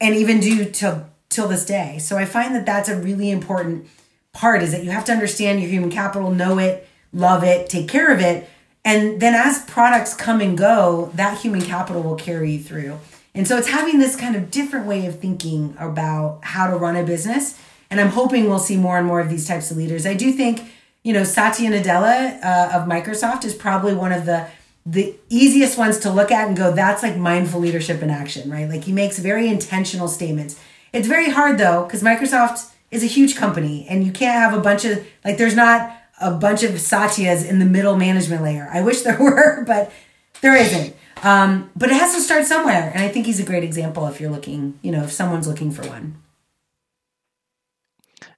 and 0.00 0.14
even 0.16 0.40
do 0.40 0.64
till 0.70 1.08
till 1.28 1.48
this 1.48 1.64
day. 1.64 1.98
So 1.98 2.16
I 2.16 2.24
find 2.24 2.54
that 2.54 2.66
that's 2.66 2.88
a 2.88 2.96
really 2.96 3.30
important 3.30 3.88
part 4.32 4.62
is 4.62 4.72
that 4.72 4.84
you 4.84 4.90
have 4.90 5.04
to 5.06 5.12
understand 5.12 5.60
your 5.60 5.70
human 5.70 5.90
capital, 5.90 6.30
know 6.30 6.58
it, 6.58 6.88
love 7.14 7.44
it, 7.44 7.70
take 7.70 7.88
care 7.88 8.12
of 8.12 8.20
it, 8.20 8.48
and 8.84 9.20
then 9.20 9.34
as 9.34 9.64
products 9.64 10.14
come 10.14 10.40
and 10.40 10.58
go, 10.58 11.10
that 11.14 11.40
human 11.40 11.62
capital 11.62 12.02
will 12.02 12.16
carry 12.16 12.52
you 12.52 12.62
through. 12.62 12.98
And 13.34 13.48
so 13.48 13.56
it's 13.56 13.68
having 13.68 13.98
this 13.98 14.14
kind 14.14 14.36
of 14.36 14.50
different 14.50 14.86
way 14.86 15.06
of 15.06 15.18
thinking 15.18 15.74
about 15.78 16.40
how 16.42 16.68
to 16.70 16.76
run 16.76 16.96
a 16.96 17.02
business. 17.02 17.58
And 17.90 18.00
I'm 18.00 18.10
hoping 18.10 18.48
we'll 18.48 18.58
see 18.58 18.76
more 18.76 18.98
and 18.98 19.06
more 19.06 19.20
of 19.20 19.28
these 19.28 19.48
types 19.48 19.70
of 19.70 19.76
leaders. 19.76 20.06
I 20.06 20.14
do 20.14 20.32
think, 20.32 20.72
you 21.02 21.12
know, 21.12 21.24
Satya 21.24 21.70
Nadella 21.70 22.42
uh, 22.44 22.76
of 22.76 22.88
Microsoft 22.88 23.44
is 23.44 23.54
probably 23.54 23.94
one 23.94 24.12
of 24.12 24.26
the 24.26 24.46
the 24.86 25.16
easiest 25.30 25.78
ones 25.78 25.98
to 26.00 26.10
look 26.10 26.30
at 26.30 26.46
and 26.46 26.54
go, 26.54 26.70
that's 26.70 27.02
like 27.02 27.16
mindful 27.16 27.58
leadership 27.58 28.02
in 28.02 28.10
action, 28.10 28.50
right? 28.50 28.68
Like 28.68 28.84
he 28.84 28.92
makes 28.92 29.18
very 29.18 29.48
intentional 29.48 30.08
statements. 30.08 30.60
It's 30.92 31.08
very 31.08 31.30
hard 31.30 31.56
though, 31.56 31.84
because 31.84 32.02
Microsoft 32.02 32.70
is 32.90 33.02
a 33.02 33.06
huge 33.06 33.34
company 33.34 33.86
and 33.88 34.04
you 34.04 34.12
can't 34.12 34.34
have 34.34 34.52
a 34.52 34.60
bunch 34.60 34.84
of, 34.84 35.04
like, 35.24 35.38
there's 35.38 35.56
not 35.56 35.96
a 36.20 36.30
bunch 36.30 36.62
of 36.62 36.72
Satyas 36.72 37.48
in 37.48 37.58
the 37.58 37.64
middle 37.64 37.96
management 37.96 38.42
layer. 38.42 38.68
I 38.72 38.82
wish 38.82 39.02
there 39.02 39.18
were, 39.20 39.64
but 39.66 39.92
there 40.40 40.56
isn't. 40.56 40.94
Um, 41.22 41.70
but 41.74 41.90
it 41.90 41.96
has 41.96 42.14
to 42.14 42.20
start 42.20 42.44
somewhere. 42.44 42.90
And 42.94 43.02
I 43.02 43.08
think 43.08 43.26
he's 43.26 43.40
a 43.40 43.44
great 43.44 43.64
example 43.64 44.06
if 44.08 44.20
you're 44.20 44.30
looking, 44.30 44.78
you 44.82 44.92
know, 44.92 45.04
if 45.04 45.12
someone's 45.12 45.48
looking 45.48 45.70
for 45.70 45.86
one. 45.88 46.16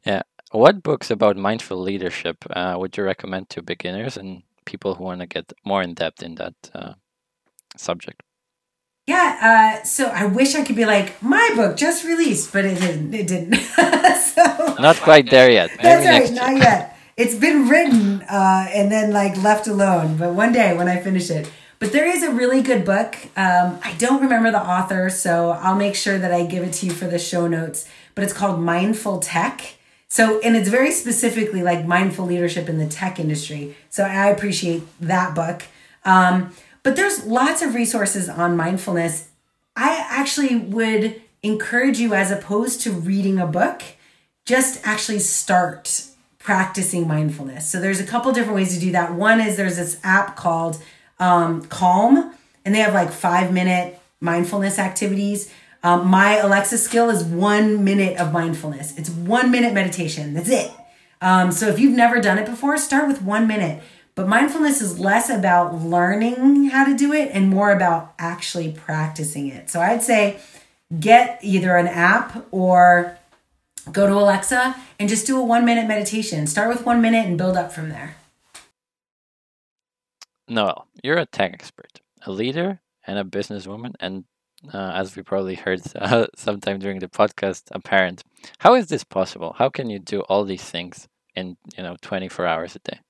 Yeah. 0.04 0.22
What 0.52 0.82
books 0.82 1.10
about 1.10 1.36
mindful 1.36 1.78
leadership 1.78 2.44
uh, 2.50 2.76
would 2.78 2.96
you 2.96 3.02
recommend 3.02 3.50
to 3.50 3.62
beginners 3.62 4.16
and 4.16 4.42
people 4.64 4.94
who 4.94 5.04
want 5.04 5.20
to 5.20 5.26
get 5.26 5.52
more 5.64 5.82
in 5.82 5.94
depth 5.94 6.22
in 6.22 6.36
that 6.36 6.54
uh, 6.74 6.94
subject? 7.76 8.22
Yeah, 9.06 9.78
uh, 9.80 9.84
so 9.84 10.06
I 10.06 10.26
wish 10.26 10.56
I 10.56 10.64
could 10.64 10.74
be 10.74 10.84
like 10.84 11.22
my 11.22 11.52
book 11.54 11.76
just 11.76 12.04
released, 12.04 12.52
but 12.52 12.64
it 12.64 12.80
didn't. 12.80 13.14
It 13.14 13.28
didn't. 13.28 13.54
so, 14.34 14.74
not 14.80 14.96
quite 14.96 15.30
there 15.30 15.48
yet. 15.50 15.70
Maybe 15.76 16.02
that's 16.02 16.30
right, 16.30 16.32
not 16.32 16.56
yet. 16.56 16.95
It's 17.16 17.34
been 17.34 17.68
written 17.68 18.22
uh, 18.22 18.68
and 18.72 18.92
then 18.92 19.12
like 19.12 19.36
left 19.42 19.66
alone, 19.66 20.16
but 20.16 20.34
one 20.34 20.52
day 20.52 20.76
when 20.76 20.88
I 20.88 21.00
finish 21.00 21.30
it. 21.30 21.50
But 21.78 21.92
there 21.92 22.06
is 22.06 22.22
a 22.22 22.32
really 22.32 22.62
good 22.62 22.84
book. 22.84 23.16
Um, 23.36 23.78
I 23.82 23.94
don't 23.98 24.22
remember 24.22 24.50
the 24.50 24.62
author, 24.62 25.10
so 25.10 25.50
I'll 25.50 25.76
make 25.76 25.94
sure 25.94 26.18
that 26.18 26.32
I 26.32 26.46
give 26.46 26.62
it 26.62 26.72
to 26.74 26.86
you 26.86 26.92
for 26.92 27.06
the 27.06 27.18
show 27.18 27.46
notes. 27.46 27.88
But 28.14 28.24
it's 28.24 28.32
called 28.32 28.60
Mindful 28.60 29.20
Tech 29.20 29.76
so, 30.08 30.40
and 30.40 30.56
it's 30.56 30.68
very 30.68 30.92
specifically 30.92 31.62
like 31.62 31.84
mindful 31.84 32.26
leadership 32.26 32.68
in 32.68 32.78
the 32.78 32.86
tech 32.86 33.18
industry. 33.18 33.76
So, 33.90 34.04
I 34.04 34.28
appreciate 34.28 34.82
that 35.00 35.34
book. 35.34 35.64
Um, 36.04 36.52
but 36.82 36.94
there's 36.96 37.24
lots 37.24 37.62
of 37.62 37.74
resources 37.74 38.28
on 38.28 38.56
mindfulness. 38.56 39.30
I 39.74 40.06
actually 40.08 40.56
would 40.56 41.20
encourage 41.42 41.98
you, 41.98 42.14
as 42.14 42.30
opposed 42.30 42.80
to 42.82 42.92
reading 42.92 43.38
a 43.38 43.46
book, 43.46 43.82
just 44.44 44.80
actually 44.86 45.18
start 45.18 46.04
practicing 46.46 47.06
mindfulness. 47.06 47.68
So, 47.68 47.78
there's 47.78 48.00
a 48.00 48.06
couple 48.06 48.32
different 48.32 48.56
ways 48.56 48.72
to 48.74 48.80
do 48.80 48.92
that. 48.92 49.12
One 49.12 49.40
is 49.40 49.58
there's 49.58 49.76
this 49.76 50.00
app 50.02 50.36
called 50.36 50.82
um, 51.18 51.66
Calm, 51.66 52.34
and 52.64 52.74
they 52.74 52.78
have 52.78 52.94
like 52.94 53.10
five 53.12 53.52
minute 53.52 54.00
mindfulness 54.20 54.78
activities 54.78 55.52
um, 55.86 56.08
my 56.08 56.38
Alexa 56.38 56.78
skill 56.78 57.10
is 57.10 57.22
one 57.22 57.84
minute 57.84 58.18
of 58.18 58.32
mindfulness. 58.32 58.98
It's 58.98 59.08
one 59.08 59.52
minute 59.52 59.72
meditation. 59.72 60.34
That's 60.34 60.50
it. 60.50 60.72
Um, 61.20 61.52
so 61.52 61.68
if 61.68 61.78
you've 61.78 61.94
never 61.94 62.20
done 62.20 62.38
it 62.38 62.46
before, 62.46 62.76
start 62.76 63.06
with 63.06 63.22
one 63.22 63.46
minute. 63.46 63.84
But 64.16 64.26
mindfulness 64.26 64.82
is 64.82 64.98
less 64.98 65.30
about 65.30 65.76
learning 65.76 66.70
how 66.70 66.86
to 66.86 66.96
do 66.96 67.12
it 67.12 67.30
and 67.32 67.48
more 67.48 67.70
about 67.70 68.14
actually 68.18 68.72
practicing 68.72 69.46
it. 69.46 69.70
So 69.70 69.80
I'd 69.80 70.02
say 70.02 70.40
get 70.98 71.38
either 71.42 71.76
an 71.76 71.86
app 71.86 72.46
or 72.50 73.16
go 73.92 74.06
to 74.06 74.12
Alexa 74.14 74.76
and 74.98 75.08
just 75.08 75.26
do 75.26 75.38
a 75.38 75.44
one 75.44 75.64
minute 75.64 75.86
meditation. 75.86 76.46
Start 76.46 76.68
with 76.68 76.84
one 76.84 77.00
minute 77.00 77.26
and 77.26 77.38
build 77.38 77.56
up 77.56 77.72
from 77.72 77.88
there. 77.88 78.16
Noelle, 80.48 80.86
you're 81.02 81.18
a 81.18 81.26
tech 81.26 81.52
expert, 81.52 82.00
a 82.22 82.30
leader, 82.30 82.80
and 83.06 83.18
a 83.18 83.24
businesswoman, 83.24 83.94
and 84.00 84.24
uh, 84.72 84.92
as 84.94 85.16
we 85.16 85.22
probably 85.22 85.54
heard 85.54 85.80
uh, 85.96 86.26
sometime 86.36 86.78
during 86.78 86.98
the 86.98 87.08
podcast, 87.08 87.64
apparent. 87.72 88.22
How 88.58 88.74
is 88.74 88.86
this 88.86 89.04
possible? 89.04 89.54
How 89.58 89.68
can 89.68 89.90
you 89.90 89.98
do 89.98 90.20
all 90.22 90.44
these 90.44 90.64
things 90.64 91.08
in 91.34 91.56
you 91.76 91.82
know 91.82 91.96
24 92.00 92.46
hours 92.46 92.76
a 92.76 92.78
day? 92.80 93.00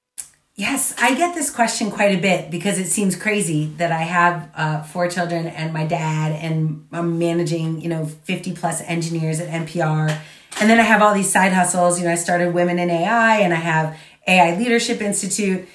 Yes, 0.59 0.95
I 0.97 1.15
get 1.15 1.35
this 1.35 1.51
question 1.51 1.91
quite 1.91 2.17
a 2.17 2.21
bit 2.21 2.51
because 2.51 2.79
it 2.79 2.87
seems 2.87 3.15
crazy 3.15 3.67
that 3.77 3.93
I 3.93 4.03
have 4.03 4.51
uh, 4.55 4.83
four 4.85 5.07
children 5.07 5.47
and 5.47 5.71
my 5.75 5.85
dad, 5.85 6.33
and 6.33 6.89
I'm 6.93 7.19
managing 7.19 7.83
you 7.83 7.91
know 7.91 8.07
50 8.07 8.55
plus 8.55 8.81
engineers 8.81 9.39
at 9.39 9.49
NPR, 9.49 10.19
and 10.59 10.71
then 10.71 10.81
I 10.81 10.85
have 10.85 11.03
all 11.03 11.13
these 11.13 11.31
side 11.31 11.53
hustles. 11.53 11.99
You 11.99 12.07
know, 12.07 12.13
I 12.13 12.15
started 12.15 12.55
Women 12.55 12.79
in 12.79 12.89
AI, 12.89 13.41
and 13.41 13.53
I 13.53 13.57
have 13.57 13.99
AI 14.27 14.57
Leadership 14.57 15.03
Institute. 15.03 15.69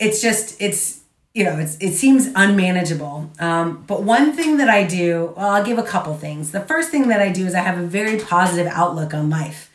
It's 0.00 0.20
just 0.20 0.60
it's 0.60 1.02
you 1.32 1.44
know, 1.44 1.58
it's, 1.58 1.76
it 1.78 1.94
seems 1.94 2.28
unmanageable. 2.34 3.30
Um, 3.40 3.84
but 3.88 4.04
one 4.04 4.32
thing 4.32 4.56
that 4.58 4.68
I 4.68 4.84
do, 4.84 5.34
well, 5.36 5.50
I'll 5.50 5.64
give 5.64 5.78
a 5.78 5.82
couple 5.82 6.14
things. 6.14 6.52
The 6.52 6.60
first 6.60 6.90
thing 6.90 7.08
that 7.08 7.20
I 7.20 7.32
do 7.32 7.44
is 7.44 7.56
I 7.56 7.60
have 7.60 7.76
a 7.76 7.84
very 7.86 8.20
positive 8.20 8.68
outlook 8.68 9.12
on 9.12 9.30
life. 9.30 9.68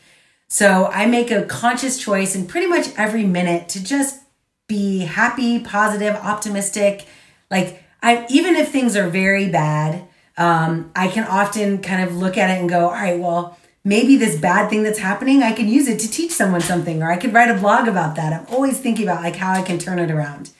So 0.52 0.86
I 0.86 1.06
make 1.06 1.30
a 1.30 1.44
conscious 1.44 1.96
choice 1.96 2.34
in 2.34 2.48
pretty 2.48 2.66
much 2.66 2.88
every 2.96 3.24
minute 3.24 3.68
to 3.70 3.82
just 3.82 4.20
be 4.66 4.98
happy, 4.98 5.60
positive, 5.60 6.16
optimistic. 6.16 7.06
Like 7.52 7.84
I, 8.02 8.26
even 8.28 8.56
if 8.56 8.72
things 8.72 8.96
are 8.96 9.08
very 9.08 9.48
bad, 9.48 10.08
um, 10.36 10.90
I 10.96 11.06
can 11.06 11.22
often 11.24 11.78
kind 11.78 12.02
of 12.02 12.16
look 12.16 12.36
at 12.36 12.50
it 12.50 12.58
and 12.60 12.68
go, 12.68 12.86
all 12.86 12.92
right, 12.92 13.18
well, 13.18 13.56
maybe 13.84 14.16
this 14.16 14.40
bad 14.40 14.68
thing 14.68 14.82
that's 14.82 14.98
happening, 14.98 15.44
I 15.44 15.52
can 15.52 15.68
use 15.68 15.86
it 15.86 16.00
to 16.00 16.10
teach 16.10 16.32
someone 16.32 16.60
something, 16.62 17.00
or 17.00 17.12
I 17.12 17.16
could 17.16 17.32
write 17.32 17.50
a 17.50 17.58
blog 17.58 17.86
about 17.86 18.16
that. 18.16 18.32
I'm 18.32 18.52
always 18.52 18.80
thinking 18.80 19.06
about 19.06 19.22
like 19.22 19.36
how 19.36 19.52
I 19.52 19.62
can 19.62 19.78
turn 19.78 20.00
it 20.00 20.10
around. 20.10 20.50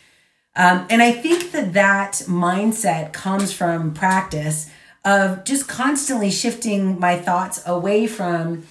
Um, 0.55 0.86
and 0.88 1.03
I 1.03 1.11
think 1.11 1.51
that 1.51 1.72
that 1.72 2.12
mindset 2.28 3.12
comes 3.12 3.53
from 3.53 3.93
practice 3.93 4.70
of 5.05 5.43
just 5.45 5.66
constantly 5.66 6.30
shifting 6.30 7.01
my 7.01 7.16
thoughts 7.16 7.61
away 7.66 8.07
from 8.07 8.66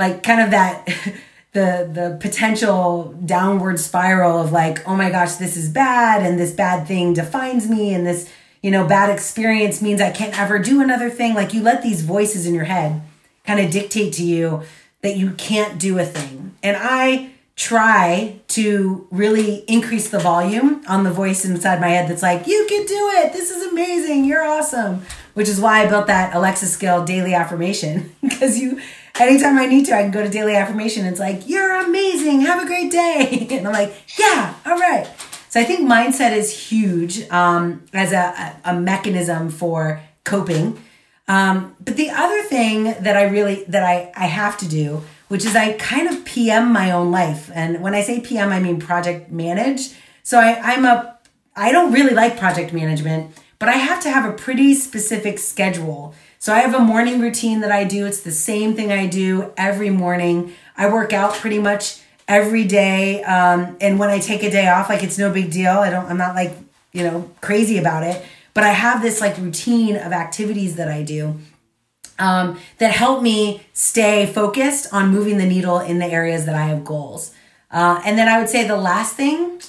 like 0.00 0.24
kind 0.24 0.40
of 0.40 0.50
that 0.50 0.86
the 1.52 1.88
the 1.92 2.18
potential 2.20 3.14
downward 3.24 3.78
spiral 3.78 4.38
of 4.38 4.50
like 4.50 4.86
oh 4.88 4.96
my 4.96 5.10
gosh 5.10 5.34
this 5.34 5.56
is 5.56 5.68
bad 5.68 6.24
and 6.24 6.38
this 6.38 6.52
bad 6.52 6.86
thing 6.88 7.12
defines 7.12 7.68
me 7.68 7.94
and 7.94 8.06
this 8.06 8.28
you 8.62 8.70
know 8.70 8.86
bad 8.86 9.10
experience 9.10 9.80
means 9.80 10.00
I 10.00 10.10
can't 10.10 10.36
ever 10.38 10.58
do 10.58 10.80
another 10.80 11.10
thing 11.10 11.34
like 11.34 11.54
you 11.54 11.62
let 11.62 11.82
these 11.82 12.02
voices 12.02 12.46
in 12.46 12.54
your 12.54 12.64
head 12.64 13.02
kind 13.44 13.60
of 13.60 13.70
dictate 13.70 14.12
to 14.14 14.24
you 14.24 14.62
that 15.02 15.16
you 15.16 15.32
can't 15.32 15.78
do 15.78 15.98
a 15.98 16.04
thing 16.04 16.54
and 16.62 16.76
I 16.78 17.30
try 17.60 18.40
to 18.48 19.06
really 19.10 19.56
increase 19.68 20.08
the 20.08 20.18
volume 20.18 20.82
on 20.88 21.04
the 21.04 21.10
voice 21.10 21.44
inside 21.44 21.78
my 21.78 21.88
head 21.88 22.08
that's 22.08 22.22
like, 22.22 22.46
you 22.46 22.66
can 22.66 22.86
do 22.86 23.10
it. 23.18 23.34
This 23.34 23.50
is 23.50 23.70
amazing. 23.70 24.24
You're 24.24 24.42
awesome. 24.42 25.04
Which 25.34 25.46
is 25.46 25.60
why 25.60 25.84
I 25.84 25.86
built 25.86 26.06
that 26.06 26.34
Alexa 26.34 26.64
skill 26.66 27.04
daily 27.04 27.34
affirmation. 27.34 28.16
because 28.22 28.58
you, 28.58 28.80
anytime 29.20 29.58
I 29.58 29.66
need 29.66 29.86
to, 29.86 29.94
I 29.94 30.02
can 30.02 30.10
go 30.10 30.22
to 30.22 30.28
daily 30.28 30.56
affirmation. 30.56 31.06
It's 31.06 31.20
like, 31.20 31.48
you're 31.48 31.84
amazing. 31.84 32.40
Have 32.42 32.62
a 32.62 32.66
great 32.66 32.90
day. 32.90 33.46
and 33.50 33.66
I'm 33.66 33.72
like, 33.72 33.94
yeah, 34.18 34.54
all 34.66 34.78
right. 34.78 35.08
So 35.48 35.60
I 35.60 35.64
think 35.64 35.88
mindset 35.88 36.32
is 36.32 36.68
huge 36.68 37.28
um, 37.30 37.84
as 37.92 38.12
a, 38.12 38.56
a 38.64 38.74
mechanism 38.78 39.50
for 39.50 40.00
coping. 40.24 40.82
Um, 41.28 41.76
but 41.80 41.96
the 41.96 42.10
other 42.10 42.42
thing 42.42 42.84
that 42.84 43.16
I 43.16 43.24
really, 43.24 43.64
that 43.68 43.82
I, 43.82 44.12
I 44.16 44.26
have 44.26 44.58
to 44.58 44.68
do 44.68 45.02
which 45.30 45.44
is 45.44 45.54
I 45.54 45.74
kind 45.74 46.08
of 46.08 46.24
PM 46.24 46.72
my 46.72 46.90
own 46.90 47.12
life. 47.12 47.52
And 47.54 47.80
when 47.80 47.94
I 47.94 48.02
say 48.02 48.18
PM, 48.18 48.50
I 48.50 48.58
mean 48.58 48.80
project 48.80 49.30
manage. 49.30 49.90
So 50.24 50.40
I, 50.40 50.58
I'm 50.60 50.84
a, 50.84 51.18
I 51.54 51.70
don't 51.70 51.92
really 51.92 52.14
like 52.14 52.36
project 52.36 52.72
management, 52.72 53.40
but 53.60 53.68
I 53.68 53.74
have 53.74 54.02
to 54.02 54.10
have 54.10 54.28
a 54.28 54.32
pretty 54.32 54.74
specific 54.74 55.38
schedule. 55.38 56.16
So 56.42 56.54
I 56.54 56.60
have 56.60 56.74
a 56.74 56.78
morning 56.80 57.20
routine 57.20 57.60
that 57.60 57.70
I 57.70 57.84
do. 57.84 58.06
It's 58.06 58.22
the 58.22 58.30
same 58.30 58.74
thing 58.74 58.90
I 58.90 59.06
do 59.06 59.52
every 59.58 59.90
morning. 59.90 60.54
I 60.74 60.90
work 60.90 61.12
out 61.12 61.34
pretty 61.34 61.58
much 61.58 62.00
every 62.26 62.64
day. 62.64 63.22
Um, 63.24 63.76
and 63.78 63.98
when 63.98 64.08
I 64.08 64.20
take 64.20 64.42
a 64.42 64.50
day 64.50 64.66
off, 64.66 64.88
like 64.88 65.02
it's 65.02 65.18
no 65.18 65.30
big 65.30 65.50
deal. 65.50 65.72
I 65.72 65.90
don't, 65.90 66.06
I'm 66.06 66.16
not 66.16 66.34
like, 66.34 66.56
you 66.92 67.02
know, 67.02 67.30
crazy 67.42 67.76
about 67.76 68.04
it, 68.04 68.24
but 68.54 68.64
I 68.64 68.70
have 68.70 69.02
this 69.02 69.20
like 69.20 69.36
routine 69.36 69.96
of 69.96 70.12
activities 70.12 70.76
that 70.76 70.88
I 70.88 71.02
do 71.02 71.38
um, 72.18 72.58
that 72.78 72.92
help 72.92 73.22
me 73.22 73.60
stay 73.74 74.24
focused 74.24 74.94
on 74.94 75.10
moving 75.10 75.36
the 75.36 75.46
needle 75.46 75.78
in 75.78 75.98
the 75.98 76.06
areas 76.06 76.46
that 76.46 76.54
I 76.54 76.68
have 76.68 76.86
goals. 76.86 77.34
Uh, 77.70 78.00
and 78.06 78.18
then 78.18 78.28
I 78.28 78.38
would 78.38 78.48
say 78.48 78.66
the 78.66 78.78
last 78.78 79.14
thing 79.14 79.60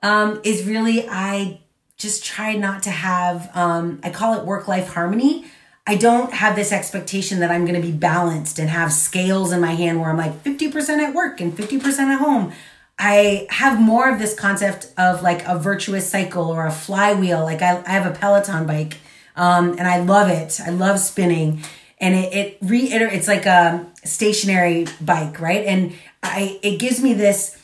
um, 0.00 0.40
is 0.44 0.64
really 0.64 1.08
I 1.08 1.58
just 1.96 2.24
try 2.24 2.54
not 2.54 2.84
to 2.84 2.90
have, 2.90 3.50
um, 3.56 3.98
I 4.04 4.10
call 4.10 4.38
it 4.38 4.46
work 4.46 4.68
life 4.68 4.94
harmony. 4.94 5.46
I 5.86 5.96
don't 5.96 6.32
have 6.32 6.56
this 6.56 6.72
expectation 6.72 7.40
that 7.40 7.50
I'm 7.50 7.64
going 7.64 7.80
to 7.80 7.86
be 7.86 7.92
balanced 7.92 8.58
and 8.58 8.68
have 8.70 8.92
scales 8.92 9.50
in 9.52 9.60
my 9.60 9.72
hand 9.72 10.00
where 10.00 10.10
I'm 10.10 10.16
like 10.16 10.44
50% 10.44 10.98
at 10.98 11.14
work 11.14 11.40
and 11.40 11.56
50% 11.56 11.98
at 11.98 12.20
home. 12.20 12.52
I 12.98 13.46
have 13.50 13.80
more 13.80 14.12
of 14.12 14.18
this 14.18 14.34
concept 14.34 14.92
of 14.98 15.22
like 15.22 15.44
a 15.46 15.58
virtuous 15.58 16.08
cycle 16.08 16.50
or 16.50 16.66
a 16.66 16.70
flywheel. 16.70 17.42
Like 17.42 17.62
I, 17.62 17.82
I 17.86 17.90
have 17.90 18.06
a 18.06 18.16
Peloton 18.16 18.66
bike 18.66 18.98
um, 19.36 19.70
and 19.70 19.82
I 19.88 20.00
love 20.00 20.28
it. 20.28 20.60
I 20.60 20.70
love 20.70 21.00
spinning 21.00 21.62
and 21.98 22.14
it, 22.14 22.32
it 22.32 22.58
reiter 22.62 23.06
it's 23.06 23.28
like 23.28 23.46
a 23.46 23.86
stationary 24.04 24.86
bike, 25.00 25.40
right? 25.40 25.64
And 25.66 25.94
I, 26.22 26.58
it 26.62 26.78
gives 26.78 27.02
me 27.02 27.14
this 27.14 27.58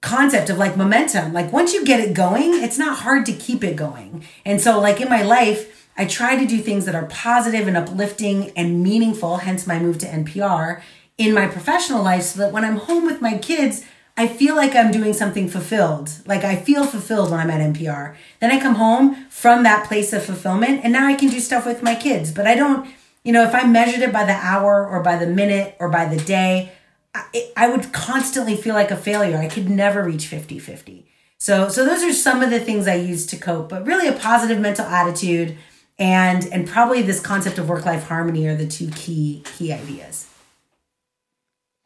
concept 0.00 0.50
of 0.50 0.58
like 0.58 0.76
momentum. 0.76 1.32
Like 1.32 1.52
once 1.52 1.74
you 1.74 1.84
get 1.84 2.00
it 2.00 2.14
going, 2.14 2.62
it's 2.62 2.78
not 2.78 2.98
hard 3.00 3.26
to 3.26 3.32
keep 3.32 3.64
it 3.64 3.76
going. 3.76 4.24
And 4.44 4.60
so 4.60 4.78
like 4.80 5.00
in 5.00 5.08
my 5.08 5.22
life, 5.22 5.77
I 5.98 6.06
try 6.06 6.36
to 6.36 6.46
do 6.46 6.58
things 6.58 6.86
that 6.86 6.94
are 6.94 7.06
positive 7.06 7.66
and 7.66 7.76
uplifting 7.76 8.52
and 8.56 8.82
meaningful, 8.82 9.38
hence 9.38 9.66
my 9.66 9.80
move 9.80 9.98
to 9.98 10.06
NPR 10.06 10.80
in 11.18 11.34
my 11.34 11.48
professional 11.48 12.04
life 12.04 12.22
so 12.22 12.38
that 12.38 12.52
when 12.52 12.64
I'm 12.64 12.76
home 12.76 13.04
with 13.04 13.20
my 13.20 13.36
kids, 13.36 13.84
I 14.16 14.28
feel 14.28 14.54
like 14.54 14.76
I'm 14.76 14.92
doing 14.92 15.12
something 15.12 15.48
fulfilled. 15.48 16.10
Like 16.24 16.44
I 16.44 16.54
feel 16.54 16.86
fulfilled 16.86 17.32
when 17.32 17.40
I'm 17.40 17.50
at 17.50 17.74
NPR. 17.74 18.14
Then 18.40 18.52
I 18.52 18.60
come 18.60 18.76
home 18.76 19.26
from 19.28 19.64
that 19.64 19.88
place 19.88 20.12
of 20.12 20.24
fulfillment 20.24 20.80
and 20.84 20.92
now 20.92 21.06
I 21.06 21.14
can 21.14 21.28
do 21.28 21.40
stuff 21.40 21.66
with 21.66 21.82
my 21.82 21.96
kids. 21.96 22.30
But 22.30 22.46
I 22.46 22.54
don't, 22.54 22.88
you 23.24 23.32
know, 23.32 23.42
if 23.42 23.54
I 23.54 23.64
measured 23.64 24.02
it 24.02 24.12
by 24.12 24.24
the 24.24 24.32
hour 24.32 24.86
or 24.86 25.02
by 25.02 25.16
the 25.16 25.26
minute 25.26 25.76
or 25.80 25.88
by 25.88 26.06
the 26.06 26.16
day, 26.16 26.72
I, 27.12 27.50
I 27.56 27.68
would 27.68 27.92
constantly 27.92 28.56
feel 28.56 28.74
like 28.74 28.92
a 28.92 28.96
failure. 28.96 29.36
I 29.36 29.48
could 29.48 29.68
never 29.68 30.04
reach 30.04 30.26
50 30.26 30.60
50. 30.60 31.06
So, 31.38 31.68
so 31.68 31.84
those 31.84 32.02
are 32.02 32.12
some 32.12 32.42
of 32.42 32.50
the 32.50 32.58
things 32.58 32.88
I 32.88 32.96
use 32.96 33.24
to 33.26 33.36
cope, 33.36 33.68
but 33.68 33.86
really 33.86 34.08
a 34.08 34.12
positive 34.12 34.58
mental 34.58 34.86
attitude 34.86 35.56
and 35.98 36.46
and 36.52 36.66
probably 36.66 37.02
this 37.02 37.20
concept 37.20 37.58
of 37.58 37.68
work 37.68 37.84
life 37.84 38.04
harmony 38.04 38.46
are 38.46 38.56
the 38.56 38.66
two 38.66 38.90
key 38.90 39.42
key 39.44 39.72
ideas. 39.72 40.28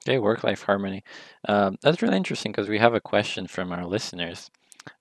Okay, 0.04 0.18
work 0.18 0.42
life 0.42 0.62
harmony. 0.62 1.04
Um, 1.48 1.76
that's 1.80 2.02
really 2.02 2.16
interesting 2.16 2.50
because 2.50 2.68
we 2.68 2.78
have 2.78 2.94
a 2.94 3.00
question 3.00 3.46
from 3.46 3.70
our 3.72 3.86
listeners 3.86 4.50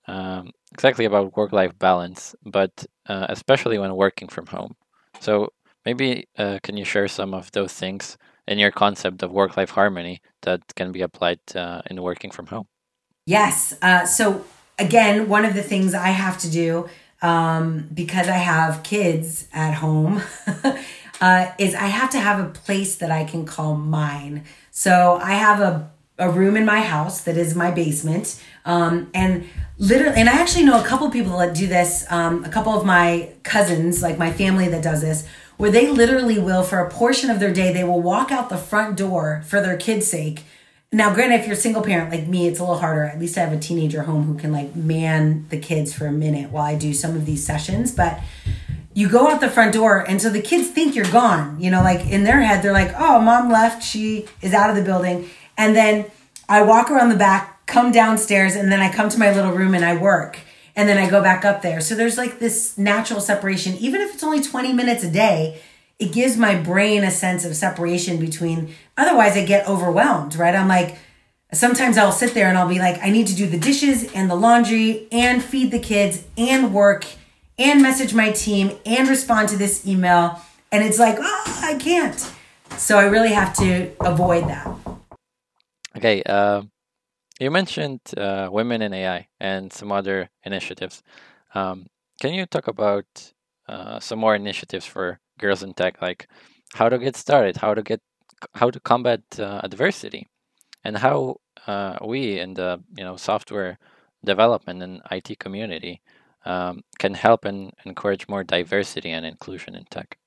um, 0.06 0.50
exactly 0.72 1.04
about 1.04 1.36
work 1.36 1.52
life 1.52 1.76
balance, 1.78 2.34
but 2.44 2.86
uh, 3.06 3.26
especially 3.28 3.78
when 3.78 3.94
working 3.96 4.28
from 4.28 4.46
home. 4.46 4.76
So 5.20 5.52
maybe 5.84 6.28
uh, 6.38 6.58
can 6.62 6.76
you 6.76 6.84
share 6.84 7.08
some 7.08 7.34
of 7.34 7.50
those 7.52 7.72
things 7.72 8.16
in 8.46 8.58
your 8.58 8.70
concept 8.70 9.22
of 9.22 9.30
work 9.30 9.56
life 9.56 9.70
harmony 9.70 10.20
that 10.42 10.60
can 10.74 10.92
be 10.92 11.02
applied 11.02 11.40
uh, 11.54 11.82
in 11.90 12.02
working 12.02 12.30
from 12.30 12.46
home? 12.46 12.66
Yes. 13.26 13.76
Uh, 13.82 14.04
so 14.04 14.44
again, 14.78 15.28
one 15.28 15.44
of 15.44 15.54
the 15.54 15.62
things 15.62 15.94
I 15.94 16.08
have 16.08 16.38
to 16.38 16.50
do 16.50 16.88
um, 17.22 17.88
because 17.94 18.28
I 18.28 18.36
have 18.36 18.82
kids 18.82 19.46
at 19.52 19.74
home. 19.74 20.22
Uh, 21.20 21.52
is 21.56 21.72
I 21.76 21.86
have 21.86 22.10
to 22.10 22.18
have 22.18 22.44
a 22.44 22.48
place 22.48 22.96
that 22.96 23.12
I 23.12 23.22
can 23.22 23.46
call 23.46 23.76
mine. 23.76 24.42
So 24.72 25.20
I 25.22 25.34
have 25.34 25.60
a, 25.60 25.88
a 26.18 26.28
room 26.28 26.56
in 26.56 26.64
my 26.64 26.80
house 26.80 27.20
that 27.20 27.36
is 27.36 27.54
my 27.54 27.70
basement. 27.70 28.42
Um, 28.64 29.08
and 29.14 29.46
literally, 29.78 30.16
and 30.16 30.28
I 30.28 30.40
actually 30.40 30.64
know 30.64 30.80
a 30.80 30.84
couple 30.84 31.08
people 31.10 31.38
that 31.38 31.54
do 31.54 31.68
this, 31.68 32.10
um, 32.10 32.44
a 32.44 32.48
couple 32.48 32.72
of 32.72 32.84
my 32.84 33.30
cousins, 33.44 34.02
like 34.02 34.18
my 34.18 34.32
family 34.32 34.66
that 34.66 34.82
does 34.82 35.02
this, 35.02 35.24
where 35.58 35.70
they 35.70 35.88
literally 35.88 36.40
will, 36.40 36.64
for 36.64 36.80
a 36.80 36.90
portion 36.90 37.30
of 37.30 37.38
their 37.38 37.52
day, 37.52 37.72
they 37.72 37.84
will 37.84 38.02
walk 38.02 38.32
out 38.32 38.48
the 38.48 38.58
front 38.58 38.96
door 38.96 39.44
for 39.46 39.60
their 39.60 39.76
kids' 39.76 40.08
sake. 40.08 40.42
Now, 40.94 41.14
granted, 41.14 41.40
if 41.40 41.46
you're 41.46 41.54
a 41.54 41.56
single 41.56 41.82
parent 41.82 42.10
like 42.10 42.26
me, 42.26 42.46
it's 42.46 42.60
a 42.60 42.62
little 42.62 42.78
harder. 42.78 43.04
At 43.04 43.18
least 43.18 43.38
I 43.38 43.40
have 43.40 43.52
a 43.52 43.58
teenager 43.58 44.02
home 44.02 44.24
who 44.24 44.36
can 44.36 44.52
like 44.52 44.76
man 44.76 45.46
the 45.48 45.58
kids 45.58 45.94
for 45.94 46.06
a 46.06 46.12
minute 46.12 46.50
while 46.50 46.64
I 46.64 46.74
do 46.74 46.92
some 46.92 47.16
of 47.16 47.24
these 47.24 47.44
sessions. 47.44 47.92
But 47.92 48.20
you 48.94 49.08
go 49.08 49.28
out 49.28 49.40
the 49.40 49.48
front 49.48 49.72
door 49.72 49.98
and 49.98 50.20
so 50.20 50.28
the 50.28 50.42
kids 50.42 50.68
think 50.68 50.94
you're 50.94 51.10
gone 51.10 51.58
you 51.60 51.70
know 51.70 51.82
like 51.82 52.06
in 52.06 52.24
their 52.24 52.40
head 52.40 52.62
they're 52.62 52.72
like 52.72 52.92
oh 52.98 53.20
mom 53.20 53.50
left 53.50 53.82
she 53.82 54.26
is 54.40 54.52
out 54.52 54.70
of 54.70 54.76
the 54.76 54.82
building 54.82 55.28
and 55.56 55.74
then 55.74 56.04
i 56.48 56.62
walk 56.62 56.90
around 56.90 57.08
the 57.08 57.16
back 57.16 57.64
come 57.66 57.90
downstairs 57.90 58.54
and 58.54 58.70
then 58.70 58.80
i 58.80 58.92
come 58.92 59.08
to 59.08 59.18
my 59.18 59.34
little 59.34 59.52
room 59.52 59.74
and 59.74 59.84
i 59.84 59.96
work 59.96 60.38
and 60.76 60.88
then 60.88 60.98
i 60.98 61.08
go 61.08 61.22
back 61.22 61.44
up 61.44 61.62
there 61.62 61.80
so 61.80 61.94
there's 61.94 62.18
like 62.18 62.38
this 62.38 62.76
natural 62.76 63.20
separation 63.20 63.74
even 63.76 64.00
if 64.00 64.12
it's 64.14 64.22
only 64.22 64.42
20 64.42 64.72
minutes 64.72 65.02
a 65.02 65.10
day 65.10 65.60
it 66.02 66.12
gives 66.12 66.36
my 66.36 66.54
brain 66.54 67.04
a 67.04 67.10
sense 67.10 67.44
of 67.44 67.54
separation 67.56 68.18
between 68.18 68.74
otherwise 68.96 69.36
i 69.36 69.44
get 69.44 69.66
overwhelmed 69.68 70.34
right 70.36 70.54
i'm 70.54 70.68
like 70.68 70.98
sometimes 71.52 71.96
i'll 71.96 72.12
sit 72.12 72.34
there 72.34 72.48
and 72.48 72.58
i'll 72.58 72.68
be 72.68 72.78
like 72.78 72.98
i 73.02 73.10
need 73.10 73.26
to 73.26 73.34
do 73.34 73.46
the 73.46 73.58
dishes 73.58 74.12
and 74.12 74.30
the 74.30 74.34
laundry 74.34 75.06
and 75.12 75.42
feed 75.42 75.70
the 75.70 75.78
kids 75.78 76.24
and 76.36 76.72
work 76.72 77.04
and 77.58 77.82
message 77.82 78.14
my 78.14 78.32
team 78.32 78.72
and 78.84 79.08
respond 79.08 79.48
to 79.50 79.56
this 79.56 79.86
email. 79.86 80.40
And 80.70 80.82
it's 80.84 80.98
like, 80.98 81.16
oh, 81.20 81.60
I 81.62 81.76
can't. 81.78 82.18
So 82.76 82.98
I 82.98 83.04
really 83.04 83.32
have 83.32 83.54
to 83.56 83.92
avoid 84.00 84.48
that. 84.48 84.66
Okay. 85.96 86.22
Uh, 86.24 86.62
you 87.38 87.50
mentioned 87.50 88.00
uh, 88.16 88.48
women 88.50 88.82
in 88.82 88.92
AI 88.94 89.28
and 89.38 89.72
some 89.72 89.92
other 89.92 90.30
initiatives. 90.44 91.02
Um, 91.54 91.86
can 92.20 92.32
you 92.32 92.46
talk 92.46 92.68
about 92.68 93.32
uh, 93.68 94.00
some 94.00 94.18
more 94.18 94.34
initiatives 94.34 94.86
for 94.86 95.20
girls 95.42 95.62
in 95.62 95.74
tech, 95.74 95.94
like 96.00 96.28
how 96.78 96.88
to 96.88 96.98
get 96.98 97.16
started, 97.16 97.54
how 97.56 97.72
to 97.74 97.82
get, 97.82 98.00
how 98.54 98.70
to 98.70 98.80
combat 98.80 99.20
uh, 99.38 99.60
adversity, 99.62 100.22
and 100.84 100.96
how 100.96 101.36
uh, 101.66 101.94
we 102.12 102.38
in 102.44 102.54
the 102.54 102.70
you 102.96 103.04
know 103.04 103.16
software 103.16 103.78
development 104.24 104.82
and 104.82 105.02
IT 105.10 105.38
community 105.38 106.00
um, 106.44 106.82
can 106.98 107.14
help 107.14 107.44
and 107.44 107.72
encourage 107.84 108.28
more 108.28 108.44
diversity 108.44 109.10
and 109.10 109.26
inclusion 109.26 109.74
in 109.74 109.84
tech? 109.90 110.18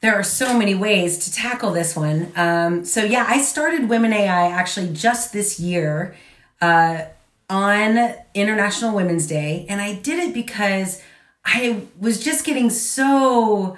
There 0.00 0.14
are 0.14 0.24
so 0.24 0.58
many 0.58 0.74
ways 0.74 1.18
to 1.24 1.32
tackle 1.32 1.72
this 1.72 1.94
one. 1.94 2.32
Um, 2.34 2.84
so, 2.84 3.04
yeah, 3.04 3.24
I 3.28 3.40
started 3.40 3.88
Women 3.88 4.12
AI 4.12 4.48
actually 4.48 4.92
just 4.92 5.32
this 5.32 5.60
year 5.60 6.16
uh, 6.60 7.04
on 7.48 8.14
International 8.34 8.96
Women's 8.96 9.28
Day. 9.28 9.64
And 9.68 9.80
I 9.80 9.94
did 9.94 10.18
it 10.18 10.34
because 10.34 11.00
I 11.44 11.82
was 11.98 12.22
just 12.22 12.44
getting 12.44 12.70
so 12.70 13.76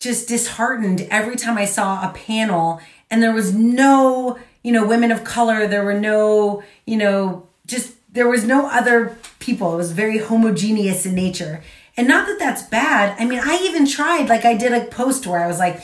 just 0.00 0.28
disheartened 0.28 1.06
every 1.10 1.36
time 1.36 1.58
I 1.58 1.66
saw 1.66 2.08
a 2.08 2.12
panel 2.12 2.80
and 3.10 3.22
there 3.22 3.34
was 3.34 3.54
no, 3.54 4.38
you 4.62 4.72
know, 4.72 4.86
women 4.86 5.12
of 5.12 5.24
color, 5.24 5.66
there 5.66 5.84
were 5.84 5.98
no, 5.98 6.62
you 6.86 6.96
know, 6.96 7.46
just 7.66 7.94
there 8.12 8.28
was 8.28 8.44
no 8.44 8.66
other 8.66 9.18
people. 9.38 9.74
It 9.74 9.76
was 9.76 9.92
very 9.92 10.18
homogeneous 10.18 11.04
in 11.04 11.14
nature. 11.14 11.62
And 11.96 12.08
not 12.08 12.26
that 12.26 12.38
that's 12.38 12.62
bad. 12.62 13.14
I 13.20 13.26
mean, 13.26 13.40
I 13.42 13.60
even 13.62 13.86
tried, 13.86 14.28
like 14.28 14.44
I 14.44 14.54
did 14.54 14.72
a 14.72 14.86
post 14.86 15.26
where 15.26 15.44
I 15.44 15.46
was 15.46 15.58
like, 15.58 15.82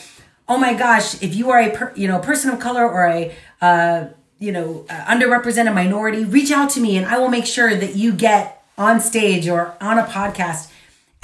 oh 0.48 0.56
my 0.56 0.72
gosh, 0.74 1.20
if 1.22 1.34
you 1.34 1.50
are 1.50 1.60
a, 1.60 1.70
per, 1.70 1.92
you 1.94 2.08
know, 2.08 2.18
person 2.18 2.50
of 2.50 2.58
color 2.58 2.88
or 2.88 3.06
a, 3.06 3.34
uh, 3.60 4.06
you 4.38 4.52
know, 4.52 4.86
uh, 4.88 5.04
underrepresented 5.04 5.74
minority, 5.74 6.24
reach 6.24 6.50
out 6.50 6.70
to 6.70 6.80
me 6.80 6.96
and 6.96 7.06
I 7.06 7.18
will 7.18 7.28
make 7.28 7.46
sure 7.46 7.74
that 7.74 7.96
you 7.96 8.12
get 8.12 8.64
on 8.78 9.00
stage 9.00 9.48
or 9.48 9.74
on 9.80 9.98
a 9.98 10.04
podcast. 10.04 10.70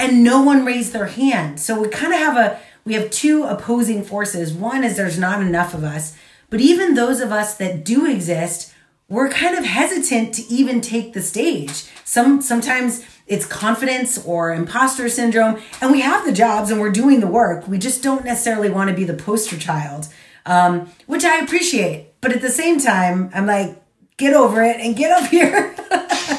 And 0.03 0.25
no 0.25 0.43
one 0.43 0.65
raised 0.65 0.93
their 0.93 1.07
hand. 1.07 1.61
So 1.61 1.81
we 1.81 1.89
kind 1.89 2.13
of 2.13 2.19
have 2.19 2.37
a, 2.37 2.59
we 2.85 2.95
have 2.95 3.09
two 3.11 3.45
opposing 3.45 4.03
forces. 4.03 4.53
One 4.53 4.83
is 4.83 4.97
there's 4.97 5.17
not 5.17 5.41
enough 5.41 5.75
of 5.75 5.85
us, 5.85 6.17
but 6.51 6.61
even 6.61 6.95
those 6.95 7.21
of 7.21 7.31
us 7.31 7.57
that 7.59 7.85
do 7.85 8.05
exist, 8.05 8.75
we're 9.09 9.29
kind 9.29 9.57
of 9.57 9.65
hesitant 9.65 10.35
to 10.35 10.43
even 10.53 10.81
take 10.81 11.13
the 11.13 11.23
stage. 11.23 11.85
Some 12.05 12.43
sometimes 12.43 13.05
it's 13.29 13.47
confidence 13.47 14.19
or 14.25 14.53
imposter 14.53 15.09
syndrome, 15.09 15.63
and 15.81 15.93
we 15.93 16.01
have 16.01 16.27
the 16.27 16.33
jobs 16.33 16.73
and 16.73 16.81
we're 16.81 16.91
doing 16.91 17.21
the 17.21 17.29
work. 17.29 17.69
We 17.69 17.79
just 17.79 18.03
don't 18.03 18.25
necessarily 18.25 18.71
want 18.71 18.91
to 18.91 18.97
be 18.97 19.05
the 19.05 19.15
poster 19.15 19.57
child, 19.57 20.09
um, 20.47 20.91
which 21.07 21.25
I 21.25 21.39
appreciate. 21.39 22.21
But 22.21 22.33
at 22.33 22.43
the 22.43 22.51
same 22.51 22.81
time, 22.81 23.31
I'm 23.33 23.47
like, 23.47 23.81
get 24.17 24.35
over 24.35 24.63
it 24.65 24.81
and 24.81 24.97
get 24.97 25.13
up 25.13 25.31
here 25.31 25.75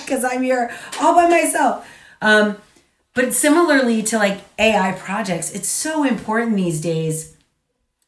because 0.03 0.25
I'm 0.25 0.43
here 0.43 0.75
all 0.99 1.15
by 1.15 1.29
myself. 1.29 1.89
Um, 2.21 2.57
but 3.13 3.33
similarly 3.33 4.01
to 4.03 4.17
like 4.17 4.41
AI 4.57 4.93
projects, 4.93 5.51
it's 5.51 5.67
so 5.69 6.03
important 6.03 6.55
these 6.55 6.81
days 6.81 7.35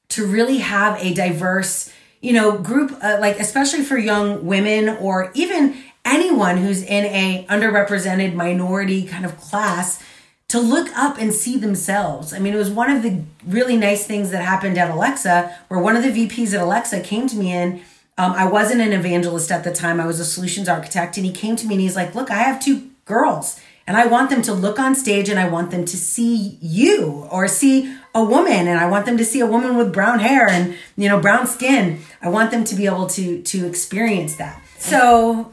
to 0.10 0.26
really 0.26 0.60
have 0.60 1.00
a 1.02 1.14
diverse 1.14 1.92
you 2.26 2.34
know, 2.34 2.58
group 2.58 2.92
uh, 3.04 3.18
like 3.22 3.40
especially 3.40 3.84
for 3.84 4.00
young 4.00 4.44
women 4.48 4.90
or 4.90 5.32
even 5.36 5.78
anyone 6.04 6.58
who's 6.58 6.82
in 6.82 7.06
a 7.06 7.46
underrepresented 7.50 8.34
minority 8.34 9.06
kind 9.06 9.26
of 9.26 9.38
class 9.38 10.04
to 10.48 10.60
look 10.60 10.90
up 10.98 11.20
and 11.20 11.32
see 11.32 11.56
themselves. 11.56 12.34
I 12.34 12.40
mean, 12.40 12.56
it 12.56 12.58
was 12.58 12.72
one 12.72 12.90
of 12.90 13.04
the 13.04 13.22
really 13.46 13.78
nice 13.78 14.08
things 14.08 14.32
that 14.32 14.44
happened 14.44 14.76
at 14.78 14.90
Alexa, 14.90 15.56
where 15.68 15.80
one 15.80 15.96
of 15.96 16.02
the 16.02 16.10
VPs 16.10 16.56
at 16.56 16.62
Alexa 16.62 17.02
came 17.02 17.28
to 17.28 17.36
me 17.36 17.52
and 17.52 17.82
um, 18.18 18.32
I 18.32 18.48
wasn't 18.48 18.82
an 18.82 18.94
evangelist 18.94 19.52
at 19.52 19.64
the 19.64 19.72
time. 19.72 20.00
I 20.00 20.08
was 20.08 20.20
a 20.20 20.26
solutions 20.26 20.68
architect, 20.68 21.18
and 21.18 21.26
he 21.26 21.32
came 21.32 21.56
to 21.58 21.68
me 21.68 21.76
and 21.76 21.82
he's 21.82 21.98
like, 21.98 22.16
"Look, 22.16 22.32
I 22.32 22.38
have 22.38 22.64
two 22.64 22.90
girls, 23.04 23.60
and 23.88 23.96
I 23.96 24.08
want 24.08 24.30
them 24.30 24.42
to 24.44 24.54
look 24.54 24.80
on 24.80 24.96
stage, 24.96 25.30
and 25.30 25.40
I 25.40 25.48
want 25.48 25.72
them 25.72 25.86
to 25.86 25.98
see 25.98 26.58
you 26.62 27.28
or 27.30 27.48
see 27.48 27.96
a 28.16 28.24
woman 28.24 28.68
and 28.68 28.80
I 28.80 28.90
want 28.90 29.06
them 29.06 29.18
to 29.18 29.26
see 29.26 29.42
a 29.42 29.46
woman 29.46 29.76
with 29.76 29.92
brown 29.92 30.20
hair 30.20 30.50
and 30.50 30.74
you 30.96 31.10
know 31.10 31.20
brown 31.20 31.46
skin. 31.46 32.00
I 32.22 32.30
want 32.30 32.50
them 32.50 32.64
to 32.64 32.76
be 32.76 32.86
able 32.86 33.08
to 33.08 33.42
to 33.44 33.68
experience 33.68 34.38
that. 34.38 34.64
So 34.80 35.52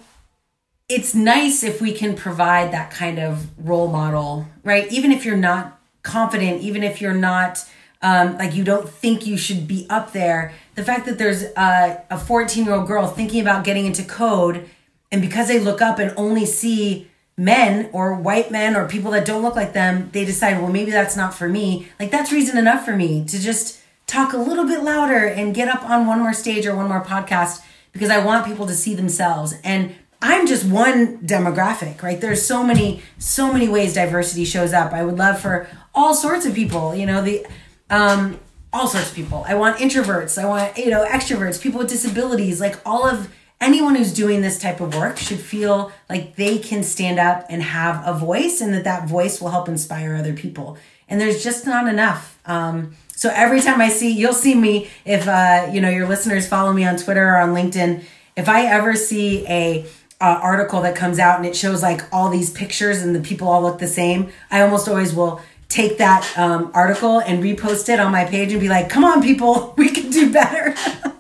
it's 0.89 1.15
nice 1.15 1.65
if 1.65 1.81
we 1.81 1.93
can 1.93 2.15
provide 2.15 2.73
that 2.73 2.91
kind 2.91 3.19
of 3.19 3.49
role 3.59 3.89
model, 3.89 4.47
right? 4.63 4.91
Even 4.93 5.11
if 5.11 5.25
you're 5.25 5.37
not 5.37 5.81
confident, 6.03 6.63
even 6.63 6.83
if 6.83 7.01
you're 7.01 7.15
not 7.15 7.65
um, 8.01 8.39
like 8.39 8.55
you 8.55 8.65
don't 8.65 8.89
think 8.89 9.27
you 9.27 9.37
should 9.37 9.67
be 9.67 9.87
up 9.91 10.13
there, 10.13 10.53
the 10.77 10.85
fact 10.85 11.07
that 11.07 11.19
there's 11.19 11.43
a, 11.57 12.05
a 12.11 12.19
14 12.19 12.65
year 12.65 12.75
old 12.75 12.87
girl 12.87 13.09
thinking 13.09 13.41
about 13.41 13.65
getting 13.65 13.87
into 13.87 14.05
code, 14.05 14.69
and 15.11 15.21
because 15.21 15.49
they 15.49 15.59
look 15.59 15.83
up 15.83 15.99
and 15.99 16.15
only 16.17 16.47
see 16.47 17.09
men 17.43 17.91
or 17.93 18.15
white 18.15 18.51
men 18.51 18.77
or 18.77 18.87
people 18.87 19.11
that 19.11 19.25
don't 19.25 19.43
look 19.43 19.57
like 19.57 19.73
them, 19.73 20.11
they 20.13 20.25
decide, 20.25 20.61
well, 20.61 20.71
maybe 20.71 20.91
that's 20.91 21.17
not 21.17 21.35
for 21.35 21.49
me. 21.49 21.89
Like 21.99 22.11
that's 22.11 22.31
reason 22.31 22.57
enough 22.57 22.85
for 22.85 22.97
me 22.97 23.25
to 23.27 23.41
just 23.41 23.81
talk 24.07 24.33
a 24.33 24.37
little 24.39 24.65
bit 24.65 24.85
louder 24.85 25.27
and 25.27 25.55
get 25.55 25.69
up 25.69 25.83
on 25.89 26.07
one 26.07 26.21
more 26.21 26.35
stage 26.35 26.67
or 26.67 26.77
one 26.77 26.89
more 26.89 27.05
podcast 27.05 27.63
because 27.93 28.11
I 28.11 28.25
want 28.25 28.47
people 28.47 28.67
to 28.67 28.75
see 28.75 28.95
themselves. 28.95 29.55
And 29.65 29.95
I'm 30.21 30.47
just 30.47 30.65
one 30.65 31.19
demographic, 31.19 32.03
right? 32.03 32.21
There's 32.21 32.47
so 32.47 32.63
many, 32.63 33.03
so 33.19 33.53
many 33.53 33.69
ways 33.69 33.95
diversity 33.95 34.45
shows 34.45 34.73
up. 34.73 34.93
I 34.93 35.05
would 35.05 35.19
love 35.19 35.41
for 35.41 35.69
all 35.95 36.15
sorts 36.15 36.47
of 36.47 36.55
people, 36.55 36.95
you 36.95 37.07
know, 37.07 37.23
the 37.23 37.47
um 37.91 38.39
all 38.73 38.87
sorts 38.87 39.11
of 39.11 39.17
people. 39.17 39.45
I 39.47 39.55
want 39.55 39.79
introverts, 39.79 40.41
I 40.41 40.47
want, 40.47 40.79
you 40.79 40.91
know, 40.91 41.05
extroverts, 41.05 41.61
people 41.61 41.81
with 41.81 41.91
disabilities, 41.91 42.61
like 42.61 42.79
all 42.87 43.07
of 43.07 43.29
anyone 43.63 43.95
who's 43.95 44.13
doing 44.13 44.41
this 44.41 44.59
type 44.59 44.81
of 44.81 44.95
work 44.95 45.17
should 45.17 45.41
feel 45.41 45.93
like 46.11 46.37
they 46.37 46.59
can 46.59 46.83
stand 46.83 47.19
up 47.19 47.47
and 47.49 47.63
have 47.63 48.03
a 48.07 48.13
voice 48.19 48.61
and 48.61 48.75
that 48.75 48.85
that 48.85 49.09
voice 49.09 49.41
will 49.41 49.51
help 49.51 49.69
inspire 49.69 50.15
other 50.15 50.33
people. 50.33 50.77
And 51.09 51.21
there's 51.21 51.43
just 51.43 51.67
not 51.67 51.89
enough. 51.89 52.39
Um, 52.47 52.97
so 53.15 53.31
every 53.35 53.61
time 53.61 53.81
I 53.81 53.89
see, 53.89 54.11
you'll 54.13 54.33
see 54.33 54.55
me 54.55 54.91
if 55.05 55.29
uh, 55.29 55.69
you 55.73 55.81
know 55.81 55.91
your 55.91 56.09
listeners 56.09 56.49
follow 56.49 56.73
me 56.73 56.85
on 56.85 56.97
Twitter 56.97 57.25
or 57.25 57.39
on 57.39 57.51
LinkedIn. 57.51 58.03
If 58.37 58.49
I 58.49 58.67
ever 58.67 58.97
see 58.97 59.47
a 59.47 59.87
uh, 60.21 60.41
article 60.43 60.81
that 60.83 60.97
comes 60.97 61.19
out 61.19 61.37
and 61.37 61.47
it 61.47 61.55
shows 61.55 61.83
like 61.83 62.01
all 62.13 62.31
these 62.31 62.51
pictures 62.51 63.03
and 63.03 63.15
the 63.15 63.21
people 63.21 63.49
all 63.49 63.63
look 63.63 63.79
the 63.79 63.87
same, 63.87 64.33
I 64.51 64.63
almost 64.63 64.89
always 64.89 65.15
will 65.15 65.41
take 65.69 65.99
that 65.99 66.31
um, 66.37 66.71
article 66.75 67.21
and 67.21 67.43
repost 67.43 67.89
it 67.89 68.01
on 68.01 68.11
my 68.11 68.25
page 68.25 68.53
and 68.53 68.61
be 68.61 68.69
like, 68.69 68.89
"Come 68.89 69.05
on, 69.05 69.23
people, 69.23 69.75
we 69.79 69.91
can 69.91 70.11
do 70.11 70.33
better. 70.33 70.75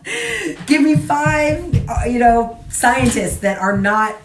Give 0.66 0.82
me 0.82 0.96
five, 0.96 1.88
uh, 1.88 2.05
you 2.07 2.18
know, 2.18 2.59
scientists 2.68 3.38
that 3.38 3.59
are 3.59 3.76
not 3.76 4.16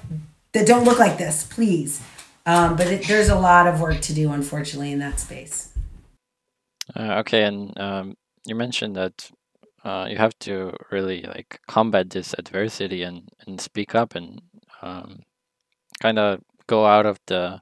that 0.53 0.65
don't 0.65 0.83
look 0.83 0.99
like 0.99 1.17
this, 1.17 1.45
please." 1.45 2.01
Um, 2.45 2.77
but 2.77 2.87
it, 2.87 3.07
there's 3.07 3.29
a 3.29 3.35
lot 3.35 3.67
of 3.67 3.81
work 3.81 3.99
to 4.01 4.13
do, 4.13 4.31
unfortunately, 4.31 4.91
in 4.91 4.99
that 4.99 5.19
space. 5.19 5.73
Uh, 6.95 7.15
okay, 7.19 7.43
and 7.43 7.77
um, 7.79 8.15
you 8.45 8.55
mentioned 8.55 8.95
that 8.95 9.29
uh, 9.83 10.07
you 10.09 10.17
have 10.17 10.37
to 10.39 10.73
really 10.89 11.23
like 11.23 11.59
combat 11.67 12.09
this 12.09 12.33
adversity 12.37 13.03
and 13.03 13.29
and 13.45 13.59
speak 13.59 13.95
up 13.95 14.15
and 14.15 14.41
um, 14.81 15.23
kind 16.01 16.17
of 16.17 16.41
go 16.67 16.85
out 16.85 17.05
of 17.05 17.19
the. 17.27 17.61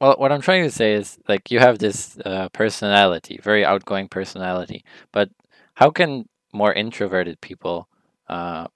Well, 0.00 0.16
what 0.18 0.32
I'm 0.32 0.40
trying 0.40 0.64
to 0.64 0.70
say 0.70 0.94
is 0.94 1.18
like 1.28 1.50
you 1.50 1.60
have 1.60 1.78
this 1.78 2.18
uh, 2.24 2.48
personality, 2.50 3.38
very 3.42 3.64
outgoing 3.64 4.08
personality, 4.08 4.84
but 5.12 5.30
how 5.74 5.90
can 5.90 6.28
more 6.54 6.72
introverted 6.72 7.40
people, 7.40 7.88
uh, 8.28 8.66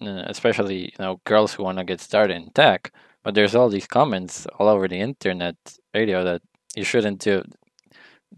especially 0.00 0.82
you 0.82 0.98
know 0.98 1.20
girls 1.24 1.54
who 1.54 1.64
want 1.64 1.78
to 1.78 1.84
get 1.84 2.00
started 2.00 2.36
in 2.36 2.50
tech, 2.50 2.92
but 3.22 3.34
there's 3.34 3.54
all 3.54 3.68
these 3.68 3.86
comments 3.86 4.46
all 4.58 4.68
over 4.68 4.86
the 4.86 5.00
internet 5.00 5.56
radio 5.94 6.22
that 6.22 6.42
you 6.76 6.84
shouldn't 6.84 7.20
do 7.20 7.42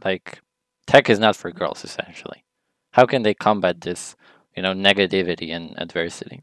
like 0.05 0.41
tech 0.87 1.11
is 1.11 1.19
not 1.19 1.37
for 1.37 1.51
girls 1.51 1.85
essentially. 1.85 2.45
How 2.93 3.05
can 3.07 3.23
they 3.23 3.35
combat 3.35 3.81
this 3.81 4.17
you 4.55 4.63
know 4.63 4.73
negativity 4.73 5.51
and 5.55 5.75
adversity? 5.79 6.43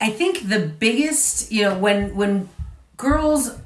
I 0.00 0.10
think 0.10 0.48
the 0.48 0.60
biggest 0.60 1.52
you 1.52 1.62
know 1.62 1.78
when 1.78 2.14
when 2.14 2.48
girls 2.96 3.58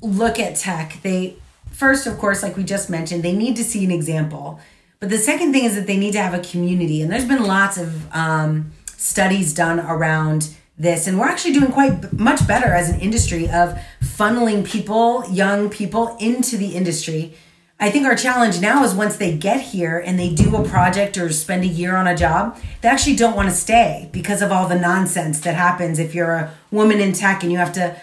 look 0.00 0.38
at 0.38 0.56
tech 0.56 1.00
they 1.02 1.36
first 1.70 2.06
of 2.06 2.18
course 2.18 2.42
like 2.42 2.56
we 2.56 2.64
just 2.64 2.90
mentioned 2.90 3.22
they 3.22 3.32
need 3.32 3.56
to 3.56 3.64
see 3.64 3.84
an 3.84 3.90
example 3.90 4.60
but 5.00 5.10
the 5.10 5.18
second 5.18 5.52
thing 5.52 5.64
is 5.64 5.74
that 5.74 5.86
they 5.86 5.96
need 5.96 6.12
to 6.12 6.22
have 6.22 6.34
a 6.34 6.42
community 6.42 7.02
and 7.02 7.10
there's 7.10 7.26
been 7.26 7.44
lots 7.44 7.76
of 7.76 8.12
um, 8.14 8.72
studies 8.96 9.52
done 9.52 9.80
around 9.80 10.54
this 10.76 11.06
and 11.06 11.18
we're 11.18 11.28
actually 11.28 11.52
doing 11.52 11.70
quite 11.70 12.12
much 12.12 12.46
better 12.48 12.68
as 12.68 12.90
an 12.90 13.00
industry 13.00 13.48
of 13.48 13.78
funneling 14.02 14.64
people 14.66 15.24
young 15.30 15.70
people 15.70 16.16
into 16.18 16.56
the 16.56 16.74
industry. 16.74 17.34
I 17.78 17.90
think 17.90 18.06
our 18.06 18.14
challenge 18.14 18.60
now 18.60 18.84
is 18.84 18.94
once 18.94 19.16
they 19.16 19.36
get 19.36 19.60
here 19.60 19.98
and 19.98 20.18
they 20.18 20.32
do 20.32 20.56
a 20.56 20.66
project 20.66 21.18
or 21.18 21.30
spend 21.32 21.64
a 21.64 21.66
year 21.66 21.96
on 21.96 22.06
a 22.06 22.16
job 22.16 22.58
they 22.80 22.88
actually 22.88 23.16
don't 23.16 23.36
want 23.36 23.48
to 23.48 23.54
stay 23.54 24.08
because 24.12 24.42
of 24.42 24.52
all 24.52 24.68
the 24.68 24.78
nonsense 24.78 25.40
that 25.40 25.54
happens 25.54 25.98
if 25.98 26.14
you're 26.14 26.32
a 26.32 26.54
woman 26.70 27.00
in 27.00 27.12
tech 27.12 27.42
and 27.42 27.52
you 27.52 27.58
have 27.58 27.72
to 27.72 27.96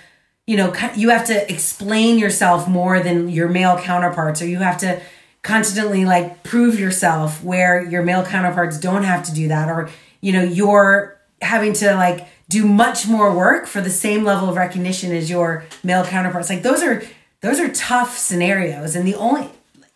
you 0.45 0.57
know 0.57 0.73
you 0.95 1.09
have 1.09 1.25
to 1.25 1.51
explain 1.51 2.19
yourself 2.19 2.67
more 2.67 2.99
than 2.99 3.29
your 3.29 3.47
male 3.47 3.77
counterparts 3.79 4.41
or 4.41 4.45
you 4.45 4.59
have 4.59 4.77
to 4.77 5.01
constantly 5.43 6.05
like 6.05 6.43
prove 6.43 6.79
yourself 6.79 7.43
where 7.43 7.83
your 7.83 8.03
male 8.03 8.23
counterparts 8.23 8.79
don't 8.79 9.03
have 9.03 9.23
to 9.23 9.33
do 9.33 9.47
that 9.47 9.69
or 9.69 9.89
you 10.21 10.31
know 10.31 10.43
you're 10.43 11.19
having 11.41 11.73
to 11.73 11.95
like 11.95 12.27
do 12.47 12.65
much 12.65 13.07
more 13.07 13.33
work 13.33 13.65
for 13.65 13.81
the 13.81 13.89
same 13.89 14.23
level 14.23 14.49
of 14.49 14.55
recognition 14.55 15.11
as 15.13 15.29
your 15.29 15.63
male 15.83 16.03
counterparts. 16.03 16.49
Like 16.49 16.63
those 16.63 16.83
are 16.83 17.01
those 17.39 17.59
are 17.59 17.69
tough 17.69 18.17
scenarios 18.17 18.95
and 18.95 19.07
the 19.07 19.15
only 19.15 19.49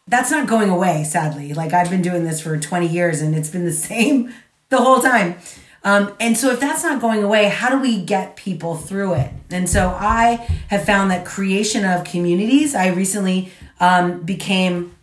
that's 0.07 0.31
not 0.31 0.47
going 0.47 0.69
away 0.69 1.03
sadly. 1.03 1.53
Like 1.53 1.73
I've 1.73 1.89
been 1.89 2.01
doing 2.01 2.23
this 2.23 2.41
for 2.41 2.57
20 2.57 2.87
years 2.87 3.21
and 3.21 3.35
it's 3.35 3.49
been 3.49 3.65
the 3.65 3.71
same 3.89 4.33
the 4.69 4.77
whole 4.77 5.01
time. 5.01 5.35
Um, 5.83 6.15
and 6.19 6.35
so 6.35 6.49
if 6.49 6.59
that's 6.59 6.83
not 6.83 6.99
going 6.99 7.23
away, 7.23 7.47
how 7.47 7.69
do 7.69 7.79
we 7.79 8.01
get 8.01 8.35
people 8.35 8.75
through 8.75 9.13
it? 9.13 9.31
And 9.51 9.69
so 9.69 9.89
I 9.89 10.37
have 10.69 10.83
found 10.83 11.11
that 11.11 11.25
creation 11.25 11.85
of 11.85 12.03
communities, 12.03 12.73
I 12.73 12.87
recently 12.87 13.51
um, 13.79 14.23
became 14.23 14.95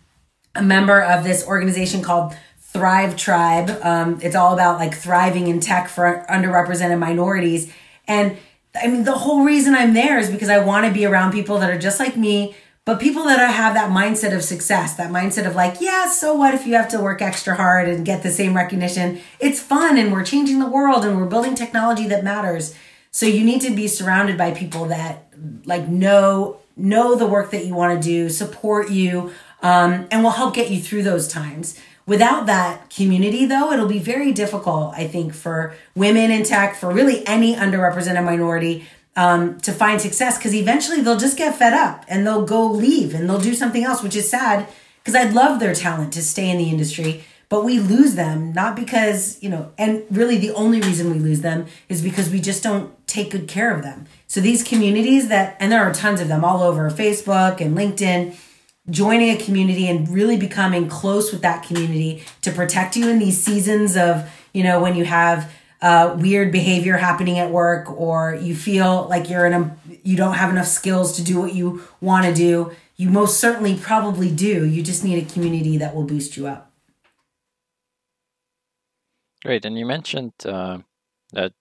a 0.55 0.61
member 0.61 1.01
of 1.01 1.23
this 1.23 1.45
organization 1.47 2.01
called 2.01 2.35
Thrive 2.59 3.15
Tribe. 3.15 3.69
Um, 3.83 4.19
it's 4.21 4.35
all 4.35 4.53
about 4.53 4.77
like 4.77 4.93
thriving 4.95 5.47
in 5.47 5.59
tech 5.59 5.89
for 5.89 6.25
underrepresented 6.29 6.99
minorities. 6.99 7.71
And 8.07 8.37
I 8.75 8.87
mean, 8.87 9.03
the 9.03 9.13
whole 9.13 9.43
reason 9.43 9.75
I'm 9.75 9.93
there 9.93 10.17
is 10.17 10.29
because 10.29 10.49
I 10.49 10.59
want 10.59 10.85
to 10.85 10.91
be 10.91 11.05
around 11.05 11.31
people 11.31 11.59
that 11.59 11.69
are 11.69 11.77
just 11.77 11.99
like 11.99 12.17
me, 12.17 12.55
but 12.85 12.99
people 12.99 13.23
that 13.25 13.39
have 13.39 13.75
that 13.75 13.91
mindset 13.91 14.35
of 14.35 14.43
success, 14.43 14.95
that 14.95 15.11
mindset 15.11 15.47
of 15.47 15.55
like, 15.55 15.79
yeah, 15.79 16.09
so 16.09 16.33
what 16.33 16.53
if 16.53 16.65
you 16.65 16.73
have 16.73 16.89
to 16.89 16.99
work 16.99 17.21
extra 17.21 17.55
hard 17.55 17.87
and 17.87 18.05
get 18.05 18.23
the 18.23 18.31
same 18.31 18.55
recognition? 18.55 19.21
It's 19.39 19.61
fun 19.61 19.97
and 19.97 20.11
we're 20.11 20.25
changing 20.25 20.59
the 20.59 20.67
world 20.67 21.05
and 21.05 21.17
we're 21.17 21.27
building 21.27 21.55
technology 21.55 22.07
that 22.07 22.23
matters. 22.23 22.75
So 23.11 23.27
you 23.27 23.43
need 23.43 23.61
to 23.61 23.73
be 23.73 23.87
surrounded 23.87 24.37
by 24.37 24.51
people 24.51 24.85
that 24.85 25.31
like 25.65 25.87
know 25.87 26.57
know 26.75 27.15
the 27.15 27.27
work 27.27 27.51
that 27.51 27.65
you 27.65 27.75
want 27.75 28.01
to 28.01 28.07
do, 28.07 28.29
support 28.29 28.89
you, 28.89 29.31
um, 29.63 30.07
and 30.11 30.23
will 30.23 30.31
help 30.31 30.53
get 30.53 30.69
you 30.69 30.79
through 30.79 31.03
those 31.03 31.27
times. 31.27 31.79
Without 32.05 32.45
that 32.47 32.89
community, 32.89 33.45
though, 33.45 33.71
it'll 33.71 33.87
be 33.87 33.99
very 33.99 34.33
difficult, 34.33 34.93
I 34.93 35.07
think, 35.07 35.33
for 35.33 35.73
women 35.95 36.31
in 36.31 36.43
tech, 36.43 36.75
for 36.75 36.91
really 36.91 37.25
any 37.25 37.55
underrepresented 37.55 38.25
minority 38.25 38.85
um, 39.15 39.59
to 39.61 39.71
find 39.71 40.01
success 40.01 40.37
because 40.37 40.53
eventually 40.53 41.01
they'll 41.01 41.17
just 41.17 41.37
get 41.37 41.55
fed 41.55 41.73
up 41.73 42.03
and 42.07 42.27
they'll 42.27 42.45
go 42.45 42.65
leave 42.65 43.13
and 43.13 43.29
they'll 43.29 43.39
do 43.39 43.53
something 43.53 43.83
else, 43.83 44.03
which 44.03 44.15
is 44.15 44.29
sad 44.29 44.67
because 44.97 45.15
I'd 45.15 45.33
love 45.33 45.59
their 45.59 45.73
talent 45.73 46.13
to 46.13 46.21
stay 46.21 46.49
in 46.49 46.57
the 46.57 46.69
industry. 46.69 47.23
But 47.47 47.63
we 47.63 47.79
lose 47.79 48.15
them 48.15 48.51
not 48.51 48.75
because, 48.75 49.41
you 49.41 49.49
know, 49.49 49.71
and 49.77 50.03
really 50.09 50.37
the 50.37 50.51
only 50.51 50.81
reason 50.81 51.11
we 51.11 51.19
lose 51.19 51.41
them 51.41 51.67
is 51.87 52.01
because 52.01 52.29
we 52.29 52.41
just 52.41 52.63
don't 52.63 52.91
take 53.07 53.31
good 53.31 53.47
care 53.47 53.73
of 53.73 53.83
them. 53.83 54.07
So 54.27 54.41
these 54.41 54.63
communities 54.63 55.27
that, 55.27 55.55
and 55.59 55.71
there 55.71 55.83
are 55.83 55.93
tons 55.93 56.19
of 56.19 56.27
them 56.27 56.43
all 56.43 56.63
over 56.63 56.89
Facebook 56.89 57.61
and 57.61 57.77
LinkedIn, 57.77 58.35
joining 58.89 59.29
a 59.29 59.37
community 59.37 59.87
and 59.87 60.09
really 60.09 60.37
becoming 60.37 60.89
close 60.89 61.31
with 61.31 61.41
that 61.41 61.63
community 61.63 62.23
to 62.41 62.51
protect 62.51 62.95
you 62.95 63.07
in 63.09 63.19
these 63.19 63.41
seasons 63.41 63.95
of, 63.95 64.29
you 64.53 64.63
know, 64.63 64.81
when 64.81 64.95
you 64.95 65.05
have 65.05 65.51
uh, 65.81 66.15
weird 66.19 66.51
behavior 66.51 66.97
happening 66.97 67.39
at 67.39 67.49
work 67.49 67.89
or 67.91 68.35
you 68.41 68.55
feel 68.55 69.05
like 69.09 69.29
you're 69.29 69.45
in 69.45 69.53
a, 69.53 69.77
you 70.03 70.15
don't 70.15 70.35
have 70.35 70.49
enough 70.49 70.67
skills 70.67 71.15
to 71.15 71.23
do 71.23 71.39
what 71.39 71.53
you 71.53 71.83
want 72.01 72.25
to 72.25 72.33
do. 72.33 72.71
You 72.95 73.09
most 73.09 73.39
certainly 73.39 73.75
probably 73.75 74.31
do. 74.31 74.65
You 74.65 74.81
just 74.81 75.03
need 75.03 75.21
a 75.21 75.33
community 75.33 75.77
that 75.77 75.95
will 75.95 76.03
boost 76.03 76.37
you 76.37 76.47
up. 76.47 76.71
Great. 79.43 79.65
And 79.65 79.77
you 79.77 79.85
mentioned 79.85 80.33
uh, 80.45 80.79
that 81.33 81.53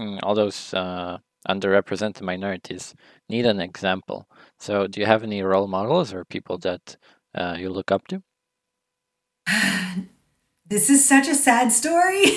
mm, 0.00 0.20
all 0.22 0.36
those 0.36 0.72
uh, 0.72 1.18
underrepresented 1.48 2.22
minorities 2.22 2.94
need 3.28 3.46
an 3.46 3.60
example. 3.60 4.28
So, 4.58 4.86
do 4.86 5.00
you 5.00 5.06
have 5.06 5.22
any 5.22 5.42
role 5.42 5.66
models 5.68 6.12
or 6.12 6.24
people 6.24 6.58
that 6.58 6.96
uh, 7.34 7.56
you 7.58 7.70
look 7.70 7.90
up 7.90 8.06
to? 8.08 8.22
this 10.66 10.90
is 10.90 11.06
such 11.06 11.28
a 11.28 11.34
sad 11.34 11.72
story. 11.72 12.24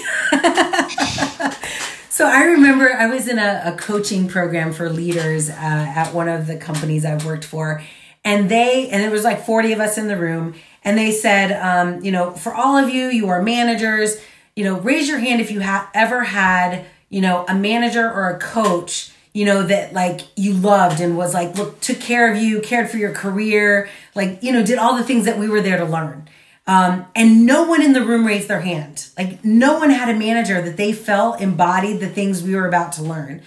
so, 2.09 2.27
I 2.27 2.43
remember 2.45 2.93
I 2.93 3.07
was 3.07 3.27
in 3.27 3.39
a, 3.39 3.61
a 3.65 3.77
coaching 3.77 4.27
program 4.27 4.73
for 4.73 4.89
leaders 4.89 5.49
uh, 5.49 5.53
at 5.53 6.13
one 6.13 6.27
of 6.27 6.47
the 6.47 6.57
companies 6.57 7.05
I've 7.05 7.25
worked 7.25 7.45
for. 7.45 7.81
And 8.25 8.51
they, 8.51 8.89
and 8.89 9.01
it 9.01 9.11
was 9.11 9.23
like 9.23 9.45
40 9.45 9.73
of 9.73 9.79
us 9.79 9.97
in 9.97 10.07
the 10.07 10.17
room. 10.17 10.53
And 10.83 10.97
they 10.97 11.11
said, 11.11 11.53
um, 11.53 12.03
you 12.03 12.11
know, 12.11 12.31
for 12.31 12.53
all 12.53 12.77
of 12.77 12.89
you, 12.89 13.07
you 13.07 13.29
are 13.29 13.41
managers, 13.41 14.21
you 14.55 14.65
know, 14.65 14.77
raise 14.79 15.07
your 15.07 15.19
hand 15.19 15.39
if 15.39 15.51
you 15.51 15.61
have 15.61 15.87
ever 15.93 16.23
had 16.23 16.85
you 17.09 17.21
know, 17.21 17.43
a 17.47 17.55
manager 17.55 18.09
or 18.09 18.29
a 18.29 18.39
coach, 18.39 19.11
you 19.33 19.45
know, 19.45 19.63
that 19.63 19.93
like 19.93 20.21
you 20.35 20.53
loved 20.53 20.99
and 20.99 21.17
was 21.17 21.33
like, 21.33 21.57
look, 21.57 21.79
took 21.81 21.99
care 21.99 22.31
of 22.31 22.37
you, 22.41 22.61
cared 22.61 22.89
for 22.89 22.97
your 22.97 23.13
career, 23.13 23.89
like, 24.15 24.41
you 24.41 24.51
know, 24.51 24.63
did 24.63 24.77
all 24.77 24.95
the 24.95 25.03
things 25.03 25.25
that 25.25 25.37
we 25.37 25.47
were 25.47 25.61
there 25.61 25.77
to 25.77 25.85
learn. 25.85 26.27
Um, 26.67 27.07
and 27.15 27.45
no 27.45 27.63
one 27.63 27.81
in 27.81 27.93
the 27.93 28.05
room 28.05 28.27
raised 28.27 28.47
their 28.47 28.61
hand. 28.61 29.07
Like, 29.17 29.43
no 29.43 29.79
one 29.79 29.89
had 29.89 30.13
a 30.13 30.17
manager 30.17 30.61
that 30.61 30.77
they 30.77 30.93
felt 30.93 31.41
embodied 31.41 31.99
the 31.99 32.09
things 32.09 32.43
we 32.43 32.55
were 32.55 32.67
about 32.67 32.91
to 32.93 33.01
learn, 33.01 33.41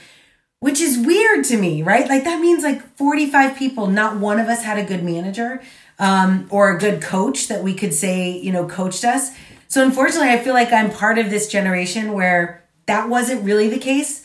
which 0.59 0.81
is 0.81 0.99
weird 0.99 1.45
to 1.45 1.57
me, 1.57 1.83
right? 1.83 2.09
Like, 2.09 2.25
that 2.25 2.41
means 2.41 2.65
like 2.65 2.83
45 2.97 3.57
people, 3.57 3.87
not 3.87 4.17
one 4.17 4.41
of 4.41 4.49
us 4.49 4.65
had 4.65 4.79
a 4.79 4.85
good 4.85 5.05
manager 5.05 5.63
um, 6.01 6.49
or 6.51 6.71
a 6.71 6.79
good 6.79 7.01
coach 7.01 7.47
that 7.47 7.63
we 7.63 7.75
could 7.75 7.95
say, 7.95 8.31
you 8.31 8.51
know, 8.51 8.67
coached 8.67 9.05
us. 9.05 9.31
So, 9.69 9.85
unfortunately, 9.85 10.31
I 10.31 10.39
feel 10.39 10.55
like 10.55 10.73
I'm 10.73 10.91
part 10.91 11.19
of 11.19 11.31
this 11.31 11.47
generation 11.47 12.13
where 12.13 12.65
that 12.87 13.09
wasn't 13.09 13.45
really 13.45 13.69
the 13.69 13.79
case. 13.79 14.22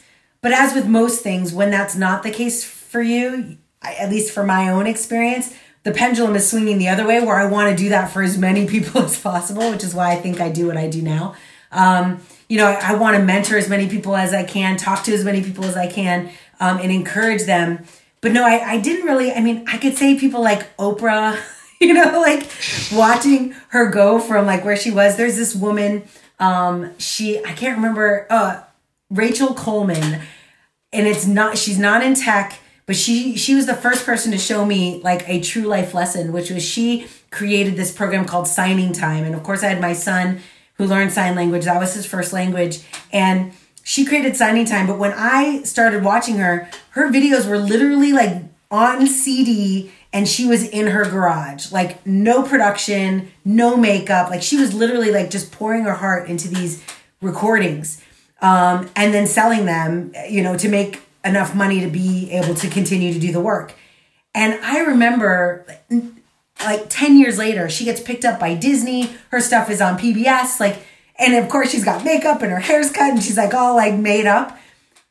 But 0.47 0.53
as 0.53 0.73
with 0.73 0.87
most 0.87 1.23
things, 1.23 1.51
when 1.51 1.71
that's 1.71 1.93
not 1.93 2.23
the 2.23 2.31
case 2.31 2.63
for 2.63 3.01
you, 3.01 3.57
at 3.81 4.09
least 4.09 4.31
for 4.33 4.45
my 4.45 4.69
own 4.69 4.87
experience, 4.87 5.53
the 5.83 5.91
pendulum 5.91 6.37
is 6.37 6.49
swinging 6.49 6.77
the 6.77 6.87
other 6.87 7.05
way 7.05 7.19
where 7.19 7.35
I 7.35 7.47
want 7.47 7.69
to 7.69 7.75
do 7.75 7.89
that 7.89 8.11
for 8.11 8.23
as 8.23 8.37
many 8.37 8.65
people 8.69 9.01
as 9.01 9.19
possible, 9.19 9.69
which 9.71 9.83
is 9.83 9.93
why 9.93 10.13
I 10.13 10.15
think 10.15 10.39
I 10.39 10.47
do 10.47 10.67
what 10.67 10.77
I 10.77 10.87
do 10.87 11.01
now. 11.01 11.35
Um, 11.69 12.21
you 12.47 12.59
know, 12.59 12.65
I, 12.65 12.93
I 12.93 12.95
want 12.95 13.17
to 13.17 13.23
mentor 13.23 13.57
as 13.57 13.67
many 13.67 13.89
people 13.89 14.15
as 14.15 14.33
I 14.33 14.45
can, 14.45 14.77
talk 14.77 15.03
to 15.03 15.13
as 15.13 15.25
many 15.25 15.43
people 15.43 15.65
as 15.65 15.75
I 15.75 15.87
can, 15.87 16.31
um, 16.61 16.77
and 16.77 16.93
encourage 16.93 17.43
them. 17.43 17.83
But 18.21 18.31
no, 18.31 18.45
I, 18.45 18.75
I 18.75 18.79
didn't 18.79 19.05
really, 19.05 19.33
I 19.33 19.41
mean, 19.41 19.65
I 19.67 19.77
could 19.77 19.97
say 19.97 20.17
people 20.17 20.41
like 20.41 20.77
Oprah, 20.77 21.37
you 21.81 21.93
know, 21.93 22.21
like 22.21 22.49
watching 22.93 23.53
her 23.71 23.89
go 23.91 24.21
from 24.21 24.45
like 24.45 24.63
where 24.63 24.77
she 24.77 24.91
was. 24.91 25.17
There's 25.17 25.35
this 25.35 25.53
woman, 25.53 26.03
um, 26.39 26.97
she, 26.99 27.43
I 27.43 27.51
can't 27.51 27.75
remember, 27.75 28.27
uh, 28.29 28.61
Rachel 29.09 29.53
Coleman, 29.53 30.21
and 30.93 31.07
it's 31.07 31.25
not, 31.25 31.57
she's 31.57 31.79
not 31.79 32.03
in 32.03 32.15
tech 32.15 32.59
but 32.87 32.95
she 32.95 33.35
she 33.35 33.53
was 33.53 33.67
the 33.67 33.75
first 33.75 34.05
person 34.05 34.31
to 34.31 34.37
show 34.37 34.65
me 34.65 34.99
like 35.03 35.27
a 35.27 35.41
true 35.41 35.63
life 35.63 35.93
lesson 35.93 36.31
which 36.31 36.49
was 36.49 36.63
she 36.63 37.05
created 37.29 37.75
this 37.75 37.91
program 37.91 38.25
called 38.25 38.47
signing 38.47 38.93
time. 38.93 39.23
And 39.23 39.35
of 39.35 39.43
course 39.43 39.61
i 39.61 39.67
had 39.67 39.79
my 39.79 39.93
son 39.93 40.39
who 40.75 40.85
learned 40.85 41.11
sign 41.11 41.35
language. 41.35 41.65
That 41.65 41.79
was 41.79 41.93
his 41.93 42.05
first 42.05 42.33
language. 42.33 42.79
And 43.11 43.51
she 43.83 44.05
created 44.05 44.35
signing 44.35 44.65
time. 44.65 44.87
But 44.87 44.97
when 44.97 45.13
i 45.15 45.61
started 45.63 46.03
watching 46.03 46.37
her 46.37 46.69
her 46.91 47.11
videos 47.11 47.47
were 47.47 47.59
literally 47.59 48.13
like 48.13 48.43
on 48.71 49.05
cd 49.07 49.91
and 50.13 50.27
she 50.27 50.47
was 50.47 50.67
in 50.69 50.87
her 50.87 51.03
garage. 51.03 51.71
Like 51.71 52.05
no 52.07 52.41
production 52.43 53.31
no 53.43 53.75
makeup. 53.75 54.29
Like 54.29 54.41
she 54.41 54.55
was 54.55 54.73
literally 54.73 55.11
like 55.11 55.29
just 55.29 55.51
pouring 55.51 55.83
her 55.83 55.95
heart 55.95 56.29
into 56.29 56.47
these 56.47 56.81
recordings 57.21 58.01
um, 58.41 58.89
and 58.95 59.13
then 59.13 59.27
selling 59.27 59.65
them 59.65 60.13
you 60.29 60.41
know 60.41 60.57
to 60.57 60.69
make 60.69 61.01
enough 61.23 61.53
money 61.53 61.81
to 61.81 61.87
be 61.89 62.31
able 62.31 62.55
to 62.55 62.69
continue 62.69 63.13
to 63.13 63.19
do 63.19 63.31
the 63.31 63.41
work. 63.41 63.73
And 64.33 64.53
I 64.63 64.79
remember 64.81 65.65
like 66.63 66.89
10 66.89 67.17
years 67.17 67.37
later, 67.37 67.69
she 67.69 67.85
gets 67.85 68.01
picked 68.01 68.25
up 68.25 68.39
by 68.39 68.55
Disney. 68.55 69.11
Her 69.31 69.39
stuff 69.39 69.69
is 69.69 69.81
on 69.81 69.97
PBS. 69.97 70.59
Like, 70.59 70.85
and 71.17 71.35
of 71.35 71.49
course, 71.49 71.71
she's 71.71 71.83
got 71.83 72.03
makeup 72.03 72.41
and 72.41 72.51
her 72.51 72.59
hair's 72.59 72.91
cut 72.91 73.11
and 73.11 73.23
she's 73.23 73.37
like 73.37 73.53
all 73.53 73.75
like 73.75 73.95
made 73.95 74.25
up. 74.25 74.57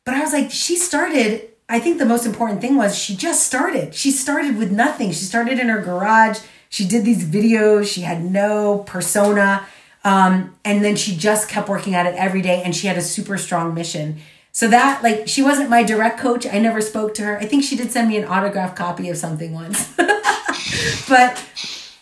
But 0.05 0.15
I 0.15 0.21
was 0.21 0.33
like, 0.33 0.51
she 0.51 0.75
started. 0.75 1.49
I 1.69 1.79
think 1.79 1.97
the 1.97 2.05
most 2.05 2.25
important 2.25 2.61
thing 2.61 2.77
was 2.77 2.97
she 2.97 3.15
just 3.15 3.45
started. 3.45 3.93
She 3.93 4.11
started 4.11 4.57
with 4.57 4.71
nothing. 4.71 5.09
She 5.09 5.25
started 5.25 5.59
in 5.59 5.67
her 5.67 5.81
garage. 5.81 6.39
She 6.69 6.87
did 6.87 7.03
these 7.03 7.25
videos. 7.25 7.91
She 7.91 8.01
had 8.01 8.23
no 8.23 8.79
persona. 8.87 9.67
Um, 10.07 10.55
and 10.63 10.85
then 10.85 10.95
she 10.95 11.17
just 11.17 11.49
kept 11.49 11.67
working 11.67 11.93
at 11.93 12.05
it 12.05 12.15
every 12.15 12.41
day 12.41 12.61
and 12.63 12.73
she 12.73 12.87
had 12.87 12.97
a 12.97 13.01
super 13.01 13.37
strong 13.37 13.73
mission. 13.73 14.19
So 14.53 14.69
that 14.69 15.03
like 15.03 15.27
she 15.27 15.43
wasn't 15.43 15.69
my 15.69 15.83
direct 15.83 16.17
coach. 16.17 16.47
I 16.47 16.59
never 16.59 16.79
spoke 16.79 17.13
to 17.15 17.23
her. 17.23 17.37
I 17.39 17.45
think 17.45 17.65
she 17.65 17.75
did 17.75 17.91
send 17.91 18.07
me 18.07 18.15
an 18.15 18.23
autographed 18.23 18.77
copy 18.77 19.09
of 19.09 19.17
something 19.17 19.53
once. 19.53 19.93
but 21.09 21.45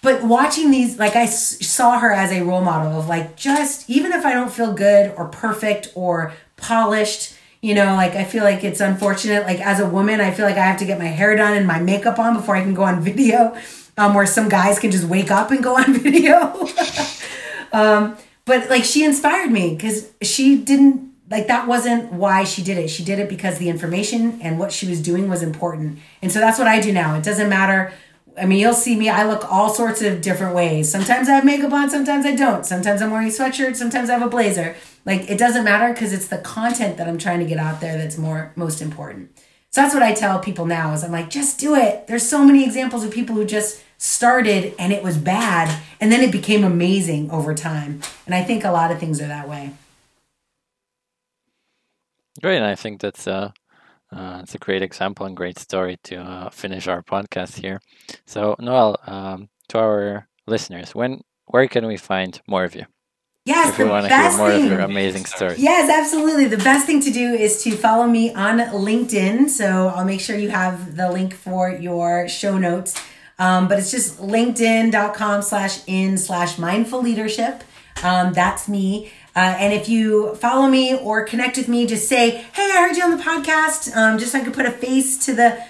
but 0.04 0.24
watching 0.24 0.70
these 0.70 1.00
like 1.00 1.16
I 1.16 1.26
saw 1.26 1.98
her 1.98 2.14
as 2.14 2.32
a 2.32 2.44
role 2.44 2.62
model 2.62 3.00
of 3.00 3.08
like 3.10 3.36
just 3.36 3.90
even 3.90 4.12
if 4.12 4.24
I 4.24 4.34
don't 4.34 4.52
feel 4.52 4.72
good 4.72 5.12
or 5.18 5.28
perfect 5.28 5.92
or 5.96 6.32
polished, 6.58 7.34
you 7.62 7.74
know, 7.74 7.96
like 7.96 8.14
I 8.14 8.24
feel 8.24 8.44
like 8.44 8.64
it's 8.64 8.82
unfortunate 8.82 9.48
like 9.48 9.62
as 9.62 9.80
a 9.80 9.90
woman, 9.90 10.22
I 10.22 10.30
feel 10.30 10.46
like 10.46 10.58
I 10.58 10.66
have 10.66 10.78
to 10.78 10.86
get 10.86 11.00
my 11.00 11.06
hair 11.06 11.36
done 11.36 11.58
and 11.58 11.66
my 11.66 11.80
makeup 11.80 12.20
on 12.20 12.36
before 12.36 12.56
I 12.56 12.62
can 12.62 12.76
go 12.76 12.84
on 12.84 13.02
video. 13.12 13.58
Um, 13.98 14.14
where 14.14 14.26
some 14.26 14.50
guys 14.50 14.78
can 14.78 14.92
just 14.92 15.06
wake 15.06 15.32
up 15.32 15.52
and 15.52 15.64
go 15.64 15.78
on 15.78 15.94
video. 16.00 16.68
Um, 17.74 18.18
but 18.46 18.70
like 18.70 18.84
she 18.84 19.04
inspired 19.04 19.52
me 19.52 19.76
because 19.76 20.12
she 20.22 20.58
didn't 20.58 21.14
like 21.30 21.48
that 21.48 21.68
wasn't 21.68 22.14
why 22.14 22.44
she 22.44 22.62
did 22.62 22.78
it. 22.78 22.90
She 22.90 23.04
did 23.04 23.20
it 23.20 23.28
because 23.28 23.58
the 23.58 23.70
information 23.70 24.40
and 24.42 24.60
what 24.60 24.72
she 24.72 24.88
was 24.88 25.02
doing 25.02 25.28
was 25.28 25.42
important. 25.42 26.00
And 26.22 26.32
so 26.32 26.40
that's 26.40 26.60
what 26.60 26.68
I 26.68 26.80
do 26.80 26.94
now. 26.94 27.16
It 27.16 27.24
doesn't 27.24 27.50
matter. 27.50 27.92
I 28.38 28.46
mean, 28.46 28.60
you'll 28.60 28.74
see 28.74 28.96
me. 28.96 29.10
I 29.10 29.26
look 29.26 29.52
all 29.52 29.70
sorts 29.70 30.02
of 30.02 30.22
different 30.22 30.56
ways. 30.56 30.92
Sometimes 30.92 31.30
I 31.30 31.34
have 31.36 31.46
makeup 31.46 31.72
on, 31.72 31.90
sometimes 31.90 32.26
I 32.26 32.36
don't. 32.36 32.66
Sometimes 32.66 33.02
I'm 33.02 33.10
wearing 33.10 33.30
a 33.30 33.32
sweatshirt, 33.32 33.76
sometimes 33.76 34.10
I 34.10 34.14
have 34.14 34.22
a 34.22 34.30
blazer. 34.30 34.76
Like 35.06 35.30
it 35.30 35.40
doesn't 35.40 35.64
matter 35.64 35.94
because 35.94 36.14
it's 36.14 36.28
the 36.28 36.40
content 36.40 36.98
that 36.98 37.08
I'm 37.08 37.18
trying 37.18 37.40
to 37.40 37.46
get 37.46 37.58
out 37.58 37.82
there 37.82 37.98
that's 37.98 38.18
more 38.18 38.52
most 38.56 38.82
important. 38.82 39.32
So 39.72 39.82
that's 39.82 39.94
what 39.94 40.04
I 40.04 40.14
tell 40.14 40.40
people 40.40 40.66
now 40.66 40.94
is 40.94 41.04
I'm 41.04 41.12
like, 41.12 41.30
just 41.30 41.60
do 41.60 41.76
it. 41.76 42.08
There's 42.08 42.28
so 42.28 42.46
many 42.46 42.64
examples 42.64 43.04
of 43.04 43.12
people 43.12 43.36
who 43.36 43.46
just 43.46 43.82
started 44.06 44.76
and 44.78 44.94
it 44.94 45.04
was 45.04 45.18
bad 45.18 45.82
and 46.00 46.12
then 46.12 46.22
it 46.22 46.32
became 46.32 46.64
amazing 46.64 47.32
over 47.32 47.54
time. 47.54 48.02
And 48.26 48.36
I 48.36 48.44
think 48.44 48.64
a 48.64 48.72
lot 48.72 48.92
of 48.92 49.00
things 49.00 49.20
are 49.20 49.28
that 49.28 49.50
way. 49.50 49.72
Great, 52.42 52.62
I 52.62 52.76
think 52.76 53.02
that's 53.02 53.28
a 53.28 53.54
uh, 54.12 54.40
it's 54.44 54.54
a 54.54 54.60
great 54.60 54.82
example 54.82 55.26
and 55.26 55.36
great 55.36 55.58
story 55.58 55.98
to 56.04 56.18
uh, 56.18 56.50
finish 56.50 56.88
our 56.88 57.02
podcast 57.02 57.58
here. 57.58 57.82
So, 58.26 58.56
Noelle, 58.60 58.98
um, 59.08 59.50
to 59.70 59.80
our 59.80 60.28
listeners, 60.46 60.94
when 60.94 61.22
where 61.48 61.68
can 61.68 61.88
we 61.88 61.98
find 61.98 62.40
more 62.48 62.64
of 62.64 62.76
you? 62.76 62.86
Yes, 63.46 63.70
if 63.70 63.78
we 63.78 63.86
want 63.86 64.08
to 64.08 64.16
hear 64.16 64.38
more 64.38 64.50
thing. 64.50 64.66
of 64.66 64.72
your 64.72 64.80
amazing 64.80 65.26
stories. 65.26 65.60
Yes, 65.60 65.90
absolutely. 65.90 66.46
The 66.46 66.64
best 66.64 66.86
thing 66.86 67.00
to 67.02 67.12
do 67.12 67.34
is 67.34 67.64
to 67.64 67.72
follow 67.72 68.08
me 68.08 68.34
on 68.34 68.58
LinkedIn. 68.60 69.50
So 69.50 69.92
I'll 69.96 70.06
make 70.06 70.20
sure 70.20 70.36
you 70.36 70.50
have 70.50 70.96
the 70.96 71.12
link 71.12 71.34
for 71.36 71.70
your 71.70 72.28
show 72.28 72.58
notes. 72.58 72.96
Um, 73.38 73.68
but 73.68 73.80
it's 73.80 73.92
just 73.92 74.20
linkedin.com 74.20 75.42
slash 75.42 75.82
in 75.88 76.18
slash 76.18 76.58
mindful 76.58 77.02
leadership. 77.02 77.64
Um, 78.04 78.34
that's 78.34 78.68
me. 78.68 79.12
Uh, 79.36 79.56
and 79.60 79.74
if 79.74 79.90
you 79.90 80.36
follow 80.36 80.68
me 80.68 80.96
or 80.96 81.26
connect 81.26 81.58
with 81.58 81.68
me, 81.68 81.86
just 81.86 82.08
say, 82.08 82.46
hey, 82.54 82.72
I 82.74 82.88
heard 82.88 82.96
you 82.96 83.04
on 83.04 83.18
the 83.18 83.22
podcast, 83.22 83.94
um, 83.96 84.18
just 84.18 84.32
so 84.32 84.40
I 84.40 84.44
could 84.44 84.54
put 84.54 84.66
a 84.66 84.72
face 84.72 85.18
to 85.26 85.34
the 85.34 85.62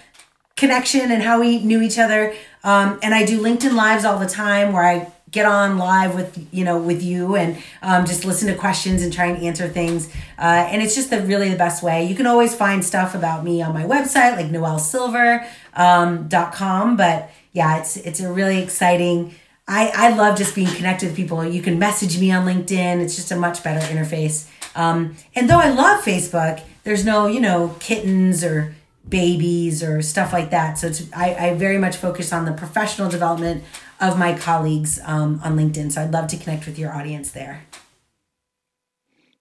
connection 0.56 1.12
and 1.12 1.24
how 1.24 1.40
we 1.40 1.64
knew 1.64 1.82
each 1.82 1.98
other. 1.98 2.36
Um, 2.64 3.00
and 3.02 3.16
I 3.16 3.26
do 3.26 3.42
LinkedIn 3.42 3.74
lives 3.74 4.06
all 4.06 4.20
the 4.20 4.28
time 4.28 4.72
where 4.72 4.84
I 4.84 5.12
get 5.32 5.46
on 5.46 5.78
live 5.78 6.16
with 6.16 6.48
you 6.54 6.64
know 6.64 6.78
with 6.78 7.04
you 7.04 7.36
and 7.36 7.58
um, 7.82 8.06
just 8.06 8.24
listen 8.24 8.48
to 8.48 8.56
questions 8.56 9.04
and 9.04 9.12
try 9.12 9.26
and 9.26 9.44
answer 9.44 9.68
things 9.68 10.08
uh, 10.40 10.66
and 10.70 10.82
it's 10.82 10.96
just 10.96 11.10
the 11.10 11.20
really 11.24 11.50
the 11.50 11.58
best 11.58 11.84
way 11.84 12.06
you 12.06 12.16
can 12.16 12.26
always 12.26 12.56
find 12.56 12.86
stuff 12.86 13.14
about 13.14 13.44
me 13.44 13.62
on 13.62 13.74
my 13.74 13.84
website 13.84 14.38
like 14.38 14.46
noellesilver.com 14.46 16.90
um, 16.90 16.96
but 16.96 17.30
yeah 17.56 17.80
it's 17.80 17.98
it's 17.98 18.20
a 18.20 18.32
really 18.32 18.62
exciting 18.62 19.34
I, 19.68 19.92
I 19.96 20.16
love 20.16 20.38
just 20.38 20.54
being 20.54 20.68
connected 20.68 21.08
with 21.08 21.16
people. 21.16 21.44
You 21.44 21.62
can 21.62 21.80
message 21.80 22.20
me 22.20 22.32
on 22.32 22.46
LinkedIn. 22.46 23.02
It's 23.02 23.16
just 23.16 23.32
a 23.32 23.36
much 23.36 23.64
better 23.64 23.80
interface. 23.88 24.48
Um, 24.76 25.16
and 25.36 25.50
though 25.50 25.58
I 25.58 25.70
love 25.70 26.04
Facebook, 26.04 26.62
there's 26.84 27.04
no, 27.04 27.26
you 27.26 27.40
know, 27.40 27.76
kittens 27.80 28.44
or 28.44 28.76
babies 29.08 29.82
or 29.84 30.02
stuff 30.02 30.34
like 30.34 30.52
that. 30.52 30.78
So 30.78 30.92
I, 31.16 31.36
I 31.36 31.54
very 31.56 31.78
much 31.80 31.96
focus 31.96 32.32
on 32.32 32.46
the 32.46 32.52
professional 32.52 33.10
development 33.10 33.64
of 34.00 34.20
my 34.20 34.38
colleagues 34.38 35.00
um, 35.06 35.42
on 35.44 35.56
LinkedIn. 35.56 35.92
So 35.92 36.02
I'd 36.02 36.12
love 36.12 36.28
to 36.28 36.38
connect 36.38 36.66
with 36.66 36.78
your 36.78 36.94
audience 36.94 37.32
there. 37.32 37.64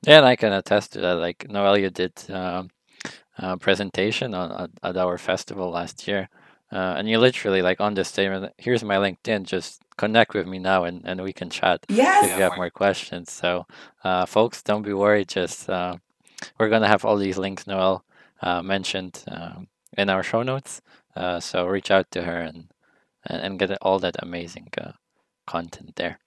Yeah, 0.06 0.18
and 0.18 0.26
I 0.26 0.36
can 0.36 0.52
attest 0.52 0.92
to 0.92 1.00
that. 1.00 1.14
Like 1.14 1.46
you 1.48 1.90
did 1.90 2.12
um, 2.30 2.70
a 3.38 3.56
presentation 3.56 4.34
on 4.34 4.70
at 4.82 4.96
our 4.96 5.18
festival 5.18 5.70
last 5.70 6.06
year, 6.06 6.28
uh, 6.74 6.96
and 6.98 7.08
you 7.08 7.18
literally 7.18 7.62
like 7.62 7.80
on 7.80 7.94
the 7.94 8.04
statement, 8.04 8.52
here's 8.58 8.82
my 8.82 8.96
LinkedIn, 8.96 9.44
just 9.44 9.80
connect 9.96 10.34
with 10.34 10.46
me 10.48 10.58
now 10.58 10.82
and, 10.82 11.02
and 11.04 11.22
we 11.22 11.32
can 11.32 11.48
chat 11.48 11.86
yes. 11.88 12.26
if 12.26 12.36
you 12.36 12.42
have 12.42 12.56
more 12.56 12.70
questions. 12.70 13.30
So, 13.30 13.64
uh, 14.02 14.26
folks, 14.26 14.60
don't 14.60 14.82
be 14.82 14.92
worried. 14.92 15.28
Just 15.28 15.70
uh, 15.70 15.96
we're 16.58 16.68
gonna 16.68 16.88
have 16.88 17.04
all 17.04 17.16
these 17.16 17.38
links 17.38 17.68
Noelle 17.68 18.04
uh, 18.42 18.60
mentioned 18.60 19.22
um, 19.28 19.68
in 19.96 20.10
our 20.10 20.24
show 20.24 20.42
notes. 20.42 20.82
Uh, 21.14 21.38
so 21.38 21.64
reach 21.64 21.92
out 21.92 22.10
to 22.10 22.22
her 22.22 22.40
and 22.40 22.68
and 23.26 23.58
get 23.58 23.78
all 23.80 24.00
that 24.00 24.16
amazing 24.18 24.68
uh, 24.76 24.92
content 25.46 25.94
there. 25.96 26.18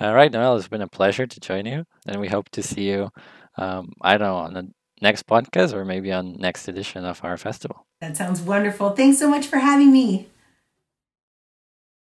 All 0.00 0.14
right, 0.14 0.32
Noelle, 0.32 0.56
it's 0.56 0.68
been 0.68 0.80
a 0.80 0.88
pleasure 0.88 1.26
to 1.26 1.40
join 1.40 1.66
you, 1.66 1.84
and 2.06 2.18
we 2.20 2.28
hope 2.28 2.48
to 2.50 2.62
see 2.62 2.88
you. 2.88 3.10
Um, 3.58 3.92
I 4.00 4.16
don't 4.16 4.26
know 4.26 4.36
on 4.36 4.54
the 4.54 4.70
next 5.00 5.26
podcast 5.26 5.72
or 5.72 5.84
maybe 5.84 6.12
on 6.12 6.36
next 6.36 6.68
edition 6.68 7.04
of 7.04 7.20
our 7.24 7.36
festival. 7.36 7.86
That 8.00 8.16
sounds 8.16 8.40
wonderful. 8.40 8.90
Thanks 8.90 9.18
so 9.18 9.28
much 9.28 9.46
for 9.46 9.58
having 9.58 9.92
me. 9.92 10.28